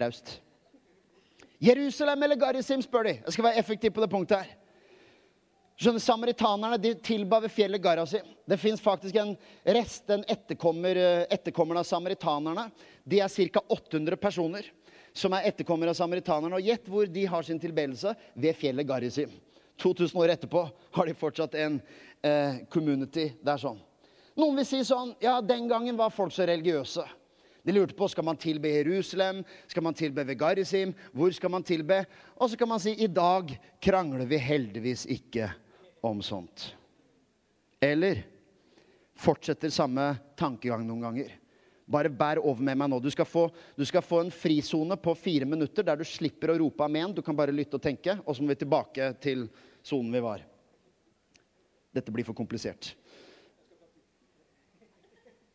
Raust. 0.00 0.36
Jerusalem 1.64 2.22
eller 2.26 2.36
Garisim, 2.36 2.82
spør 2.84 3.08
de. 3.08 3.16
Jeg 3.24 3.36
skal 3.36 3.48
være 3.48 3.62
effektiv 3.62 3.94
på 3.96 4.04
det 4.04 4.10
punktet 4.12 4.42
her. 4.42 4.60
Skjønner, 5.74 6.02
Samaritanerne 6.02 6.78
de 6.78 6.92
tilba 7.02 7.40
ved 7.42 7.50
fjellet 7.50 7.82
Garasim. 7.82 8.26
Det 8.46 8.58
fins 8.62 8.82
faktisk 8.82 9.16
en 9.18 9.32
rest, 9.66 10.04
en 10.10 10.22
etterkommer, 10.22 10.94
etterkommer 10.94 11.34
etterkommerne 11.34 11.82
av 11.82 11.88
samaritanerne. 11.88 12.68
De 13.02 13.18
er 13.24 13.32
ca. 13.50 13.62
800 13.74 14.20
personer 14.20 14.68
som 15.14 15.34
er 15.34 15.48
etterkommere 15.50 15.94
av 15.94 15.98
samaritanerne. 15.98 16.60
Og 16.60 16.68
gjett 16.68 16.86
hvor 16.90 17.10
de 17.10 17.26
har 17.30 17.46
sin 17.46 17.58
tilbedelse? 17.62 18.14
Ved 18.34 18.58
fjellet 18.60 18.86
Garisim. 18.86 19.32
2000 19.82 20.20
år 20.20 20.34
etterpå 20.36 20.62
har 20.94 21.10
de 21.10 21.16
fortsatt 21.18 21.56
en 21.58 21.80
eh, 22.22 22.62
community 22.70 23.32
der 23.42 23.58
sånn. 23.58 23.80
Noen 24.38 24.58
vil 24.58 24.66
si 24.66 24.80
sånn 24.86 25.14
Ja, 25.22 25.40
den 25.40 25.68
gangen 25.70 25.98
var 25.98 26.14
folk 26.14 26.34
så 26.34 26.46
religiøse. 26.48 27.04
De 27.64 27.72
lurte 27.72 27.96
på 27.96 28.08
skal 28.12 28.26
man 28.26 28.36
tilbe 28.36 28.68
Jerusalem, 28.68 29.40
skal 29.70 29.86
man 29.86 29.96
tilbe 29.96 30.20
ved 30.28 30.36
Garisim, 30.36 30.90
hvor 31.16 31.32
skal 31.32 31.52
man 31.54 31.64
tilbe? 31.64 32.02
Og 32.36 32.50
så 32.52 32.58
kan 32.60 32.68
man 32.68 32.82
si 32.82 32.92
i 32.92 33.08
dag 33.08 33.54
krangler 33.80 34.28
vi 34.28 34.36
heldigvis 34.36 35.06
ikke 35.08 35.48
om 36.04 36.20
sånt. 36.20 36.74
Eller 37.80 38.20
fortsetter 39.16 39.72
samme 39.72 40.10
tankegang 40.36 40.84
noen 40.84 41.06
ganger. 41.06 41.32
Bare 41.88 42.12
bær 42.12 42.40
over 42.40 42.60
med 42.64 42.76
meg 42.80 42.90
nå. 42.90 42.98
Du 43.00 43.10
skal 43.12 43.28
få, 43.28 43.46
du 43.76 43.84
skal 43.88 44.04
få 44.04 44.22
en 44.24 44.32
frisone 44.32 44.96
på 45.00 45.14
fire 45.16 45.48
minutter 45.48 45.84
der 45.84 46.00
du 46.00 46.04
slipper 46.08 46.52
å 46.52 46.58
rope 46.60 46.84
amen. 46.84 47.12
Du 47.16 47.22
kan 47.24 47.36
bare 47.36 47.52
lytte 47.52 47.78
og 47.78 47.84
tenke, 47.84 48.18
og 48.24 48.36
så 48.36 48.44
må 48.44 48.52
vi 48.52 48.60
tilbake 48.60 49.10
til 49.24 49.46
sonen 49.84 50.12
vi 50.12 50.24
var. 50.24 50.44
Dette 51.94 52.12
blir 52.12 52.26
for 52.26 52.36
komplisert. 52.36 52.92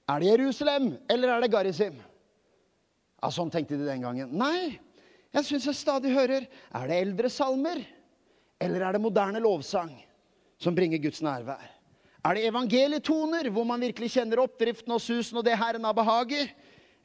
Er 0.10 0.22
det 0.22 0.30
Jerusalem, 0.32 0.91
eller 1.10 1.36
er 1.36 1.43
det 1.43 1.52
Garisim? 1.54 1.98
Ja, 3.19 3.30
sånn 3.30 3.52
tenkte 3.54 3.78
de 3.78 3.86
den 3.86 4.06
gangen. 4.06 4.32
Nei, 4.34 4.80
jeg 5.36 5.45
syns 5.45 5.67
jeg 5.69 5.78
stadig 5.78 6.10
hører 6.15 6.48
Er 6.74 6.88
det 6.89 6.95
eldre 7.04 7.30
salmer, 7.30 7.82
eller 8.58 8.86
er 8.88 8.95
det 8.95 9.04
moderne 9.04 9.41
lovsang? 9.43 9.91
som 10.60 10.76
bringer 10.76 11.00
Guds 11.02 11.22
nærvær? 11.24 11.63
Er 12.19 12.36
det 12.36 12.48
evangelietoner, 12.50 13.48
hvor 13.54 13.65
man 13.67 13.82
virkelig 13.82 14.12
kjenner 14.17 14.41
oppdriften 14.43 14.91
og 14.91 15.02
susen 15.02 15.39
og 15.39 15.45
det 15.48 15.56
Herren 15.58 15.88
har 15.88 15.95
behager? 15.95 16.50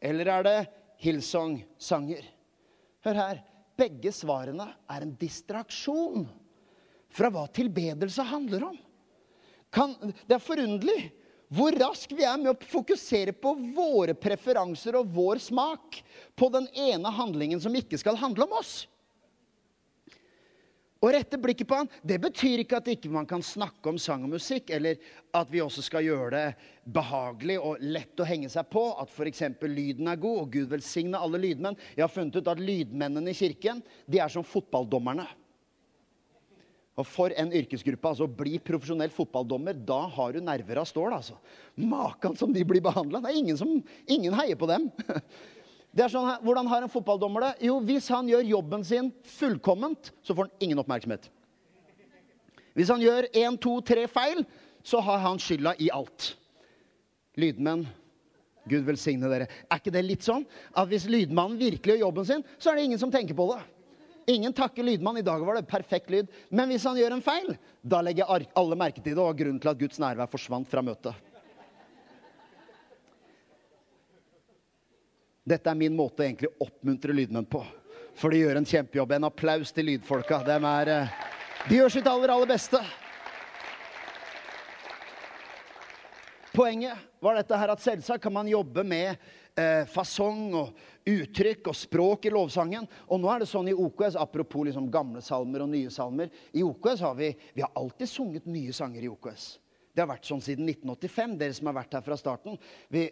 Eller 0.02 0.30
er 0.34 0.46
det 0.46 0.56
Hillsong-sanger? 1.04 2.24
Hør 3.06 3.20
her. 3.20 3.42
Begge 3.78 4.10
svarene 4.14 4.66
er 4.90 5.04
en 5.04 5.14
distraksjon 5.18 6.26
fra 7.14 7.30
hva 7.30 7.44
tilbedelse 7.54 8.26
handler 8.26 8.68
om. 8.68 8.76
Kan, 9.74 9.94
det 10.26 10.36
er 10.36 10.42
forunderlig 10.42 10.98
hvor 11.54 11.76
raskt 11.78 12.14
vi 12.16 12.26
er 12.26 12.40
med 12.40 12.52
å 12.52 12.70
fokusere 12.70 13.34
på 13.36 13.52
våre 13.76 14.16
preferanser 14.18 14.98
og 14.98 15.12
vår 15.14 15.42
smak 15.44 16.00
på 16.34 16.50
den 16.54 16.66
ene 16.74 17.12
handlingen 17.14 17.62
som 17.62 17.74
ikke 17.78 18.00
skal 18.00 18.18
handle 18.20 18.48
om 18.48 18.58
oss 18.58 18.82
og 21.04 21.12
rette 21.12 21.36
blikket 21.36 21.68
på 21.68 21.76
han, 21.76 21.88
det 22.00 22.16
betyr 22.22 22.62
ikke 22.62 22.78
at 22.80 22.86
ikke 22.88 23.10
man 23.12 23.26
kan 23.28 23.42
snakke 23.44 23.90
om 23.90 23.98
sang 24.00 24.22
og 24.24 24.32
musikk, 24.38 24.70
eller 24.72 24.96
at 25.36 25.50
vi 25.52 25.60
også 25.60 25.84
skal 25.84 26.06
gjøre 26.06 26.30
det 26.32 26.70
behagelig 26.96 27.58
og 27.60 27.82
lett 27.84 28.22
å 28.24 28.28
henge 28.28 28.48
seg 28.48 28.70
på. 28.72 28.86
At 28.96 29.12
f.eks. 29.12 29.42
lyden 29.68 30.08
er 30.08 30.20
god, 30.22 30.38
og 30.46 30.54
Gud 30.54 30.70
velsigne 30.72 31.20
alle 31.20 31.42
lydmenn. 31.42 31.76
Jeg 31.92 32.06
har 32.06 32.12
funnet 32.12 32.38
ut 32.40 32.48
at 32.48 32.62
lydmennene 32.62 33.34
i 33.34 33.36
kirken 33.36 33.82
de 34.08 34.22
er 34.24 34.32
som 34.32 34.46
fotballdommerne. 34.48 35.26
Og 36.94 37.06
For 37.10 37.34
en 37.34 37.50
yrkesgruppe. 37.50 38.06
altså 38.08 38.28
Å 38.28 38.36
Bli 38.40 38.58
profesjonell 38.62 39.10
fotballdommer. 39.10 39.74
Da 39.74 40.04
har 40.14 40.34
du 40.34 40.40
nerver 40.40 40.78
av 40.78 40.86
stål. 40.86 41.16
altså. 41.16 41.38
Maken 41.74 42.36
som 42.38 42.52
de 42.54 42.62
blir 42.64 42.84
behandla. 42.84 43.20
Det 43.20 43.32
er 43.32 43.40
ingen 43.40 43.58
som 43.58 43.82
ingen 44.06 44.34
heier 44.34 44.56
på 44.56 44.70
dem. 44.70 44.90
Det 45.94 46.02
er 46.02 46.10
sånn, 46.10 46.26
Hvordan 46.42 46.66
har 46.66 46.82
en 46.82 46.90
fotballdommer 46.90 47.44
det? 47.44 47.68
Jo, 47.68 47.76
Hvis 47.86 48.08
han 48.10 48.26
gjør 48.26 48.42
jobben 48.42 48.82
sin 48.82 49.12
fullkomment, 49.36 50.10
så 50.26 50.34
får 50.34 50.48
han 50.48 50.64
ingen 50.66 50.80
oppmerksomhet. 50.82 51.28
Hvis 52.74 52.90
han 52.90 53.02
gjør 53.02 53.28
én, 53.30 53.54
to, 53.62 53.76
tre 53.86 54.08
feil, 54.10 54.42
så 54.82 54.98
har 55.06 55.20
han 55.22 55.38
skylda 55.38 55.76
i 55.78 55.92
alt. 55.94 56.32
Lydmenn, 57.38 57.84
Gud 58.66 58.82
velsigne 58.88 59.30
dere. 59.30 59.46
Er 59.70 59.78
ikke 59.78 59.92
det 59.94 60.02
litt 60.02 60.26
sånn 60.26 60.42
at 60.74 60.90
hvis 60.90 61.06
lydmannen 61.06 61.60
virkelig 61.60 61.94
gjør 61.94 62.06
jobben 62.08 62.26
sin, 62.26 62.44
så 62.58 62.72
er 62.72 62.80
det 62.80 62.88
ingen 62.88 62.98
som 62.98 63.12
tenker 63.14 63.38
på 63.38 63.46
det? 63.52 63.60
Ingen 64.26 64.52
takker 64.52 64.82
lydmann. 64.82 65.18
I 65.18 65.22
dag 65.22 65.44
var 65.44 65.54
det 65.54 65.66
perfekt 65.68 66.10
lyd. 66.10 66.32
Men 66.48 66.70
hvis 66.72 66.84
han 66.88 66.96
gjør 66.96 67.16
en 67.16 67.24
feil, 67.24 67.54
da 67.82 68.00
legger 68.04 68.48
alle 68.56 68.78
merke 68.78 69.02
til 69.02 69.12
det, 69.12 69.20
og 69.20 69.36
grunnen 69.38 69.60
til 69.60 69.72
at 69.72 69.80
Guds 69.80 70.00
nærvær 70.00 70.30
forsvant 70.32 70.68
fra 70.70 70.82
møtet. 70.84 71.32
Dette 75.44 75.68
er 75.68 75.76
min 75.76 75.92
måte 75.92 76.22
å 76.22 76.24
egentlig 76.24 76.54
oppmuntre 76.64 77.12
lydmenn 77.12 77.44
på. 77.44 77.60
For 78.16 78.32
de 78.32 78.40
gjør 78.40 78.62
en 78.62 78.68
kjempejobb. 78.68 79.12
En 79.12 79.28
applaus 79.28 79.74
til 79.76 79.90
lydfolka. 79.90 80.40
De, 80.46 80.56
er, 80.56 80.92
eh, 80.94 81.24
de 81.68 81.80
gjør 81.82 81.92
sitt 81.92 82.08
aller, 82.08 82.32
aller 82.32 82.48
beste. 82.48 82.80
Poenget 86.54 86.96
var 87.20 87.36
dette 87.36 87.58
her 87.58 87.72
at 87.74 87.82
selvsagt 87.82 88.22
kan 88.22 88.32
man 88.32 88.48
jobbe 88.48 88.84
med 88.86 89.18
eh, 89.58 89.84
fasong 89.90 90.54
og 90.54 90.84
uttrykk 91.04 91.68
og 91.70 91.76
språk 91.76 92.28
i 92.28 92.32
lovsangen. 92.32 92.86
Og 93.08 93.20
nå 93.20 93.30
er 93.32 93.42
det 93.42 93.50
sånn 93.50 93.68
i 93.70 93.76
OKS, 93.76 94.16
apropos 94.20 94.68
liksom 94.68 94.88
gamle 94.92 95.22
salmer 95.24 95.64
og 95.64 95.72
nye 95.72 95.92
salmer 95.92 96.32
I 96.52 96.64
OKS 96.64 97.04
har 97.04 97.18
vi, 97.18 97.34
vi 97.54 97.64
har 97.64 97.72
alltid 97.76 98.10
sunget 98.10 98.48
nye 98.48 98.72
sanger 98.72 99.04
i 99.04 99.12
OKS. 99.12 99.46
Det 99.94 100.02
har 100.02 100.10
vært 100.10 100.26
sånn 100.26 100.42
siden 100.42 100.66
1985, 100.66 101.36
dere 101.38 101.54
som 101.54 101.68
har 101.70 101.76
vært 101.76 101.92
her 101.94 102.02
fra 102.02 102.16
starten. 102.18 102.56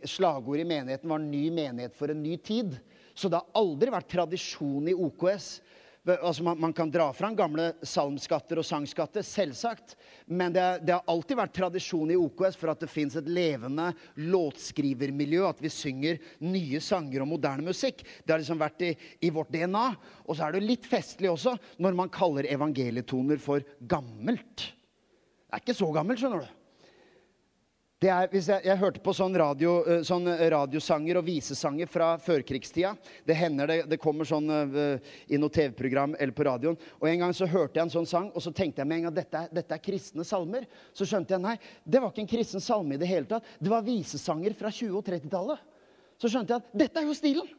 Slagordet 0.02 0.64
i 0.64 0.70
menigheten 0.72 1.12
var 1.12 1.20
'Ny 1.22 1.44
menighet 1.54 1.94
for 1.94 2.10
en 2.10 2.22
ny 2.22 2.36
tid'. 2.36 2.80
Så 3.14 3.28
det 3.28 3.38
har 3.38 3.54
aldri 3.54 3.90
vært 3.90 4.08
tradisjon 4.08 4.88
i 4.88 4.94
OKS 4.94 5.60
Altså 6.02 6.42
man, 6.42 6.58
man, 6.58 6.72
kan 6.74 6.90
dra 6.90 7.12
fram 7.14 7.36
gamle 7.38 7.68
salmskatter 7.86 8.58
og 8.58 8.66
sangskatter, 8.66 9.22
selvsagt. 9.22 9.94
Men 10.26 10.54
det, 10.54 10.64
det, 10.82 10.96
har 10.96 11.06
alltid 11.06 11.38
vært 11.38 11.54
tradisjon 11.54 12.10
i 12.10 12.18
OKS 12.18 12.58
for 12.58 12.72
at 12.72 12.82
det 12.82 12.90
fins 12.90 13.14
et 13.18 13.28
levende 13.30 13.92
låtskrivermiljø. 14.18 15.44
At 15.46 15.62
vi 15.62 15.70
synger 15.70 16.18
nye 16.42 16.80
sanger 16.82 17.22
og 17.22 17.30
moderne 17.36 17.68
musikk. 17.70 18.02
Det 18.26 18.34
har 18.34 18.42
liksom 18.42 18.58
vært 18.62 18.82
i, 18.88 18.90
i 19.22 19.30
vårt 19.30 19.54
DNA. 19.54 19.84
Og 20.26 20.34
så 20.34 20.48
er 20.48 20.56
det 20.56 20.64
litt 20.66 20.88
festlig 20.90 21.30
også 21.30 21.54
når 21.78 22.00
man 22.02 22.10
kaller 22.10 22.50
evangelietoner 22.50 23.38
for 23.42 23.62
gammelt. 23.78 24.66
Det 24.66 25.54
er 25.54 25.62
ikke 25.62 25.78
så 25.78 25.92
gammelt, 25.94 26.18
skjønner 26.18 26.42
du. 26.42 26.61
Er, 28.02 28.26
jeg, 28.34 28.42
jeg, 28.66 28.74
hørte 28.80 28.98
på 28.98 29.12
sånn, 29.14 29.36
radio, 29.38 29.76
eh, 29.86 30.00
sånn, 30.02 30.26
radiosanger 30.26 31.20
og 31.20 31.26
visesanger 31.28 31.86
fra 31.86 32.08
førkrigstida. 32.18 32.96
Det 33.22 33.36
hender 33.38 33.70
det, 33.70 33.76
det 33.92 33.98
kommer 34.02 34.26
sånn 34.26 34.50
uh, 34.50 35.12
i 35.30 35.38
noe 35.38 35.52
TV-program 35.54 36.16
eller 36.18 36.34
på 36.34 36.46
radioen. 36.48 36.78
Og 36.98 37.06
En 37.06 37.22
gang 37.22 37.36
så 37.36 37.46
hørte 37.46 37.78
jeg 37.78 37.86
en 37.86 37.94
sånn 37.94 38.08
sang, 38.10 38.26
og 38.34 38.42
så 38.42 38.50
tenkte 38.50 38.82
jeg 38.82 38.90
med 38.90 38.98
en 38.98 39.06
gang 39.06 39.16
dette, 39.20 39.44
dette 39.54 39.78
er 39.78 39.84
kristne 39.84 40.26
salmer. 40.26 40.66
Så 40.90 41.06
skjønte 41.06 41.36
jeg 41.36 41.44
nei, 41.44 41.54
det 41.86 42.02
var 42.02 42.10
ikke 42.10 42.24
en 42.24 42.32
kristen 42.34 42.64
salme 42.64 42.98
i 42.98 43.00
det 43.04 43.12
hele 43.12 43.30
tatt. 43.30 43.54
Det 43.62 43.70
var 43.70 43.86
visesanger 43.86 44.58
fra 44.58 44.74
20- 44.74 44.98
og 44.98 45.06
30-tallet. 45.06 45.62
Så 46.18 46.32
skjønte 46.32 46.56
jeg 46.56 46.64
at 46.66 46.76
dette 46.84 46.98
er 46.98 47.06
jo 47.06 47.18
stilen. 47.22 47.54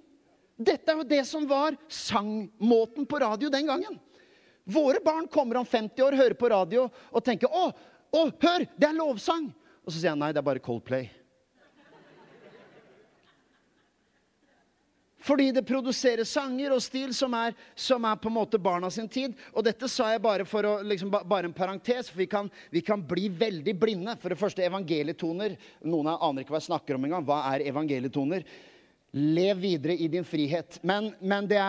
Dette 0.60 0.91
er 0.91 0.99
jo 0.99 1.08
det 1.08 1.23
som 1.29 1.47
var 1.47 1.79
sangmåten 1.88 3.08
på 3.08 3.23
radio 3.23 3.51
den 3.53 3.71
gangen. 3.71 3.95
Våre 4.63 4.99
barn 5.03 5.25
kommer 5.32 5.63
om 5.63 5.65
50 5.65 6.03
år, 6.03 6.19
hører 6.19 6.39
på 6.39 6.51
radio 6.51 6.89
og 6.91 7.23
tenker 7.23 7.47
å, 7.51 7.69
å 8.12 8.21
hør, 8.27 8.67
det 8.75 8.91
er 8.91 8.99
lovsang. 8.99 9.53
Og 9.84 9.91
så 9.91 10.00
sier 10.00 10.13
han 10.13 10.22
nei, 10.24 10.32
det 10.32 10.39
er 10.39 10.48
bare 10.48 10.63
Coldplay. 10.63 11.10
Fordi 15.24 15.54
det 15.56 15.63
produserer 15.63 16.28
sanger 16.28 16.74
og 16.76 16.82
stil 16.84 17.13
som 17.15 17.32
er, 17.38 17.54
som 17.80 18.04
er, 18.04 18.17
på 18.19 18.28
en 18.28 18.36
måte 18.36 18.60
barna 18.60 18.89
sin 18.91 19.08
tid. 19.08 19.38
Og 19.56 19.63
dette 19.63 19.88
sa 19.88 20.10
jeg 20.12 20.22
bare 20.24 20.43
for 20.48 20.67
å, 20.67 20.74
liksom, 20.84 21.13
bare 21.13 21.48
en 21.48 21.56
parentes, 21.56 22.10
for 22.12 22.19
vi 22.19 22.28
kan, 22.28 22.50
vi 22.74 22.82
kan, 22.84 23.00
bli 23.08 23.30
veldig 23.32 23.76
blinde. 23.80 24.17
For 24.19 24.34
det 24.34 24.39
første, 24.41 24.65
evangelietoner. 24.67 25.56
Noen 25.88 26.12
av 26.12 26.28
aner 26.28 26.43
ikke 26.43 26.58
hva 26.58 26.60
jeg 26.60 26.67
snakker 26.67 27.00
om 27.00 27.08
engang. 27.08 27.24
Hva 27.30 27.39
er 27.54 27.63
evangelietoner? 27.72 28.43
Lev 29.15 29.63
videre 29.63 29.96
i 29.96 30.12
din 30.12 30.28
frihet. 30.28 30.82
Men, 30.84 31.13
men 31.24 31.48
det 31.48 31.62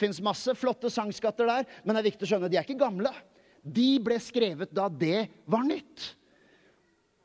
fins 0.00 0.22
masse 0.24 0.56
flotte 0.56 0.88
sangskatter 0.92 1.50
der. 1.50 1.68
Men 1.84 1.92
det 1.92 2.06
er 2.06 2.08
viktig 2.08 2.24
å 2.24 2.32
skjønne, 2.32 2.48
de 2.48 2.56
er 2.56 2.64
ikke 2.64 2.80
gamle. 2.86 3.12
De 3.60 3.90
ble 4.04 4.16
skrevet 4.20 4.72
da 4.72 4.88
det 4.88 5.26
var 5.44 5.68
nytt. 5.68 6.14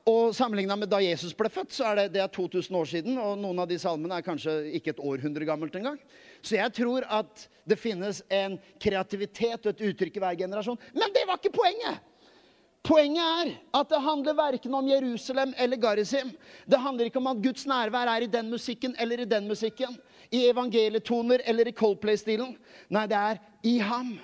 Og 0.07 0.33
sammenligna 0.35 0.77
med 0.79 0.89
da 0.89 1.01
Jesus 1.03 1.35
ble 1.38 1.49
født, 1.51 1.73
så 1.75 1.89
er 1.89 1.97
det, 1.99 2.05
det 2.15 2.21
er 2.23 2.31
2000 2.33 2.75
år 2.79 2.88
siden. 2.89 3.17
Og 3.21 3.38
noen 3.41 3.59
av 3.62 3.67
de 3.69 3.77
salmene 3.81 4.19
er 4.19 4.25
kanskje 4.25 4.55
ikke 4.79 4.93
et 4.95 5.01
århundre 5.03 5.47
gammelt 5.47 5.75
engang. 5.75 5.99
Så 6.41 6.55
jeg 6.55 6.71
tror 6.77 7.05
at 7.05 7.47
det 7.67 7.77
finnes 7.79 8.21
en 8.31 8.57
kreativitet 8.81 9.65
og 9.65 9.73
et 9.73 9.83
uttrykk 9.91 10.17
i 10.17 10.23
hver 10.23 10.39
generasjon. 10.39 10.79
Men 10.95 11.13
det 11.15 11.25
var 11.27 11.41
ikke 11.41 11.57
poenget! 11.59 12.05
Poenget 12.79 13.19
er 13.43 13.49
at 13.75 13.89
det 13.91 13.99
handler 14.01 14.38
verken 14.38 14.75
om 14.77 14.88
Jerusalem 14.88 15.51
eller 15.59 15.77
Garisim. 15.77 16.31
Det 16.63 16.79
handler 16.79 17.09
ikke 17.09 17.19
om 17.19 17.27
at 17.27 17.41
Guds 17.43 17.65
nærvær 17.67 18.07
er 18.07 18.23
i 18.23 18.31
den 18.31 18.49
musikken 18.49 18.95
eller 18.97 19.19
i 19.19 19.27
den 19.27 19.49
musikken. 19.51 19.97
I 20.31 20.45
evangelietoner 20.47 21.43
eller 21.45 21.67
i 21.67 21.75
Coldplay-stilen. 21.75 22.55
Nei, 22.89 23.05
det 23.12 23.19
er 23.19 23.41
i 23.67 23.77
ham 23.83 24.15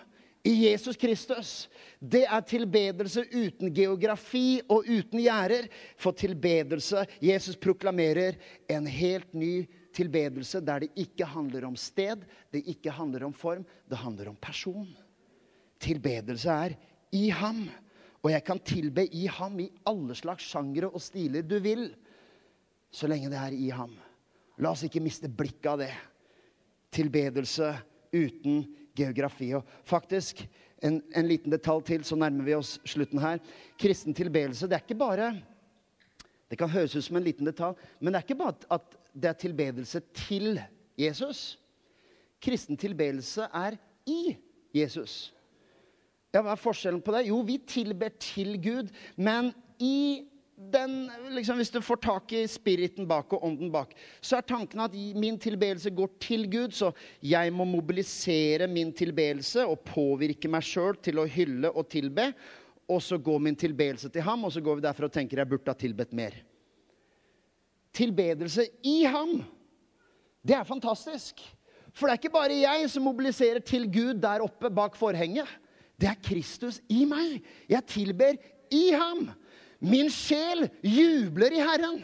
i 0.46 0.54
Jesus 0.68 0.98
Kristus. 0.98 1.70
Det 2.00 2.22
er 2.30 2.44
tilbedelse 2.46 3.24
uten 3.34 3.72
geografi 3.74 4.60
og 4.70 4.86
uten 4.86 5.24
gjerder. 5.24 5.66
For 5.98 6.14
tilbedelse 6.14 7.06
Jesus 7.24 7.58
proklamerer 7.58 8.38
en 8.70 8.86
helt 8.86 9.34
ny 9.34 9.66
tilbedelse 9.96 10.62
der 10.62 10.86
det 10.86 10.92
ikke 11.02 11.26
handler 11.26 11.66
om 11.66 11.78
sted, 11.80 12.22
det 12.54 12.62
ikke 12.70 12.94
handler 12.94 13.26
om 13.26 13.34
form, 13.34 13.66
det 13.90 13.98
handler 13.98 14.30
om 14.30 14.38
person. 14.38 14.88
Tilbedelse 15.82 16.52
er 16.52 16.78
i 17.16 17.30
ham. 17.34 17.66
Og 18.22 18.32
jeg 18.34 18.46
kan 18.46 18.62
tilbe 18.66 19.06
i 19.06 19.26
ham 19.30 19.60
i 19.62 19.70
alle 19.86 20.16
slags 20.18 20.46
sjangre 20.50 20.90
og 20.90 21.02
stiler 21.02 21.46
du 21.46 21.58
vil, 21.62 21.88
så 22.94 23.10
lenge 23.10 23.30
det 23.34 23.42
er 23.42 23.54
i 23.54 23.70
ham. 23.74 23.98
La 24.62 24.72
oss 24.72 24.86
ikke 24.86 25.04
miste 25.04 25.30
blikket 25.30 25.74
av 25.74 25.82
det. 25.82 25.94
Tilbedelse 26.96 27.74
uten 28.14 28.64
geografi. 28.96 29.52
Og 29.58 29.66
faktisk, 29.88 30.46
en, 30.84 31.02
en, 31.16 31.28
liten 31.28 31.54
detalj 31.54 31.84
til, 31.88 32.06
så 32.06 32.18
nærmer 32.20 32.46
vi 32.46 32.56
oss 32.58 32.78
slutten 32.88 33.22
her. 33.22 33.42
Kristen 33.80 34.16
tilbedelse, 34.16 34.68
det 34.68 34.80
er 34.80 34.86
ikke 34.86 35.00
bare 35.00 35.34
Det 36.50 36.60
kan 36.60 36.70
høres 36.70 36.96
ut 36.96 37.04
som 37.04 37.18
en 37.18 37.26
liten 37.26 37.48
detalj, 37.48 37.74
men 38.00 38.14
det 38.14 38.20
er 38.20 38.26
ikke 38.28 38.38
bare 38.38 38.54
at 38.72 38.98
det 39.16 39.30
er 39.30 39.40
tilbedelse 39.40 40.00
til 40.14 40.60
Jesus. 40.98 41.58
Kristen 42.42 42.78
tilbedelse 42.78 43.48
er 43.50 43.80
i 44.06 44.36
Jesus. 44.76 45.34
Ja, 46.36 46.44
Hva 46.44 46.54
er 46.54 46.60
forskjellen 46.60 47.02
på 47.02 47.16
det? 47.16 47.26
Jo, 47.30 47.40
vi 47.48 47.58
tilber 47.68 48.12
til 48.20 48.60
Gud, 48.62 48.92
men 49.16 49.54
i 49.80 50.28
den, 50.56 51.12
liksom, 51.36 51.58
hvis 51.60 51.72
du 51.74 51.82
får 51.84 52.00
tak 52.04 52.34
i 52.34 52.46
spiriten 52.48 53.08
bak 53.08 53.34
og 53.36 53.44
ånden 53.44 53.72
bak, 53.74 53.92
så 54.24 54.38
er 54.38 54.46
tanken 54.48 54.86
at 54.86 54.94
min 55.20 55.38
tilbedelse 55.42 55.92
går 55.92 56.14
til 56.24 56.48
Gud. 56.52 56.76
Så 56.76 56.94
jeg 57.20 57.52
må 57.54 57.68
mobilisere 57.68 58.70
min 58.72 58.94
tilbedelse 58.96 59.66
og 59.68 59.84
påvirke 59.88 60.52
meg 60.52 60.64
sjøl 60.64 60.96
til 61.04 61.20
å 61.20 61.28
hylle 61.28 61.74
og 61.74 61.90
tilbe. 61.92 62.30
Og 62.88 63.02
så 63.04 63.20
går 63.20 63.42
min 63.42 63.58
tilbedelse 63.60 64.12
til 64.14 64.24
ham, 64.24 64.46
og 64.46 64.54
så 64.54 64.64
går 64.64 64.80
vi 64.80 64.86
derfra 64.86 65.10
og 65.10 65.14
tenker 65.14 65.42
jeg 65.42 65.52
burde 65.52 65.74
ha 65.74 65.80
tilbedt 65.80 66.16
mer. 66.16 66.40
Tilbedelse 67.96 68.68
i 68.86 68.98
ham, 69.10 69.40
det 70.46 70.56
er 70.56 70.68
fantastisk. 70.68 71.42
For 71.96 72.08
det 72.08 72.16
er 72.16 72.20
ikke 72.20 72.36
bare 72.36 72.60
jeg 72.60 72.90
som 72.92 73.06
mobiliserer 73.08 73.64
til 73.64 73.88
Gud 73.92 74.20
der 74.24 74.44
oppe 74.44 74.70
bak 74.72 74.96
forhenget. 75.00 75.48
Det 75.96 76.10
er 76.12 76.20
Kristus 76.20 76.82
i 76.92 77.06
meg. 77.08 77.40
Jeg 77.72 77.88
tilber 77.88 78.36
i 78.72 78.90
ham. 78.92 79.30
Min 79.80 80.10
sjel 80.14 80.68
jubler 80.82 81.56
i 81.56 81.64
Herren. 81.64 82.04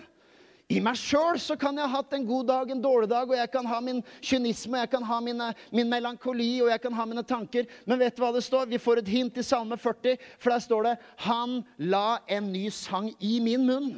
I 0.71 0.79
meg 0.83 0.95
sjøl 0.95 1.39
kan 1.59 1.75
jeg 1.75 1.83
ha 1.83 1.99
hatt 1.99 2.13
en 2.15 2.25
god 2.27 2.47
dag, 2.47 2.69
en 2.71 2.83
dårlig 2.83 3.09
dag, 3.11 3.27
og 3.27 3.35
jeg 3.35 3.51
kan 3.51 3.65
ha 3.67 3.79
min 3.83 3.99
kynisme, 4.23 4.79
jeg 4.79 4.91
kan 4.93 5.03
ha 5.03 5.17
mine, 5.23 5.49
min 5.73 5.89
melankoli 5.91 6.61
og 6.63 6.69
jeg 6.71 6.83
kan 6.85 6.95
ha 6.95 7.05
mine 7.09 7.23
tanker. 7.27 7.67
Men 7.83 7.99
vet 7.99 8.15
du 8.15 8.23
hva 8.23 8.31
det 8.31 8.43
står? 8.45 8.69
Vi 8.71 8.79
får 8.79 9.01
et 9.01 9.11
hint 9.11 9.41
i 9.41 9.43
Salme 9.43 9.75
40, 9.75 10.15
for 10.39 10.53
der 10.53 10.63
står 10.63 10.87
det 10.87 10.95
Han 11.25 11.59
la 11.91 12.21
en 12.31 12.47
ny 12.53 12.69
sang 12.71 13.11
i 13.19 13.39
min 13.43 13.67
munn. 13.67 13.91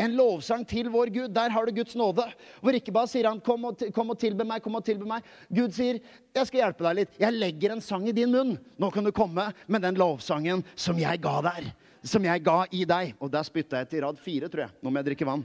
En 0.00 0.14
lovsang 0.16 0.62
til 0.64 0.88
vår 0.92 1.12
Gud. 1.12 1.32
Der 1.36 1.52
har 1.52 1.66
du 1.66 1.76
Guds 1.76 1.96
nåde. 1.96 2.24
Hvor 2.60 2.76
ikke 2.76 2.92
bare 2.92 3.08
sier 3.08 3.28
han 3.28 3.40
kom 3.44 3.66
og, 3.68 3.82
kom 3.92 4.12
og 4.12 4.20
tilbe 4.20 4.46
meg, 4.48 4.62
kom 4.64 4.78
og 4.78 4.84
tilbe 4.84 5.08
meg. 5.08 5.26
Gud 5.52 5.76
sier 5.76 6.00
jeg 6.00 6.48
skal 6.48 6.62
hjelpe 6.62 6.86
deg 6.86 7.02
litt. 7.02 7.20
Jeg 7.20 7.36
legger 7.36 7.74
en 7.74 7.84
sang 7.84 8.06
i 8.08 8.16
din 8.16 8.32
munn. 8.32 8.56
Nå 8.80 8.88
kan 8.92 9.04
du 9.04 9.12
komme 9.12 9.50
med 9.68 9.84
den 9.84 10.00
lovsangen 10.00 10.64
som 10.72 11.00
jeg 11.00 11.20
ga 11.20 11.40
der 11.48 11.72
som 12.02 12.24
jeg 12.24 12.42
ga 12.44 12.58
i 12.72 12.84
deg. 12.88 13.14
Og 13.20 13.30
der 13.32 13.46
spytta 13.46 13.80
jeg 13.82 13.90
til 13.90 14.04
rad 14.04 14.20
fire, 14.20 14.48
tror 14.48 14.66
jeg. 14.66 14.76
Nå 14.80 14.90
må 14.90 15.00
jeg 15.00 15.10
drikke 15.10 15.28
vann. 15.28 15.44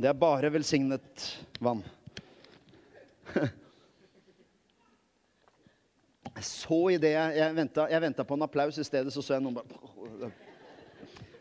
Det 0.00 0.08
er 0.08 0.16
bare 0.16 0.52
velsignet 0.52 1.26
vann. 1.60 1.82
Jeg 6.30 6.46
så 6.46 6.78
i 6.94 6.96
det 7.00 7.10
jeg, 7.12 7.36
jeg 7.36 8.02
venta 8.02 8.24
på 8.24 8.36
en 8.38 8.46
applaus 8.46 8.78
i 8.78 8.84
stedet, 8.86 9.12
så 9.12 9.20
så 9.20 9.34
jeg 9.34 9.42
noen 9.44 9.58
bare 9.58 10.30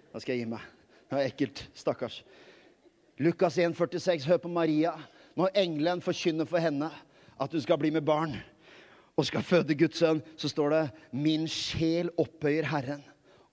Da 0.10 0.20
skal 0.20 0.34
jeg 0.34 0.42
gi 0.42 0.50
meg. 0.50 0.66
Det 1.08 1.16
var 1.16 1.28
ekkelt. 1.30 1.62
Stakkars. 1.78 2.24
Lukas 3.22 3.58
1,46. 3.62 4.26
Hør 4.28 4.42
på 4.44 4.52
Maria. 4.52 4.96
Når 5.40 5.54
engelen 5.62 6.02
forkynner 6.04 6.50
for 6.50 6.60
henne 6.60 6.90
at 7.40 7.54
hun 7.56 7.64
skal 7.64 7.80
bli 7.80 7.94
med 7.96 8.04
barn 8.04 8.36
og 9.19 9.27
skal 9.27 9.43
føde 9.43 9.75
Guds 9.77 9.99
sønn, 9.99 10.21
så 10.39 10.49
står 10.51 10.75
det 10.75 10.86
Min 11.12 11.47
sjel 11.51 12.12
opphøyer 12.19 12.69
Herren, 12.71 13.03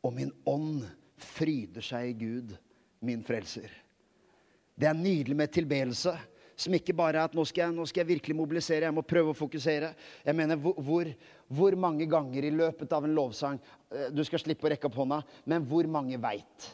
og 0.04 0.14
min 0.14 0.30
ånd 0.46 0.86
fryder 1.18 1.82
seg 1.82 2.12
i 2.12 2.16
Gud, 2.20 2.54
min 3.02 3.24
frelser. 3.26 3.68
Det 4.76 4.88
er 4.88 4.96
nydelig 4.96 5.36
med 5.36 5.52
tilbedelse. 5.52 6.14
Som 6.56 6.72
ikke 6.72 6.94
bare 6.96 7.20
er 7.20 7.28
at 7.28 7.34
nå 7.36 7.42
skal, 7.44 7.66
jeg, 7.66 7.76
nå 7.76 7.84
skal 7.84 8.00
jeg 8.00 8.14
virkelig 8.14 8.36
mobilisere, 8.38 8.86
jeg 8.86 8.96
må 8.96 9.02
prøve 9.04 9.34
å 9.34 9.36
fokusere. 9.36 9.90
Jeg 10.24 10.36
mener, 10.38 10.56
hvor, 10.56 11.10
hvor, 11.52 11.76
mange 11.76 12.06
ganger 12.08 12.46
i 12.48 12.52
løpet 12.54 12.94
av 12.96 13.04
en 13.04 13.12
lovsang 13.12 13.58
eh, 13.92 14.06
Du 14.08 14.22
skal 14.24 14.40
slippe 14.40 14.64
å 14.64 14.70
rekke 14.72 14.88
opp 14.88 14.96
hånda, 14.96 15.18
men 15.52 15.66
hvor 15.68 15.88
mange 15.92 16.16
veit 16.16 16.70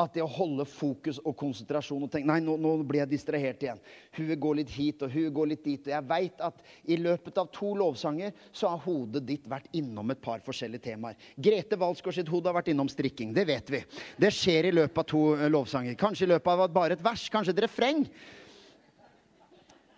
at 0.00 0.14
det 0.16 0.22
å 0.24 0.30
holde 0.30 0.64
fokus 0.68 1.18
og 1.20 1.34
konsentrasjon 1.38 2.06
og 2.06 2.10
tenke 2.12 2.28
Nei, 2.30 2.38
nå, 2.44 2.54
nå 2.60 2.72
blir 2.86 3.02
jeg 3.02 3.10
distrahert 3.12 3.62
igjen. 3.64 3.80
Huet 4.16 4.40
går 4.40 4.58
litt 4.60 4.72
hit, 4.72 5.02
og 5.04 5.12
huet 5.12 5.32
går 5.34 5.50
litt 5.52 5.62
dit. 5.66 5.82
Og 5.84 5.92
jeg 5.92 6.06
veit 6.08 6.42
at 6.46 6.62
i 6.88 6.98
løpet 7.00 7.40
av 7.42 7.50
to 7.54 7.72
lovsanger 7.78 8.32
så 8.52 8.72
har 8.72 8.82
hodet 8.84 9.24
ditt 9.28 9.48
vært 9.50 9.68
innom 9.76 10.12
et 10.14 10.22
par 10.22 10.42
forskjellige 10.46 10.86
temaer. 10.88 11.18
Grete 11.36 11.78
Walsgaard 11.80 12.20
sitt 12.20 12.32
hode 12.32 12.50
har 12.50 12.56
vært 12.56 12.72
innom 12.72 12.88
strikking. 12.90 13.34
Det 13.36 13.46
vet 13.48 13.72
vi. 13.74 13.82
Det 14.20 14.32
skjer 14.34 14.70
i 14.70 14.74
løpet 14.78 15.02
av 15.02 15.08
to 15.12 15.24
eh, 15.36 15.48
lovsanger. 15.52 15.98
Kanskje 16.00 16.28
i 16.28 16.32
løpet 16.32 16.52
av 16.54 16.74
bare 16.74 16.96
et 16.96 17.04
vers. 17.04 17.28
Kanskje 17.32 17.56
et 17.56 17.64
refreng. 17.66 18.04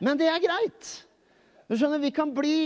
Men 0.03 0.19
det 0.19 0.31
er 0.31 0.43
greit. 0.43 0.93
Du 1.69 1.77
skjønner, 1.77 2.03
vi 2.03 2.15
kan 2.15 2.33
bli 2.35 2.57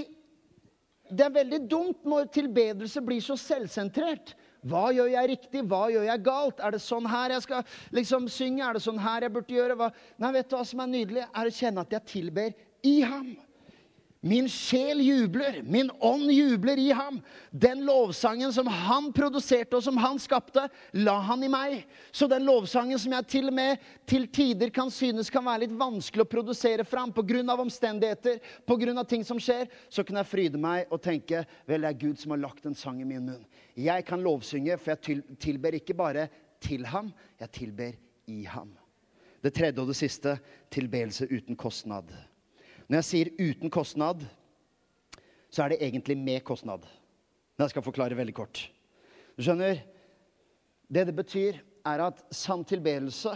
Det 1.06 1.22
er 1.22 1.30
veldig 1.30 1.60
dumt 1.70 2.06
når 2.08 2.32
tilbedelse 2.34 2.98
blir 3.04 3.20
så 3.22 3.36
selvsentrert. 3.38 4.32
Hva 4.66 4.90
gjør 4.94 5.10
jeg 5.12 5.32
riktig? 5.32 5.64
Hva 5.70 5.86
gjør 5.92 6.06
jeg 6.08 6.24
galt? 6.26 6.60
Er 6.60 6.74
det 6.74 6.82
sånn 6.84 7.08
her 7.10 7.36
jeg 7.36 7.46
skal 7.46 7.80
liksom 7.94 8.28
synge? 8.32 8.64
Er 8.66 8.76
det 8.76 8.84
sånn 8.84 9.00
her 9.02 9.26
jeg 9.26 9.34
burde 9.36 9.56
gjøre? 9.56 9.78
Hva? 9.78 9.90
Nei, 10.22 10.32
vet 10.38 10.50
du 10.50 10.56
hva 10.58 10.64
som 10.66 10.82
er 10.82 10.92
nydelig? 10.92 11.26
Er 11.30 11.50
å 11.50 11.58
kjenne 11.58 11.84
at 11.86 11.98
jeg 11.98 12.08
tilber 12.16 12.56
i 12.86 13.00
ham. 13.06 13.34
Min 14.26 14.48
sjel 14.50 14.98
jubler, 15.04 15.60
min 15.62 15.90
ånd 16.02 16.30
jubler 16.32 16.80
i 16.82 16.88
ham. 16.90 17.20
Den 17.50 17.84
lovsangen 17.86 18.50
som 18.52 18.66
han 18.66 19.12
produserte 19.14 19.78
og 19.78 19.84
som 19.84 20.00
han 20.02 20.18
skapte, 20.18 20.64
la 20.98 21.14
han 21.28 21.44
i 21.46 21.50
meg. 21.52 21.76
Så 22.10 22.26
den 22.30 22.42
lovsangen 22.48 22.98
som 22.98 23.14
jeg 23.14 23.28
til 23.30 23.52
og 23.52 23.54
med 23.54 23.84
til 24.08 24.26
tider 24.26 24.72
kan 24.74 24.90
synes 24.90 25.30
kan 25.30 25.46
være 25.46 25.66
litt 25.66 25.76
vanskelig 25.78 26.24
å 26.24 26.32
produsere 26.32 26.84
fram 26.84 27.12
pga. 27.14 27.44
omstendigheter, 27.54 28.40
pga. 28.66 29.04
ting 29.04 29.22
som 29.24 29.38
skjer, 29.38 29.68
så 29.88 30.02
kan 30.02 30.16
jeg 30.16 30.32
fryde 30.32 30.58
meg 30.58 30.90
og 30.90 31.02
tenke 31.02 31.44
vel, 31.66 31.82
det 31.82 31.92
er 31.92 32.00
Gud 32.00 32.18
som 32.18 32.34
har 32.34 32.42
lagt 32.48 32.66
en 32.66 32.74
sang 32.74 33.00
i 33.00 33.04
min 33.04 33.26
munn. 33.30 33.46
Jeg 33.76 34.06
kan 34.08 34.22
lovsynge, 34.24 34.78
for 34.80 34.94
jeg 34.94 35.22
tilber 35.40 35.76
ikke 35.76 35.94
bare 35.94 36.28
til 36.64 36.86
ham, 36.88 37.10
jeg 37.40 37.50
tilber 37.52 37.96
i 38.26 38.44
ham. 38.48 38.70
Det 39.44 39.52
tredje 39.54 39.82
og 39.82 39.90
det 39.90 39.98
siste 39.98 40.38
tilbedelse 40.72 41.28
uten 41.28 41.56
kostnad. 41.56 42.08
Når 42.88 43.02
jeg 43.02 43.08
sier 43.10 43.32
uten 43.38 43.70
kostnad, 43.70 44.24
så 45.50 45.64
er 45.64 45.74
det 45.74 45.82
egentlig 45.82 46.16
med 46.18 46.44
kostnad. 46.46 46.86
Men 47.56 47.66
jeg 47.66 47.74
skal 47.74 47.84
forklare 47.84 48.16
veldig 48.16 48.34
kort. 48.34 48.66
Du 49.36 49.44
skjønner, 49.44 49.82
Det 50.88 51.02
det 51.06 51.16
betyr, 51.16 51.56
er 51.84 51.98
at 51.98 52.20
sann 52.30 52.64
tilbedelse 52.64 53.32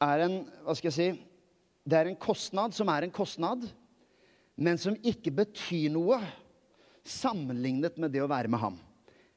er 0.00 0.20
en 0.22 0.44
Hva 0.62 0.74
skal 0.78 0.90
jeg 0.90 0.94
si? 0.94 1.24
Det 1.82 1.98
er 1.98 2.06
en 2.06 2.16
kostnad 2.16 2.74
som 2.74 2.88
er 2.88 3.02
en 3.02 3.10
kostnad, 3.10 3.66
men 4.56 4.78
som 4.78 4.94
ikke 5.02 5.32
betyr 5.34 5.90
noe 5.90 6.20
sammenlignet 7.02 7.98
med 7.98 8.12
det 8.14 8.22
å 8.22 8.30
være 8.30 8.48
med 8.48 8.62
ham. 8.62 8.78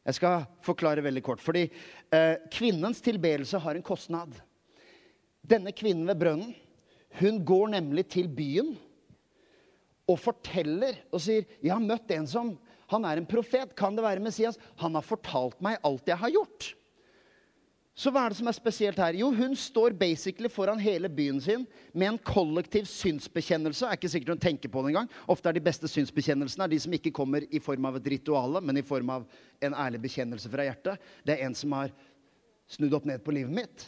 Jeg 0.06 0.20
skal 0.20 0.46
forklare 0.66 1.04
veldig 1.06 1.24
kort. 1.26 1.42
Fordi 1.42 1.66
eh, 1.66 2.36
kvinnens 2.54 3.02
tilbedelse 3.06 3.62
har 3.62 3.78
en 3.78 3.86
kostnad. 3.86 4.36
Denne 5.46 5.74
kvinnen 5.76 6.08
ved 6.10 6.22
brønnen, 6.22 6.54
hun 7.20 7.40
går 7.48 7.72
nemlig 7.78 8.08
til 8.12 8.28
byen 8.28 8.74
og 10.06 10.20
forteller 10.22 11.00
og 11.10 11.22
sier 11.24 11.46
'Jeg 11.64 11.72
har 11.72 11.82
møtt 11.82 12.12
en 12.12 12.28
som 12.28 12.58
Han 12.88 13.06
er 13.06 13.18
en 13.18 13.26
profet. 13.26 13.76
Kan 13.76 13.96
det 13.96 14.04
være 14.04 14.22
Messias?' 14.22 14.60
'Han 14.78 14.94
har 14.94 15.02
fortalt 15.02 15.62
meg 15.62 15.80
alt 15.84 16.06
jeg 16.06 16.18
har 16.18 16.30
gjort.' 16.30 16.76
Så 17.96 18.12
hva 18.12 18.26
er 18.26 18.34
det 18.34 18.38
som 18.42 18.50
er 18.52 18.56
spesielt 18.58 18.98
her? 19.00 19.16
Jo, 19.16 19.30
hun 19.32 19.54
står 19.56 19.94
basically 19.96 20.50
foran 20.52 20.82
hele 20.84 21.08
byen 21.08 21.38
sin 21.40 21.62
med 21.94 22.10
en 22.10 22.18
kollektiv 22.20 22.90
synsbekjennelse. 22.92 23.88
er 23.88 23.96
ikke 23.96 24.10
sikkert 24.12 24.34
hun 24.34 24.42
tenker 24.44 24.72
på 24.72 24.82
det 24.84 24.92
engang. 24.92 25.08
Ofte 25.32 25.48
er 25.48 25.56
de 25.56 25.64
beste 25.64 25.88
synsbekjennelsene 25.88 26.68
de 26.74 26.80
som 26.84 26.96
ikke 26.98 27.14
kommer 27.16 27.46
i 27.48 27.62
form 27.64 27.88
av 27.88 27.96
et 27.96 28.10
rituale, 28.18 28.60
men 28.60 28.82
i 28.82 28.84
form 28.84 29.14
av 29.16 29.24
en 29.64 29.78
ærlig 29.86 30.02
bekjennelse 30.04 30.52
fra 30.52 30.66
hjertet. 30.68 31.06
Det 31.24 31.38
er 31.38 31.46
en 31.48 31.56
som 31.56 31.72
har 31.78 31.94
snudd 32.68 32.98
opp 33.00 33.08
ned 33.08 33.24
på 33.24 33.38
livet 33.38 33.56
mitt. 33.64 33.88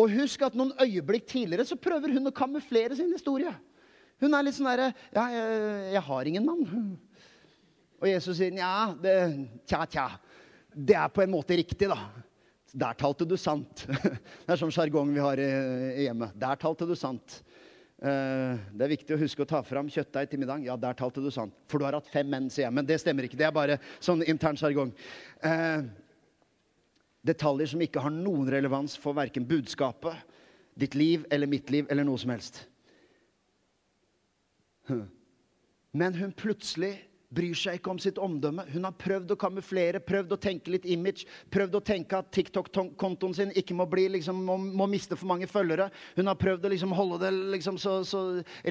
Og 0.00 0.08
husk 0.16 0.40
at 0.46 0.56
noen 0.56 0.72
øyeblikk 0.80 1.28
tidligere 1.28 1.68
så 1.68 1.76
prøver 1.76 2.16
hun 2.16 2.32
å 2.32 2.32
kamuflere 2.32 2.96
sin 2.96 3.12
historie. 3.12 3.52
Hun 4.20 4.32
er 4.32 4.46
litt 4.46 4.56
sånn 4.56 4.70
derre 4.70 4.88
Ja, 5.12 5.26
jeg, 5.28 5.60
jeg, 5.92 6.04
har 6.08 6.32
ingen 6.32 6.48
mann. 6.48 6.64
Og 8.00 8.08
Jesus 8.08 8.40
sier 8.40 8.56
ja, 8.56 8.94
det, 8.96 9.14
tja, 9.68 9.84
tja. 9.84 10.08
Det 10.72 10.96
er 10.96 11.12
på 11.12 11.20
en 11.20 11.34
måte 11.36 11.60
riktig, 11.60 11.92
da. 11.92 12.00
Der 12.72 12.94
talte 12.94 13.26
du 13.26 13.36
sant. 13.40 13.84
Det 14.44 14.52
er 14.54 14.60
sånn 14.60 14.72
sjargong 14.74 15.10
vi 15.14 15.22
har 15.22 15.40
i, 15.42 15.50
hjemmet. 16.04 16.36
Der 16.38 16.60
talte 16.60 16.86
du 16.86 16.94
sant. 16.98 17.40
Uh, 18.00 18.56
det 18.72 18.86
er 18.86 18.92
viktig 18.94 19.12
å 19.12 19.20
huske 19.20 19.44
å 19.44 19.48
ta 19.48 19.58
fram 19.66 19.90
kjøttdeig 19.92 20.30
til 20.30 20.40
middag. 20.40 20.62
Ja, 20.64 20.76
der 20.80 20.94
talte 20.96 21.20
du 21.20 21.28
sant. 21.34 21.52
For 21.68 21.80
du 21.80 21.84
har 21.84 21.98
hatt 21.98 22.08
fem 22.08 22.30
menn, 22.30 22.48
sier 22.48 22.68
jeg. 22.68 22.76
Men 22.78 22.86
det 22.88 23.00
stemmer 23.02 23.26
ikke. 23.26 23.36
Det 23.36 23.48
er 23.48 23.56
bare 23.56 23.76
sånn 23.98 24.24
intern 24.24 24.56
sjargong. 24.60 24.94
Uh, 25.44 25.84
detaljer 27.26 27.74
som 27.74 27.82
ikke 27.84 28.00
har 28.00 28.14
noen 28.14 28.48
relevans 28.52 28.96
for 28.96 29.18
verken 29.18 29.44
budskapet, 29.48 30.16
ditt 30.80 30.96
liv 30.96 31.26
eller 31.34 31.50
mitt 31.50 31.68
liv 31.74 31.90
eller 31.90 32.06
noe 32.06 32.20
som 32.22 32.32
helst. 32.32 32.62
Men 35.92 36.16
hun 36.16 36.32
plutselig 36.32 36.94
bryr 37.30 37.54
seg 37.54 37.78
ikke 37.78 37.92
om 37.92 37.98
sitt 38.02 38.18
omdømme. 38.18 38.64
Hun 38.72 38.86
har 38.86 38.96
prøvd 38.98 39.34
å 39.34 39.38
kamuflere, 39.38 40.02
prøvd 40.02 40.34
å 40.34 40.38
tenke 40.42 40.72
litt 40.74 40.86
image, 40.90 41.26
prøvd 41.52 41.76
å 41.78 41.82
tenke 41.86 42.18
at 42.18 42.30
TikTok-kontoen 42.34 43.36
sin 43.36 43.52
ikke 43.58 43.76
må, 43.78 43.86
bli, 43.90 44.08
liksom, 44.16 44.42
må, 44.46 44.56
må, 44.58 44.88
miste 44.90 45.18
for 45.18 45.30
mange 45.30 45.46
følgere. 45.50 45.88
Hun 46.16 46.30
har 46.30 46.38
prøvd 46.40 46.66
å 46.66 46.72
liksom 46.74 46.94
holde 46.98 47.20
det 47.22 47.30
liksom 47.54 47.78
så, 47.80 48.00
så, 48.06 48.24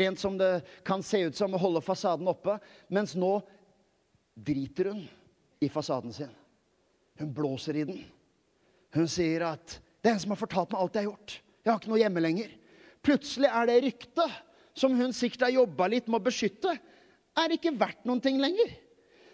rent 0.04 0.20
som 0.20 0.36
det 0.40 0.52
kan 0.88 1.04
se 1.06 1.24
ut 1.30 1.40
som, 1.40 1.56
å 1.56 1.62
holde 1.62 1.84
fasaden 1.86 2.28
oppe. 2.32 2.58
Mens 2.92 3.16
nå 3.20 3.38
driter 4.36 4.92
hun 4.92 5.06
i 5.64 5.72
fasaden 5.72 6.16
sin. 6.16 6.36
Hun 7.20 7.32
blåser 7.36 7.80
i 7.80 7.88
den. 7.88 8.04
Hun 8.96 9.08
sier 9.08 9.46
at 9.54 9.80
'Det 10.00 10.10
er 10.10 10.14
en 10.16 10.20
som 10.20 10.32
har 10.32 10.40
fortalt 10.40 10.72
meg 10.72 10.82
alt 10.82 10.96
jeg 10.96 11.04
har 11.04 11.12
gjort. 11.12 11.42
Jeg 11.64 11.72
har 11.72 11.80
ikke 11.80 11.92
noe 11.92 12.04
hjemme 12.04 12.24
lenger.' 12.24 12.56
Plutselig 13.04 13.48
er 13.48 13.66
det 13.68 13.84
ryktet 13.84 14.32
som 14.76 14.96
hun 14.96 15.14
sikkert 15.16 15.48
har 15.48 15.56
jobba 15.56 15.88
litt 15.88 16.08
med 16.08 16.20
å 16.20 16.26
beskytte, 16.28 16.74
er 17.44 17.56
ikke 17.56 17.76
verdt 17.78 18.06
noen 18.08 18.22
ting 18.24 18.40
lenger. 18.42 18.72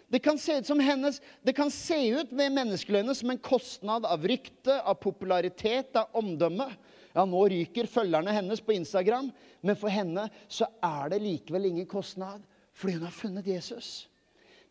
Det 0.06 0.20
kan 0.22 0.38
se 0.38 0.60
ut 0.60 0.68
som 0.68 0.80
hennes, 0.80 1.18
det 1.42 1.54
kan 1.56 1.70
se 1.72 1.96
ut 2.14 2.30
med 2.36 2.54
menneskeløyne 2.54 3.14
som 3.18 3.32
en 3.32 3.42
kostnad 3.42 4.06
av 4.06 4.22
rykte, 4.22 4.76
av 4.78 5.00
popularitet, 5.02 5.96
av 5.98 6.14
omdømme. 6.18 6.68
Ja, 7.16 7.24
nå 7.26 7.40
ryker 7.50 7.88
følgerne 7.90 8.34
hennes 8.36 8.62
på 8.62 8.76
Instagram, 8.76 9.32
men 9.64 9.78
for 9.78 9.90
henne 9.90 10.28
så 10.46 10.68
er 10.84 11.10
det 11.10 11.22
likevel 11.24 11.70
ingen 11.70 11.88
kostnad, 11.90 12.44
fordi 12.76 12.98
hun 12.98 13.06
har 13.08 13.16
funnet 13.16 13.48
Jesus. 13.50 14.06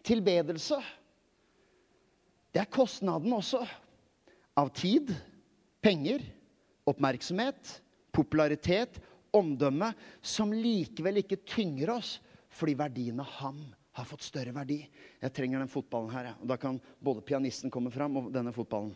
Tilbedelse, 0.05 0.77
det 2.53 2.61
er 2.61 2.71
kostnaden 2.71 3.33
også 3.35 3.65
av 4.55 4.69
tid, 4.77 5.09
penger, 5.83 6.21
oppmerksomhet, 6.87 7.79
popularitet 8.15 9.01
omdømme 9.35 9.89
som 10.23 10.53
likevel 10.53 11.19
ikke 11.19 11.41
tynger 11.49 11.97
oss, 11.97 12.19
fordi 12.55 12.77
verdien 12.79 13.19
av 13.19 13.31
ham 13.41 13.59
har 13.95 14.07
fått 14.07 14.25
større 14.27 14.53
verdi. 14.55 14.81
Jeg 15.21 15.33
trenger 15.35 15.61
den 15.61 15.71
fotballen 15.71 16.11
her, 16.11 16.31
og 16.39 16.47
da 16.51 16.57
kan 16.59 16.79
både 17.03 17.23
pianisten 17.27 17.71
komme 17.71 17.91
fram 17.93 18.17
og 18.19 18.31
denne 18.33 18.53
fotballen. 18.55 18.93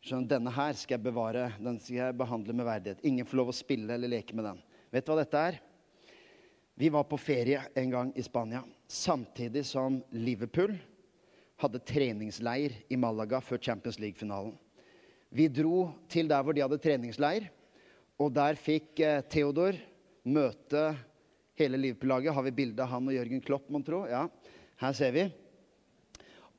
Skjønner, 0.00 0.28
Denne 0.30 0.52
her 0.56 0.76
skal 0.80 0.96
jeg 0.96 1.04
bevare, 1.04 1.50
den 1.60 1.76
skal 1.80 1.98
jeg 1.98 2.16
behandle 2.16 2.56
med 2.56 2.68
verdighet. 2.68 3.02
Ingen 3.04 3.28
får 3.28 3.40
lov 3.42 3.52
å 3.52 3.56
spille 3.56 3.96
eller 3.96 4.08
leke 4.08 4.36
med 4.36 4.48
den. 4.48 4.62
Vet 4.90 5.04
du 5.04 5.12
hva 5.12 5.18
dette 5.20 5.42
er? 5.50 5.58
Vi 6.80 6.88
var 6.88 7.04
på 7.04 7.18
ferie 7.20 7.66
en 7.76 7.92
gang 7.92 8.12
i 8.16 8.24
Spania 8.24 8.62
samtidig 8.88 9.66
som 9.68 9.98
Liverpool 10.16 10.72
hadde 11.60 11.82
treningsleir 11.84 12.78
i 12.88 12.96
Malaga 12.96 13.42
før 13.44 13.60
Champions 13.60 14.00
League-finalen. 14.00 14.54
Vi 15.28 15.46
dro 15.52 15.90
til 16.10 16.30
der 16.30 16.42
hvor 16.42 16.56
de 16.56 16.64
hadde 16.64 16.80
treningsleir. 16.80 17.50
Og 18.20 18.32
der 18.34 18.56
fikk 18.58 19.00
eh, 19.04 19.20
Theodor 19.28 19.76
møte 20.24 20.90
hele 21.60 21.78
Liverpool-laget. 21.80 22.34
Har 22.34 22.42
vi 22.46 22.52
bilde 22.56 22.82
av 22.82 22.90
han 22.94 23.08
og 23.08 23.14
Jørgen 23.14 23.42
Klopp, 23.44 23.68
mon 23.72 23.84
tro? 23.84 24.02
Ja, 24.08 24.26
her 24.80 24.96
ser 24.96 25.12
vi. 25.16 25.26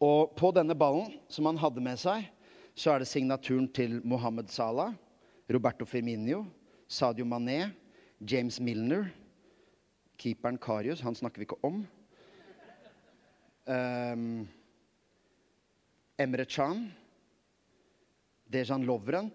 Og 0.02 0.34
på 0.38 0.52
denne 0.56 0.78
ballen 0.78 1.14
som 1.30 1.50
han 1.50 1.60
hadde 1.62 1.84
med 1.84 2.00
seg, 2.02 2.26
så 2.78 2.94
er 2.94 3.02
det 3.02 3.10
signaturen 3.12 3.68
til 3.74 4.00
Mohammed 4.08 4.50
Salah, 4.50 4.94
Roberto 5.52 5.86
Firminio, 5.86 6.46
Sadio 6.88 7.26
Mané, 7.28 7.72
James 8.22 8.60
Milner, 8.64 9.10
keeperen 10.22 10.58
Karius, 10.62 11.02
han 11.02 11.18
snakker 11.18 11.42
vi 11.42 11.50
ikke 11.50 11.60
om. 11.66 11.82
Um, 13.66 14.48
Emre 16.22 16.46
Chan, 16.46 16.86
Dejan 18.52 18.86
Lovren. 18.86 19.32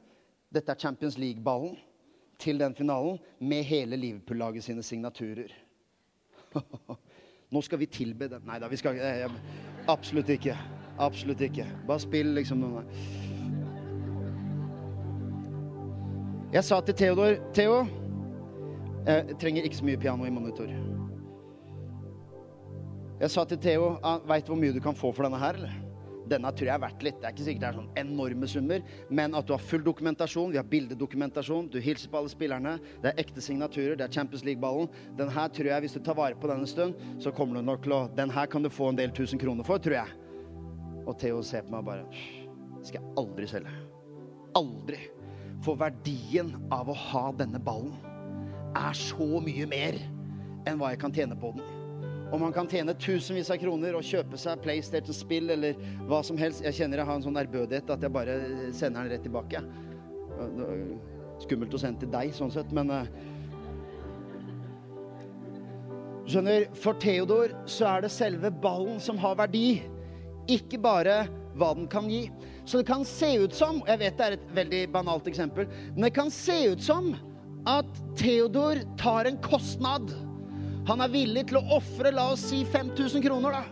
Dette 0.52 0.72
er 0.72 0.80
Champions 0.80 1.18
League-ballen 1.18 1.76
til 2.38 2.58
den 2.60 2.74
finalen 2.74 3.18
med 3.40 3.64
hele 3.64 3.96
Liverpool-laget 3.96 4.64
sine 4.64 4.82
signaturer. 4.82 5.52
Nå 7.52 7.62
skal 7.62 7.78
vi 7.78 7.86
tilbe 7.86 8.28
dem. 8.28 8.42
Nei 8.46 8.58
da, 8.58 8.68
vi 8.68 8.78
skal 8.80 8.98
eh, 8.98 9.30
Absolutt 9.88 10.28
ikke. 10.34 10.56
Absolutt 10.98 11.40
ikke. 11.46 11.66
Bare 11.86 12.02
spill 12.02 12.34
liksom 12.34 12.62
noe. 12.64 12.82
Jeg 16.52 16.64
sa 16.64 16.80
til 16.80 16.94
Theodor 16.96 17.36
Theo, 17.54 17.80
jeg 19.06 19.36
trenger 19.40 19.66
ikke 19.66 19.76
så 19.76 19.86
mye 19.86 20.00
piano 20.00 20.26
i 20.26 20.32
monitor. 20.32 20.70
Jeg 23.20 23.32
sa 23.32 23.44
til 23.48 23.58
Theo 23.60 23.94
ah, 24.04 24.20
Veit 24.28 24.44
du 24.46 24.52
hvor 24.52 24.60
mye 24.60 24.74
du 24.74 24.80
kan 24.82 24.96
få 24.96 25.12
for 25.12 25.24
denne 25.24 25.38
her, 25.40 25.56
eller? 25.56 25.85
Denne 26.30 26.50
tror 26.52 26.68
jeg 26.68 26.74
er 26.74 26.82
verdt 26.82 27.04
litt. 27.06 27.18
Det 27.22 27.28
er 27.28 27.34
ikke 27.34 27.46
sikkert 27.46 27.62
det 27.62 27.68
er 27.68 27.78
sånn 27.78 28.00
enorme 28.02 28.48
summer, 28.50 28.84
men 29.14 29.36
at 29.38 29.46
du 29.46 29.54
har 29.54 29.62
full 29.62 29.84
dokumentasjon. 29.86 30.52
Vi 30.54 30.60
har 30.60 30.68
bildedokumentasjon. 30.70 31.70
Du 31.72 31.78
hilser 31.82 32.10
på 32.12 32.20
alle 32.20 32.32
spillerne. 32.32 32.76
Det 33.02 33.12
er 33.12 33.22
ekte 33.22 33.44
signaturer. 33.44 33.96
Det 33.98 34.08
er 34.08 34.14
Champions 34.18 34.44
League-ballen. 34.46 34.90
Den 35.18 35.30
her 35.32 35.52
tror 35.54 35.70
jeg, 35.70 35.84
hvis 35.86 35.96
du 35.96 36.00
tar 36.02 36.18
vare 36.18 36.38
på 36.38 36.50
den 36.50 36.64
en 36.64 36.70
stund, 36.70 36.96
så 37.22 37.32
kommer 37.34 37.58
du 37.58 37.66
nok 37.66 37.84
til 37.84 37.94
å 37.94 38.02
Den 38.16 38.32
her 38.32 38.46
kan 38.50 38.64
du 38.64 38.70
få 38.72 38.90
en 38.90 38.98
del 38.98 39.14
tusen 39.14 39.38
kroner 39.38 39.66
for, 39.66 39.78
tror 39.82 40.00
jeg. 40.00 40.18
Og 41.06 41.14
Theo 41.20 41.42
ser 41.46 41.66
på 41.66 41.74
meg 41.74 41.84
og 41.84 41.90
bare 41.92 42.24
Skal 42.86 43.00
jeg 43.00 43.14
aldri 43.18 43.46
selge. 43.50 43.72
Aldri. 44.58 45.00
For 45.64 45.78
verdien 45.78 46.52
av 46.72 46.90
å 46.90 46.96
ha 47.06 47.24
denne 47.36 47.60
ballen 47.62 47.94
er 48.76 48.94
så 48.98 49.40
mye 49.42 49.66
mer 49.70 49.98
enn 50.66 50.78
hva 50.80 50.92
jeg 50.92 51.00
kan 51.02 51.14
tjene 51.14 51.38
på 51.38 51.54
den. 51.56 51.75
Og 52.32 52.40
man 52.42 52.54
kan 52.54 52.66
tjene 52.66 52.94
tusenvis 52.98 53.52
av 53.54 53.60
kroner 53.62 53.94
og 53.94 54.06
kjøpe 54.06 54.38
seg 54.40 54.58
PlayStation-spill 54.64 55.52
eller 55.54 55.78
hva 56.08 56.22
som 56.26 56.38
helst. 56.40 56.64
Jeg 56.66 56.74
kjenner 56.80 57.02
jeg 57.02 57.08
har 57.08 57.20
en 57.20 57.26
sånn 57.28 57.38
ærbødighet 57.38 57.92
at 57.94 58.02
jeg 58.02 58.14
bare 58.14 58.36
sender 58.74 59.06
den 59.06 59.12
rett 59.14 59.24
tilbake. 59.26 59.62
Skummelt 61.44 61.76
å 61.76 61.80
sende 61.80 62.02
til 62.02 62.12
deg, 62.12 62.34
sånn 62.34 62.52
sett, 62.54 62.72
men 62.74 62.90
uh... 62.90 63.06
Skjønner, 66.26 66.64
For 66.74 66.98
Theodor 66.98 67.52
så 67.70 67.86
er 67.92 68.02
det 68.02 68.10
selve 68.10 68.50
ballen 68.50 68.98
som 68.98 69.18
har 69.22 69.36
verdi, 69.38 69.78
ikke 70.50 70.80
bare 70.82 71.20
hva 71.56 71.70
den 71.78 71.86
kan 71.90 72.10
gi. 72.10 72.24
Så 72.66 72.80
det 72.80 72.88
kan 72.88 73.04
se 73.06 73.28
ut 73.44 73.54
som 73.54 73.78
Jeg 73.86 74.00
vet 74.00 74.16
det 74.18 74.26
er 74.26 74.34
et 74.34 74.48
veldig 74.56 74.80
banalt 74.94 75.28
eksempel, 75.30 75.70
men 75.94 76.08
det 76.08 76.14
kan 76.16 76.32
se 76.34 76.58
ut 76.72 76.82
som 76.82 77.12
at 77.66 77.86
Theodor 78.18 78.82
tar 78.98 79.30
en 79.30 79.38
kostnad 79.42 80.10
han 80.86 81.02
er 81.02 81.10
villig 81.10 81.48
til 81.50 81.58
å 81.58 81.78
ofre, 81.78 82.12
la 82.14 82.28
oss 82.34 82.44
si 82.52 82.62
5000 82.70 83.24
kroner, 83.24 83.56
da, 83.58 83.64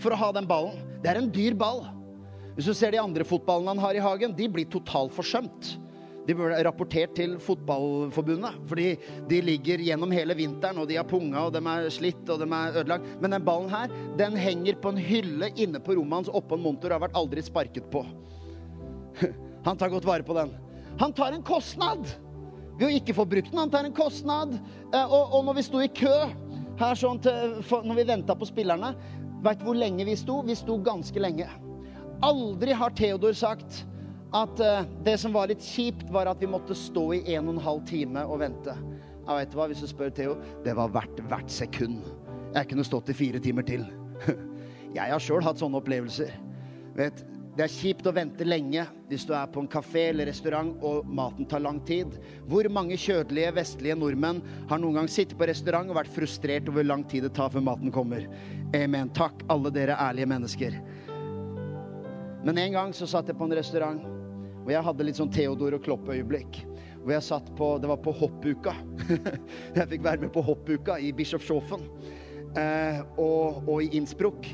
for 0.00 0.12
å 0.12 0.20
ha 0.20 0.32
den 0.36 0.48
ballen. 0.48 0.76
Det 1.00 1.08
er 1.12 1.20
en 1.20 1.30
dyr 1.32 1.56
ball. 1.56 1.86
Hvis 2.56 2.68
du 2.68 2.74
ser 2.76 2.92
de 2.92 3.00
andre 3.00 3.24
fotballene 3.24 3.72
han 3.72 3.80
har 3.80 3.96
i 3.96 4.02
hagen, 4.04 4.34
de 4.36 4.48
blir 4.52 4.68
totalt 4.68 5.14
forsømt. 5.16 5.76
De 6.28 6.34
burde 6.36 6.58
rapportert 6.62 7.14
til 7.16 7.38
Fotballforbundet, 7.40 8.58
fordi 8.68 8.90
de 9.30 9.38
ligger 9.42 9.80
gjennom 9.82 10.12
hele 10.12 10.36
vinteren, 10.36 10.78
og 10.82 10.88
de 10.90 10.98
har 11.00 11.08
punga, 11.08 11.46
og 11.46 11.54
de 11.56 11.62
er 11.72 11.88
slitt, 11.90 12.20
og 12.28 12.42
de 12.42 12.46
er 12.46 12.76
ødelagt. 12.82 13.08
Men 13.22 13.34
den 13.34 13.46
ballen 13.46 13.72
her, 13.72 13.94
den 14.20 14.36
henger 14.38 14.76
på 14.82 14.92
en 14.92 15.00
hylle 15.00 15.48
inne 15.56 15.80
på 15.82 15.96
rommet 15.96 16.20
hans 16.20 16.32
oppå 16.32 16.58
en 16.58 16.66
montor 16.66 16.92
og 16.92 16.98
har 16.98 17.06
vært 17.08 17.16
aldri 17.18 17.44
sparket 17.46 17.88
på. 17.92 18.04
Han 19.66 19.80
tar 19.80 19.92
godt 19.92 20.06
vare 20.08 20.24
på 20.24 20.36
den. 20.36 20.52
Han 21.00 21.12
tar 21.16 21.34
en 21.36 21.44
kostnad 21.44 22.04
ved 22.78 22.86
å 22.86 22.94
ikke 22.96 23.16
få 23.16 23.26
brukt 23.28 23.50
den. 23.50 23.60
Han 23.60 23.72
tar 23.72 23.88
en 23.88 23.96
kostnad. 23.96 24.54
Eh, 24.88 25.04
og, 25.04 25.34
og 25.36 25.44
når 25.48 25.58
vi 25.58 25.66
sto 25.66 25.82
i 25.84 25.90
kø 25.92 26.14
her 26.80 26.98
sånn 26.98 27.20
til, 27.22 27.58
når 27.70 28.00
vi 28.00 28.06
venta 28.08 28.36
på 28.36 28.48
spillerne. 28.48 28.94
Veit 29.44 29.62
hvor 29.64 29.76
lenge 29.76 30.04
vi 30.08 30.16
sto? 30.18 30.40
Vi 30.44 30.56
sto 30.58 30.76
ganske 30.84 31.22
lenge. 31.22 31.46
Aldri 32.24 32.74
har 32.76 32.92
Theodor 32.96 33.36
sagt 33.36 33.84
at 34.36 34.60
uh, 34.62 34.82
det 35.04 35.16
som 35.18 35.32
var 35.34 35.48
litt 35.50 35.64
kjipt, 35.64 36.10
var 36.12 36.28
at 36.30 36.42
vi 36.42 36.50
måtte 36.50 36.76
stå 36.76 37.06
i 37.16 37.22
en 37.34 37.48
og 37.48 37.56
en 37.56 37.64
halv 37.64 37.86
time 37.88 38.24
og 38.28 38.42
vente. 38.44 38.74
Vet 39.30 39.52
du 39.52 39.58
hva, 39.58 39.68
Hvis 39.70 39.82
du 39.84 39.88
spør 39.90 40.10
Theo, 40.14 40.36
det 40.64 40.74
var 40.76 40.92
verdt 40.92 41.20
hvert 41.30 41.50
sekund. 41.52 42.02
Jeg 42.54 42.68
kunne 42.70 42.86
stått 42.86 43.12
i 43.12 43.16
fire 43.16 43.40
timer 43.42 43.66
til. 43.66 43.84
Jeg 44.96 45.12
har 45.12 45.22
sjøl 45.22 45.44
hatt 45.46 45.60
sånne 45.60 45.78
opplevelser. 45.78 46.32
Vet, 46.98 47.22
det 47.60 47.66
er 47.66 47.72
kjipt 47.74 48.06
å 48.08 48.12
vente 48.16 48.44
lenge 48.46 48.86
hvis 49.10 49.26
du 49.28 49.34
er 49.36 49.48
på 49.52 49.60
en 49.60 49.66
kafé 49.68 50.06
eller 50.14 50.30
restaurant 50.30 50.70
og 50.86 51.04
maten 51.04 51.44
tar 51.44 51.60
lang 51.60 51.82
tid. 51.84 52.14
Hvor 52.48 52.64
mange 52.72 52.96
kjødelige 52.96 53.50
vestlige 53.52 53.98
nordmenn 54.00 54.38
har 54.70 54.80
noen 54.80 54.96
gang 54.96 55.10
sittet 55.12 55.36
på 55.36 55.44
restaurant 55.50 55.92
og 55.92 55.98
vært 55.98 56.14
frustrert 56.14 56.70
over 56.70 56.80
hvor 56.80 56.88
lang 56.88 57.04
tid 57.10 57.26
det 57.26 57.34
tar 57.36 57.52
før 57.52 57.66
maten 57.66 57.92
kommer? 57.92 58.24
Amen. 58.72 59.10
Takk, 59.12 59.44
alle 59.52 59.74
dere 59.76 59.98
ærlige 60.00 60.30
mennesker. 60.32 60.78
Men 62.48 62.62
en 62.64 62.78
gang 62.78 62.96
så 62.96 63.10
satt 63.12 63.28
jeg 63.28 63.36
på 63.36 63.50
en 63.50 63.52
restaurant, 63.60 64.08
og 64.62 64.72
jeg 64.72 64.86
hadde 64.88 65.08
litt 65.10 65.20
sånn 65.20 65.34
Theodor 65.36 65.76
og 65.76 65.84
Klopp-øyeblikk. 65.84 66.62
Hvor 67.02 67.12
jeg 67.12 67.28
satt 67.28 67.52
på 67.60 67.74
Det 67.82 67.92
var 67.92 68.00
på 68.00 68.16
hoppuka. 68.22 68.72
jeg 69.76 69.88
fikk 69.92 70.08
være 70.08 70.24
med 70.24 70.32
på 70.32 70.48
hoppuka 70.48 70.96
i 70.96 71.12
Bischofshofen 71.12 71.84
eh, 72.56 73.04
og, 73.20 73.68
og 73.68 73.84
i 73.84 73.92
Innsbruck. 74.00 74.48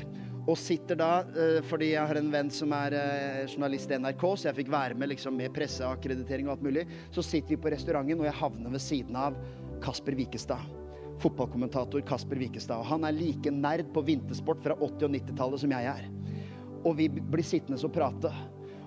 Og 0.47 0.55
sitter 0.59 0.95
da, 0.99 1.11
uh, 1.27 1.59
fordi 1.67 1.91
jeg 1.91 2.07
har 2.07 2.19
en 2.19 2.31
venn 2.31 2.49
som 2.53 2.71
er 2.75 2.95
uh, 2.95 3.45
journalist 3.49 3.91
i 3.91 3.99
NRK, 3.99 4.25
så 4.33 4.49
jeg 4.49 4.59
fikk 4.61 4.73
være 4.73 4.97
med 4.99 5.11
liksom, 5.11 5.35
med 5.35 5.53
presseakkreditering 5.55 6.47
og 6.47 6.55
alt 6.57 6.67
mulig. 6.69 6.87
Så 7.11 7.25
sitter 7.25 7.55
vi 7.55 7.61
på 7.65 7.71
restauranten, 7.73 8.21
og 8.21 8.29
jeg 8.29 8.39
havner 8.39 8.75
ved 8.75 8.83
siden 8.83 9.19
av 9.19 9.37
Kasper 9.83 10.15
Wikestad. 10.17 10.63
Fotballkommentator 11.19 12.03
Kasper 12.07 12.39
Wikestad. 12.39 12.79
Og 12.79 12.91
han 12.91 13.07
er 13.07 13.17
like 13.17 13.51
nerd 13.51 13.89
på 13.93 14.05
vintersport 14.07 14.61
fra 14.63 14.77
80- 14.77 15.09
og 15.09 15.17
90-tallet 15.17 15.63
som 15.63 15.73
jeg 15.73 15.91
er. 15.91 16.07
Og 16.85 16.93
vi 16.99 17.09
blir 17.09 17.45
sittende 17.45 17.79
og 17.83 17.93
prate. 17.93 18.31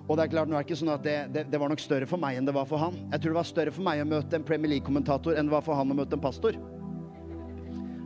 Og 0.07 0.17
det 0.17 0.25
er 0.25 0.31
klart, 0.33 0.49
nå 0.49 0.57
er 0.57 0.63
det 0.63 0.67
ikke 0.67 0.79
sånn 0.81 0.91
at 0.91 1.03
det, 1.05 1.15
det, 1.31 1.45
det, 1.51 1.59
var 1.61 1.71
nok 1.71 1.81
større 1.83 2.07
for 2.09 2.19
meg 2.19 2.35
enn 2.35 2.47
det 2.47 2.55
var 2.55 2.67
for 2.67 2.81
han. 2.81 2.97
Jeg 3.13 3.21
tror 3.21 3.31
det 3.31 3.37
var 3.37 3.47
større 3.47 3.73
for 3.75 3.85
meg 3.85 4.01
å 4.01 4.07
møte 4.09 4.35
en 4.35 4.47
Premier 4.47 4.73
League-kommentator 4.73 5.37
enn 5.37 5.47
det 5.47 5.53
var 5.53 5.63
for 5.65 5.77
han 5.77 5.93
å 5.93 5.97
møte 6.01 6.17
en 6.17 6.23
pastor. 6.23 6.57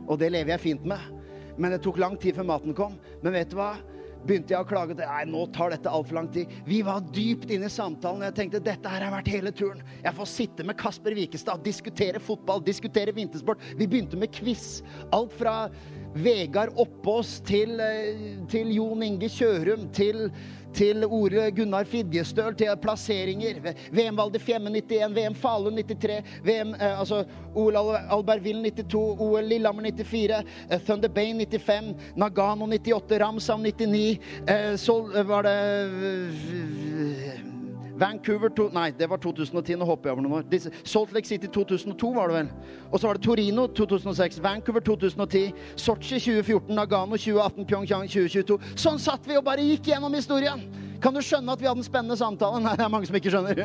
Og 0.06 0.18
det 0.20 0.30
lever 0.34 0.54
jeg 0.54 0.62
fint 0.62 0.86
med. 0.86 1.02
Men 1.56 1.74
det 1.74 1.82
tok 1.84 2.00
lang 2.00 2.16
tid 2.20 2.36
før 2.36 2.50
maten 2.52 2.76
kom. 2.76 2.96
Men 3.22 3.36
vet 3.36 3.52
du 3.52 3.58
hva? 3.58 3.74
Begynte 4.26 4.56
jeg 4.56 4.64
å 4.64 4.66
klage 4.66 4.96
til 4.96 5.06
Nei, 5.06 5.22
nå 5.30 5.44
tar 5.54 5.70
dette 5.70 5.90
altfor 5.92 6.18
lang 6.18 6.28
tid. 6.34 6.50
Vi 6.66 6.80
var 6.86 7.04
dypt 7.14 7.52
inne 7.54 7.68
i 7.68 7.72
samtalen. 7.72 8.24
og 8.24 8.28
Jeg 8.30 8.36
tenkte 8.40 8.62
dette 8.64 8.90
her 8.90 9.04
har 9.06 9.14
vært 9.14 9.30
hele 9.30 9.52
turen. 9.54 9.84
Jeg 10.02 10.16
får 10.16 10.30
sitte 10.32 10.66
med 10.66 10.78
Kasper 10.80 11.14
Wikestad, 11.14 11.62
diskutere 11.64 12.22
fotball, 12.22 12.64
diskutere 12.66 13.14
vintersport. 13.14 13.62
Vi 13.78 13.86
begynte 13.86 14.18
med 14.18 14.34
quiz. 14.34 14.82
Alt 15.14 15.36
fra 15.38 15.56
Vegard 16.16 16.74
Oppås 16.80 17.40
til, 17.46 17.78
eh, 17.80 18.40
til 18.48 18.72
Jon 18.74 19.02
Inge 19.04 19.28
Kjørum 19.28 19.92
til 19.92 20.30
til 20.76 21.04
Ole 21.06 21.48
Gunnar 21.56 21.88
Fidjestøl, 21.88 22.54
til 22.58 22.76
plasseringer. 22.82 23.60
VM 23.94 24.18
Valde 24.18 24.40
Fjemme 24.42 24.70
91, 24.70 25.16
VM 25.16 25.34
Falun 25.34 25.80
93, 25.80 26.22
VM 26.44 26.74
eh, 26.74 27.00
altså 27.00 27.24
OL 27.54 27.76
Albertville 28.10 28.70
92, 28.70 29.20
OL 29.20 29.48
Lillehammer 29.48 29.90
94, 29.90 30.44
eh, 30.70 30.80
Thunder 30.86 31.08
Bay 31.08 31.32
95, 31.32 31.94
Nagano 32.16 32.66
98, 32.66 33.20
Ramsam 33.20 33.60
99, 33.60 34.18
eh, 34.48 34.76
så 34.76 35.00
var 35.26 35.42
det 35.42 35.58
eh, 36.12 37.55
Vancouver 37.96 38.50
to, 38.52 38.68
Nei, 38.72 38.90
det 38.92 39.08
var 39.08 39.18
2010. 39.18 39.78
Nå 39.80 39.86
hopper 39.88 40.10
jeg 40.10 40.16
over 40.16 40.26
noen 40.26 40.42
år. 40.42 40.72
Salt 40.84 41.14
Lake 41.16 41.28
City 41.28 41.48
2002 41.52 42.10
var 42.16 42.28
det 42.28 42.36
vel. 42.40 42.50
Og 42.90 43.00
så 43.00 43.08
var 43.08 43.16
det 43.16 43.24
Torino 43.24 43.66
2006. 43.72 44.40
Vancouver 44.44 44.84
2010. 44.84 45.54
Sotsji 45.80 46.20
2014. 46.20 46.74
Nagano 46.76 47.16
2018. 47.16 47.64
Pyeongchang 47.64 48.10
2022. 48.12 48.58
Sånn 48.76 49.00
satt 49.00 49.24
vi 49.28 49.38
og 49.40 49.46
bare 49.48 49.64
gikk 49.64 49.88
gjennom 49.92 50.12
historien. 50.16 50.66
Kan 51.00 51.16
du 51.16 51.22
skjønne 51.24 51.56
at 51.56 51.62
vi 51.62 51.70
hadde 51.70 51.80
en 51.80 51.88
spennende 51.88 52.20
samtale? 52.20 52.60
Nei, 52.66 52.76
det 52.76 52.84
er 52.84 52.92
mange 52.92 53.08
som 53.08 53.16
ikke 53.16 53.32
skjønner. 53.32 53.64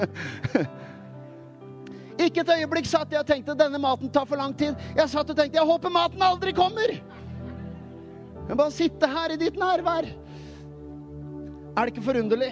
ikke 2.27 2.45
et 2.45 2.55
øyeblikk 2.55 2.87
satt 2.87 3.11
jeg 3.11 3.23
og 3.23 3.27
tenkte 3.27 3.57
denne 3.59 3.83
maten 3.83 4.11
tar 4.13 4.27
for 4.29 4.39
lang 4.39 4.55
tid. 4.55 4.79
Jeg 4.95 5.11
satt 5.11 5.27
og 5.27 5.37
tenkte 5.37 5.59
jeg 5.59 5.67
håper 5.67 5.91
maten 5.91 6.23
aldri 6.23 6.55
kommer. 6.55 6.95
Jeg 8.47 8.57
bare 8.57 8.73
sitte 8.75 9.07
her 9.07 9.35
i 9.35 9.39
ditt 9.39 9.59
nærvær. 9.59 10.07
Er 11.71 11.87
det 11.87 11.93
ikke 11.93 12.03
forunderlig? 12.03 12.51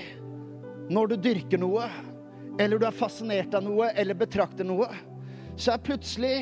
Når 0.89 1.11
du 1.11 1.19
dyrker 1.21 1.61
noe, 1.61 1.85
eller 2.59 2.81
du 2.81 2.87
er 2.87 2.95
fascinert 2.95 3.53
av 3.53 3.63
noe, 3.65 3.91
eller 3.93 4.17
betrakter 4.17 4.65
noe, 4.67 4.89
så 5.59 5.75
er 5.75 5.85
plutselig 5.85 6.33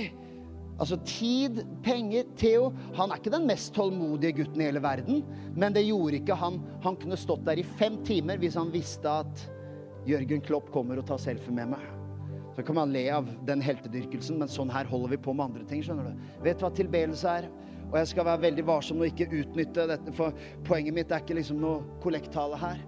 Altså 0.77 0.99
tid, 1.09 1.63
penger 1.81 2.27
Theo 2.37 2.67
han 2.93 3.09
er 3.09 3.17
ikke 3.17 3.31
den 3.33 3.47
mest 3.49 3.71
tålmodige 3.73 4.43
gutten 4.43 4.61
i 4.61 4.67
hele 4.67 4.81
verden, 4.83 5.23
men 5.57 5.73
det 5.73 5.87
gjorde 5.87 6.19
ikke 6.19 6.37
han. 6.37 6.59
Han 6.83 6.99
kunne 7.01 7.17
stått 7.17 7.47
der 7.47 7.57
i 7.57 7.63
fem 7.79 7.95
timer 8.05 8.37
hvis 8.37 8.59
han 8.59 8.69
visste 8.69 9.09
at 9.23 9.41
Jørgen 10.05 10.43
Klopp 10.45 10.69
kommer 10.75 11.01
og 11.01 11.07
tar 11.09 11.17
selfie 11.23 11.49
med 11.49 11.71
meg. 11.71 11.87
Så 12.53 12.61
kan 12.67 12.77
man 12.77 12.93
le 12.93 13.07
av 13.09 13.25
den 13.49 13.63
heltedyrkelsen, 13.65 14.37
men 14.37 14.53
sånn 14.53 14.69
her 14.69 14.85
holder 14.85 15.15
vi 15.15 15.19
på 15.25 15.33
med 15.33 15.47
andre 15.47 15.65
ting. 15.65 15.81
skjønner 15.81 16.11
du. 16.11 16.29
Vet 16.45 16.61
du 16.61 16.67
hva 16.67 16.71
tilbedelse 16.77 17.33
er? 17.41 17.49
Og 17.87 17.97
jeg 17.97 18.11
skal 18.13 18.29
være 18.29 18.43
veldig 18.45 18.67
varsom 18.69 19.01
og 19.01 19.09
ikke 19.09 19.31
utnytte 19.33 19.89
dette, 19.89 20.13
for 20.13 20.37
poenget 20.67 20.93
mitt 20.93 21.09
er 21.09 21.25
ikke 21.25 21.39
liksom 21.41 21.57
noe 21.61 21.81
kollektale 22.05 22.61
her 22.61 22.85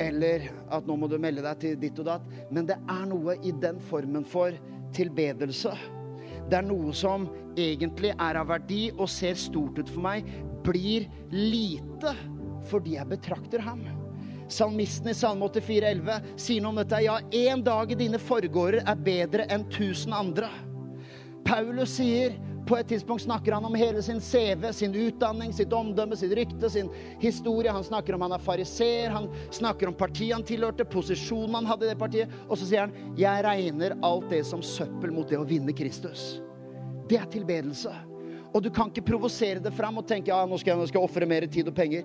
eller 0.00 0.48
at 0.72 0.86
nå 0.88 0.96
må 0.96 1.08
du 1.10 1.18
melde 1.20 1.44
deg 1.44 1.58
til 1.62 1.80
ditt 1.80 1.98
og 2.02 2.08
datt. 2.08 2.28
Men 2.50 2.68
det 2.68 2.78
er 2.80 3.04
noe 3.10 3.36
i 3.44 3.52
den 3.62 3.80
formen 3.90 4.24
for 4.28 4.56
tilbedelse. 4.96 5.72
Det 6.48 6.58
er 6.58 6.66
noe 6.66 6.92
som 6.96 7.28
egentlig 7.58 8.12
er 8.16 8.38
av 8.40 8.48
verdi 8.50 8.86
og 8.96 9.10
ser 9.10 9.38
stort 9.38 9.78
ut 9.78 9.90
for 9.90 10.04
meg, 10.04 10.28
blir 10.62 11.08
lite 11.32 12.14
fordi 12.70 12.96
jeg 12.96 13.10
betrakter 13.10 13.62
ham. 13.64 13.82
Salmisten 14.52 15.10
i 15.10 15.16
Salme 15.16 15.48
84, 15.48 15.92
11 15.96 16.36
sier 16.40 16.62
noe 16.62 16.74
om 16.74 16.80
dette. 16.82 17.00
Ja, 17.02 17.18
én 17.32 17.62
dag 17.64 17.90
i 17.92 17.98
dine 17.98 18.20
forgårder 18.20 18.84
er 18.84 19.04
bedre 19.06 19.46
enn 19.52 19.64
tusen 19.72 20.12
andre. 20.14 20.50
Paulus 21.46 21.96
sier 21.96 22.36
på 22.66 22.76
et 22.78 22.88
tidspunkt 22.88 23.24
snakker 23.24 23.56
han 23.56 23.64
om 23.66 23.74
hele 23.74 24.02
sin 24.02 24.20
CV, 24.22 24.68
sin 24.72 24.94
utdanning, 24.94 25.52
sitt 25.54 25.72
omdømme, 25.74 26.16
sitt 26.18 26.34
rykte, 26.36 26.70
sin 26.70 26.90
historie. 27.22 27.72
Han 27.72 27.84
snakker 27.84 28.14
om 28.14 28.22
han 28.26 28.36
er 28.36 28.42
fariseer, 28.42 29.10
han 29.10 29.26
snakker 29.50 29.90
om 29.90 29.96
partiet 29.98 30.36
han 30.36 30.46
tilhørte, 30.46 30.86
posisjonen 30.86 31.58
han 31.60 31.70
hadde 31.72 31.88
i 31.88 31.92
det 31.92 31.98
partiet. 31.98 32.38
Og 32.48 32.58
så 32.58 32.68
sier 32.68 32.86
han, 32.86 32.94
'Jeg 33.16 33.44
regner 33.44 33.98
alt 34.02 34.30
det 34.30 34.46
som 34.46 34.62
søppel 34.62 35.12
mot 35.12 35.28
det 35.28 35.38
å 35.38 35.48
vinne 35.48 35.72
Kristus'. 35.72 36.40
Det 37.08 37.18
er 37.18 37.26
tilbedelse. 37.26 37.92
Og 38.54 38.62
du 38.62 38.70
kan 38.70 38.90
ikke 38.90 39.06
provosere 39.12 39.62
det 39.64 39.72
fram 39.72 39.98
og 39.98 40.06
tenke 40.06 40.28
ja, 40.28 40.44
nå 40.46 40.58
skal 40.60 40.76
jeg, 40.76 40.92
jeg 40.92 41.02
ofre 41.02 41.26
mer 41.26 41.46
tid 41.46 41.68
og 41.68 41.74
penger. 41.74 42.04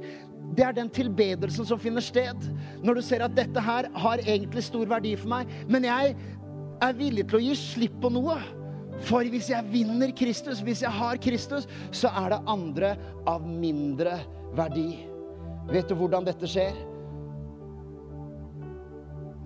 Det 0.55 0.63
er 0.63 0.71
den 0.71 0.89
tilbedelsen 0.89 1.67
som 1.67 1.79
finner 1.79 2.01
sted. 2.01 2.35
Når 2.83 2.95
du 2.95 3.01
ser 3.01 3.23
at 3.25 3.35
dette 3.35 3.59
her 3.61 3.89
har 3.93 4.23
egentlig 4.23 4.63
stor 4.63 4.87
verdi 4.87 5.15
for 5.19 5.27
meg, 5.27 5.51
men 5.67 5.83
jeg 5.83 6.15
er 6.81 6.93
villig 6.93 7.27
til 7.27 7.39
å 7.39 7.43
gi 7.43 7.57
slipp 7.59 7.99
på 8.01 8.11
noe. 8.13 8.37
For 9.05 9.27
hvis 9.29 9.51
jeg 9.51 9.69
vinner 9.69 10.11
Kristus, 10.17 10.61
hvis 10.65 10.81
jeg 10.81 10.91
har 10.91 11.19
Kristus, 11.21 11.67
så 11.93 12.09
er 12.23 12.33
det 12.33 12.43
andre 12.49 12.95
av 13.29 13.45
mindre 13.45 14.17
verdi. 14.57 14.89
Vet 15.69 15.89
du 15.89 15.97
hvordan 15.99 16.25
dette 16.25 16.49
skjer? 16.49 16.77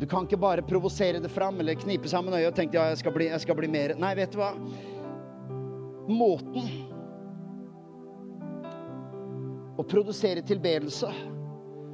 Du 0.02 0.08
kan 0.10 0.26
ikke 0.26 0.39
bare 0.41 0.64
provosere 0.66 1.20
det 1.22 1.30
fram 1.30 1.60
eller 1.62 1.78
knipe 1.78 2.10
sammen 2.10 2.34
øyet 2.34 2.49
og 2.49 2.56
tenke 2.58 2.80
ja, 2.80 2.88
jeg 2.89 3.02
skal, 3.04 3.14
bli, 3.14 3.28
jeg 3.30 3.43
skal 3.43 3.58
bli 3.60 3.70
mer. 3.70 3.93
Nei, 4.02 4.16
vet 4.18 4.34
du 4.34 4.39
hva? 4.41 4.56
Måten 6.10 6.72
å 9.78 9.86
produsere 9.86 10.41
tilbedelse 10.45 11.12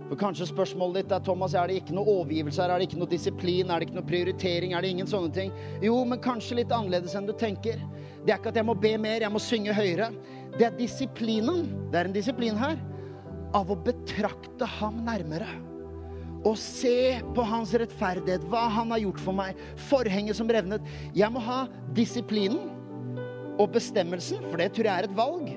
for 0.08 0.20
Kanskje 0.20 0.48
spørsmålet 0.48 1.04
ditt 1.04 1.14
er 1.16 1.24
Thomas, 1.24 1.56
er 1.58 1.68
det 1.68 1.82
ikke 1.82 1.96
noe 1.98 2.08
overgivelse 2.22 2.62
her? 2.64 2.72
Er 2.72 2.80
det 2.80 2.88
ikke 2.88 3.00
noe 3.02 3.12
disiplin? 3.12 3.68
Er 3.68 3.80
det 3.80 3.90
ikke 3.90 3.98
noe 3.98 4.08
prioritering? 4.08 4.74
Er 4.74 4.84
det 4.84 4.92
ingen 4.96 5.10
sånne 5.10 5.34
ting? 5.36 5.52
Jo, 5.84 5.98
men 6.08 6.22
kanskje 6.24 6.62
litt 6.62 6.72
annerledes 6.72 7.16
enn 7.18 7.28
du 7.28 7.34
tenker. 7.36 7.82
Det 8.24 8.32
er 8.32 8.40
ikke 8.40 8.54
at 8.54 8.60
jeg 8.62 8.68
må 8.68 8.76
be 8.80 8.94
mer, 9.02 9.20
jeg 9.24 9.34
må 9.34 9.42
synge 9.44 9.76
høyere. 9.76 10.10
Det 10.56 10.70
er 10.70 10.78
disiplinen. 10.80 11.66
Det 11.92 12.00
er 12.00 12.10
en 12.10 12.16
disiplin 12.16 12.60
her. 12.60 12.80
Av 13.56 13.68
å 13.72 13.80
betrakte 13.80 14.68
ham 14.78 15.04
nærmere 15.08 15.48
og 16.48 16.54
se 16.62 17.18
på 17.36 17.44
hans 17.50 17.74
rettferdighet, 17.76 18.44
hva 18.48 18.68
han 18.72 18.94
har 18.94 19.02
gjort 19.02 19.20
for 19.20 19.36
meg, 19.36 19.58
forhenget 19.90 20.38
som 20.38 20.48
revnet. 20.48 20.86
Jeg 21.18 21.34
må 21.34 21.42
ha 21.44 21.64
disiplinen 21.98 22.70
og 23.58 23.74
bestemmelsen, 23.74 24.46
for 24.46 24.62
det 24.62 24.70
tror 24.76 24.88
jeg 24.88 24.94
er 25.02 25.10
et 25.10 25.18
valg, 25.18 25.50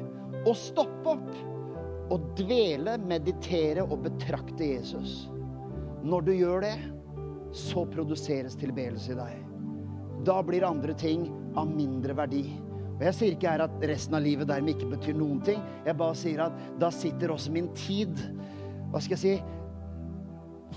å 0.49 0.55
stoppe 0.57 1.15
opp 1.15 1.50
og 2.11 2.33
dvele, 2.39 2.97
meditere 2.99 3.85
og 3.87 4.03
betrakte 4.07 4.73
Jesus. 4.73 5.29
Når 6.03 6.27
du 6.27 6.33
gjør 6.35 6.65
det, 6.65 6.77
så 7.55 7.85
produseres 7.91 8.57
tilbedelse 8.59 9.15
i 9.15 9.19
deg. 9.19 9.39
Da 10.27 10.41
blir 10.45 10.67
andre 10.67 10.95
ting 10.99 11.29
av 11.59 11.71
mindre 11.71 12.15
verdi. 12.19 12.45
Og 12.99 13.07
Jeg 13.07 13.17
sier 13.17 13.35
ikke 13.37 13.53
her 13.55 13.65
at 13.65 13.87
resten 13.89 14.19
av 14.19 14.25
livet 14.25 14.49
dermed 14.51 14.75
ikke 14.75 14.91
betyr 14.91 15.17
noen 15.17 15.41
ting. 15.45 15.63
Jeg 15.87 15.97
bare 15.97 16.19
sier 16.19 16.43
at 16.45 16.59
da 16.81 16.91
sitter 16.93 17.33
også 17.33 17.55
min 17.55 17.71
tid 17.79 18.13
Hva 18.91 19.01
skal 19.01 19.17
jeg 19.17 19.23
si? 19.23 19.57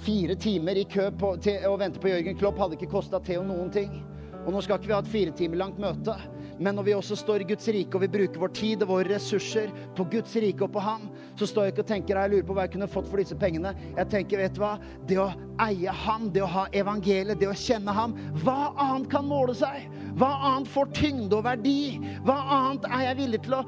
Fire 0.04 0.36
timer 0.40 0.78
i 0.78 0.86
kø 0.90 1.10
på, 1.18 1.36
til 1.44 1.66
å 1.70 1.76
vente 1.82 2.02
på 2.02 2.10
Jørgen 2.10 2.38
Klopp 2.38 2.62
hadde 2.62 2.78
ikke 2.78 2.92
kosta 2.94 3.20
Theo 3.24 3.44
noen 3.46 3.70
ting. 3.74 3.92
Og 4.44 4.52
nå 4.54 4.62
skal 4.64 4.80
ikke 4.80 4.90
vi 4.90 4.96
ha 4.96 5.02
et 5.04 5.12
fire 5.12 5.34
timer 5.38 5.62
langt 5.62 5.78
møte, 5.80 6.16
men 6.60 6.76
når 6.76 6.88
vi 6.88 6.96
også 6.98 7.16
står 7.18 7.44
i 7.44 7.48
Guds 7.54 7.68
rike 7.72 7.98
og 7.98 8.04
vi 8.04 8.12
bruker 8.12 8.42
vår 8.42 8.52
tid 8.56 8.84
og 8.84 8.92
våre 8.92 9.14
ressurser 9.14 9.72
på 9.98 10.06
Guds 10.12 10.36
rike 10.44 10.66
og 10.66 10.74
på 10.76 10.84
Ham, 10.84 11.08
så 11.40 11.48
står 11.50 11.68
jeg 11.68 11.74
ikke 11.74 11.86
og 11.86 11.90
tenker 11.90 12.20
jeg 12.20 12.32
lurer 12.34 12.46
på 12.48 12.56
hva 12.58 12.68
jeg 12.68 12.74
kunne 12.76 12.90
fått 12.92 13.10
for 13.10 13.22
disse 13.22 13.38
pengene. 13.40 13.74
Jeg 13.98 14.10
tenker, 14.12 14.44
vet 14.44 14.56
du 14.56 14.62
hva, 14.64 14.76
det 15.10 15.18
å 15.22 15.32
eie 15.66 15.96
Ham, 16.04 16.30
det 16.34 16.44
å 16.46 16.52
ha 16.54 16.68
evangeliet, 16.76 17.40
det 17.42 17.50
å 17.50 17.58
kjenne 17.58 17.96
Ham, 17.96 18.16
hva 18.44 18.74
annet 18.74 19.10
kan 19.12 19.26
måle 19.28 19.56
seg? 19.58 19.88
Hva 20.20 20.30
annet 20.52 20.70
får 20.70 20.94
tyngde 20.98 21.40
og 21.40 21.48
verdi? 21.48 21.98
Hva 22.28 22.38
annet 22.60 22.88
er 22.92 23.08
jeg 23.10 23.22
villig 23.24 23.44
til 23.48 23.60
å 23.60 23.66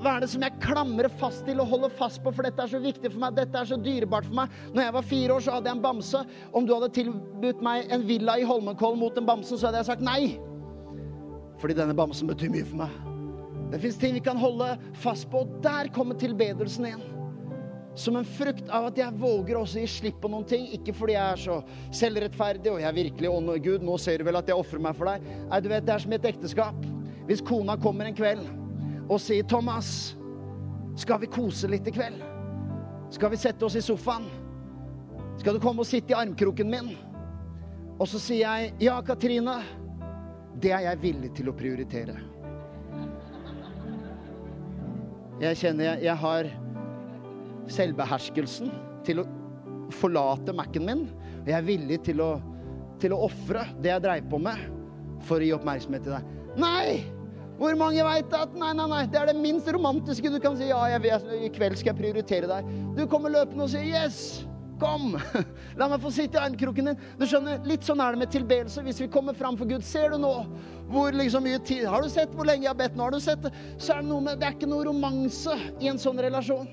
hva 0.00 0.14
er 0.16 0.24
det 0.24 0.30
som 0.32 0.40
jeg 0.40 0.56
klamrer 0.62 1.12
fast 1.20 1.42
til 1.44 1.60
og 1.60 1.68
holder 1.74 1.92
fast 1.92 2.22
på, 2.24 2.32
for 2.32 2.46
dette 2.46 2.64
er 2.64 2.70
så 2.72 2.80
viktig 2.80 3.10
for 3.12 3.20
meg, 3.20 3.36
dette 3.36 3.60
er 3.60 3.68
så 3.68 3.76
dyrebart 3.76 4.30
for 4.30 4.38
meg. 4.38 4.54
Når 4.72 4.86
jeg 4.86 4.94
var 4.96 5.08
fire 5.10 5.34
år, 5.34 5.44
så 5.44 5.58
hadde 5.58 5.68
jeg 5.68 5.76
en 5.76 5.84
bamse. 5.84 6.24
Om 6.56 6.64
du 6.64 6.72
hadde 6.72 6.88
tilbudt 6.96 7.60
meg 7.68 7.92
en 7.92 8.08
villa 8.08 8.38
i 8.40 8.48
Holmenkollen 8.48 9.02
mot 9.02 9.20
en 9.20 9.28
bamse, 9.28 9.52
så 9.52 9.68
hadde 9.68 9.84
jeg 9.84 9.90
sagt 9.92 10.08
nei. 10.08 10.38
Fordi 11.60 11.76
denne 11.76 11.96
bamsen 11.96 12.32
betyr 12.32 12.56
mye 12.56 12.64
for 12.72 12.80
meg. 12.86 13.09
Det 13.70 13.78
fins 13.78 13.98
ting 13.98 14.14
vi 14.14 14.20
kan 14.20 14.36
holde 14.36 14.72
fast 14.98 15.28
på, 15.30 15.44
og 15.44 15.58
der 15.62 15.90
kommer 15.94 16.18
tilbedelsen 16.18 16.88
inn. 16.90 17.02
Som 17.94 18.16
en 18.16 18.26
frukt 18.26 18.70
av 18.70 18.88
at 18.88 18.98
jeg 18.98 19.18
våger 19.18 19.58
også 19.58 19.82
gi 19.82 19.90
slipp 19.90 20.20
på 20.22 20.30
noen 20.30 20.46
ting. 20.48 20.68
Ikke 20.74 20.94
fordi 20.94 21.16
jeg 21.16 21.34
er 21.34 21.42
så 21.42 21.58
selvrettferdig 21.94 22.70
og 22.72 22.80
jeg 22.80 22.88
er 22.88 22.96
virkelig 22.96 23.30
ånd 23.30 23.50
og 23.52 23.66
Gud. 23.66 23.84
Nå 23.86 23.98
ser 24.00 24.22
du 24.22 24.26
vel 24.26 24.38
at 24.40 24.48
jeg 24.50 24.58
ofrer 24.58 24.82
meg 24.82 24.96
for 24.98 25.10
deg. 25.10 25.26
Nei, 25.50 25.60
du 25.60 25.68
vet, 25.72 25.86
det 25.86 25.94
er 25.94 26.04
som 26.04 26.14
i 26.14 26.18
et 26.18 26.28
ekteskap. 26.30 26.86
Hvis 27.28 27.44
kona 27.46 27.76
kommer 27.82 28.08
en 28.08 28.16
kveld 28.16 28.46
og 29.10 29.18
sier, 29.22 29.42
'Thomas, 29.42 30.14
skal 30.96 31.20
vi 31.20 31.26
kose 31.26 31.68
litt 31.68 31.86
i 31.86 31.94
kveld?' 31.94 32.22
'Skal 33.10 33.30
vi 33.30 33.36
sette 33.36 33.66
oss 33.66 33.74
i 33.74 33.82
sofaen?' 33.82 34.30
'Skal 35.38 35.54
du 35.54 35.60
komme 35.60 35.82
og 35.82 35.86
sitte 35.86 36.14
i 36.14 36.18
armkroken 36.18 36.70
min?' 36.70 36.96
Og 37.98 38.08
så 38.08 38.18
sier 38.18 38.46
jeg, 38.46 38.74
'Ja, 38.80 39.00
Katrine, 39.02 39.62
det 40.62 40.72
er 40.72 40.80
jeg 40.80 41.02
villig 41.02 41.34
til 41.34 41.50
å 41.50 41.56
prioritere'. 41.58 42.29
Jeg 45.40 45.56
kjenner 45.56 45.86
jeg, 45.86 46.02
jeg 46.04 46.16
har 46.20 46.48
selvbeherskelsen 47.70 48.72
til 49.06 49.22
å 49.22 49.28
forlate 49.96 50.52
Mac-en 50.56 50.84
min. 50.84 51.06
Og 51.40 51.48
jeg 51.48 51.56
er 51.56 51.64
villig 51.66 52.00
til 52.04 52.20
å, 52.24 52.34
til 53.00 53.14
å 53.16 53.22
ofre 53.30 53.64
det 53.80 53.94
jeg 53.94 54.04
dreiv 54.04 54.28
på 54.32 54.40
med, 54.42 54.60
for 55.24 55.40
å 55.40 55.48
gi 55.48 55.54
oppmerksomhet 55.56 56.04
til 56.04 56.18
deg. 56.18 56.36
Nei! 56.60 57.00
Hvor 57.60 57.74
mange 57.76 58.04
veit 58.04 58.32
at 58.32 58.54
nei, 58.56 58.70
nei, 58.72 58.86
nei, 58.88 59.02
det 59.12 59.18
er 59.20 59.28
det 59.28 59.36
minst 59.36 59.66
romantiske 59.68 60.30
du 60.32 60.38
kan 60.40 60.54
si. 60.56 60.70
Ja, 60.70 60.80
jeg, 60.94 61.04
jeg, 61.10 61.40
i 61.44 61.50
kveld 61.52 61.76
skal 61.76 61.92
jeg 61.92 61.98
prioritere 61.98 62.48
deg. 62.48 62.70
Du 62.96 63.02
kommer 63.08 63.32
løpende 63.32 63.66
og 63.66 63.72
sier 63.72 63.84
yes. 63.84 64.46
Kom! 64.80 65.14
La 65.78 65.88
meg 65.90 66.00
få 66.02 66.12
sitte 66.14 66.38
i 66.38 66.42
armkroken 66.42 66.90
din. 66.90 67.00
Du 67.20 67.26
skjønner, 67.28 67.60
Litt 67.68 67.84
sånn 67.86 68.00
er 68.00 68.16
det 68.16 68.22
med 68.22 68.32
tilbedelse. 68.32 68.84
Hvis 68.86 69.02
vi 69.04 69.10
kommer 69.12 69.36
fram 69.36 69.58
for 69.60 69.68
Gud, 69.68 69.84
ser 69.86 70.14
du 70.14 70.20
nå 70.22 70.34
hvor 70.90 71.14
liksom 71.14 71.44
mye 71.46 71.60
tid 71.62 71.84
Har 71.86 72.02
du 72.02 72.10
sett 72.10 72.32
hvor 72.34 72.48
lenge 72.48 72.64
jeg 72.64 72.72
har 72.72 72.78
bedt 72.80 72.96
nå? 72.98 73.04
Har 73.06 73.14
du 73.14 73.22
sett 73.22 73.44
det? 73.44 73.52
Så 73.78 73.94
er 73.94 74.00
det 74.02 74.10
noe 74.10 74.24
med 74.24 74.40
Det 74.40 74.48
er 74.48 74.56
ikke 74.56 74.70
noe 74.70 74.88
romanse 74.88 75.54
i 75.78 75.90
en 75.92 76.00
sånn 76.00 76.18
relasjon. 76.18 76.66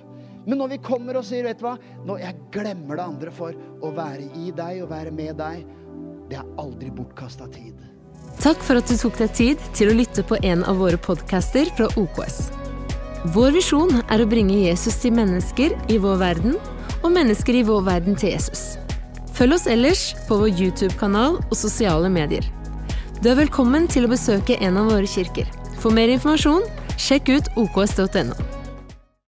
Men 0.47 0.61
når 0.61 0.71
vi 0.71 0.79
kommer 0.87 1.19
og 1.19 1.27
sier, 1.27 1.43
vet 1.45 1.59
du 1.59 1.67
hva 1.67 1.75
Når 2.07 2.23
jeg 2.23 2.39
glemmer 2.55 2.97
det 2.97 3.05
andre 3.11 3.33
for 3.35 3.57
å 3.83 3.91
være 3.93 4.29
i 4.39 4.53
deg 4.55 4.81
og 4.85 4.91
være 4.93 5.13
med 5.13 5.37
deg, 5.37 5.67
det 6.31 6.39
er 6.39 6.55
aldri 6.59 6.89
bortkasta 6.91 7.47
tid. 7.51 7.75
Takk 8.41 8.59
for 8.63 8.79
at 8.79 8.89
du 8.89 8.97
tok 8.99 9.17
deg 9.19 9.35
tid 9.35 9.61
til 9.77 9.91
å 9.91 9.97
lytte 9.97 10.23
på 10.27 10.37
en 10.45 10.63
av 10.67 10.79
våre 10.81 10.99
podcaster 10.99 11.69
fra 11.77 11.87
OKS. 11.99 12.39
Vår 13.33 13.55
visjon 13.55 14.01
er 14.03 14.21
å 14.21 14.27
bringe 14.29 14.59
Jesus 14.59 14.99
til 15.01 15.15
mennesker 15.17 15.73
i 15.91 15.97
vår 15.99 16.19
verden, 16.21 16.57
og 17.03 17.13
mennesker 17.15 17.59
i 17.59 17.63
vår 17.67 17.85
verden 17.87 18.17
til 18.17 18.33
Jesus. 18.33 18.75
Følg 19.37 19.57
oss 19.57 19.67
ellers 19.69 20.09
på 20.27 20.39
vår 20.41 20.53
YouTube-kanal 20.53 21.37
og 21.39 21.55
sosiale 21.57 22.09
medier. 22.09 22.45
Du 23.21 23.29
er 23.31 23.39
velkommen 23.39 23.87
til 23.89 24.05
å 24.07 24.11
besøke 24.11 24.57
en 24.61 24.77
av 24.81 24.91
våre 24.91 25.09
kirker. 25.09 25.49
For 25.77 25.93
mer 25.93 26.09
informasjon, 26.13 26.65
sjekk 26.97 27.33
ut 27.35 27.51
oks.no. 27.57 28.56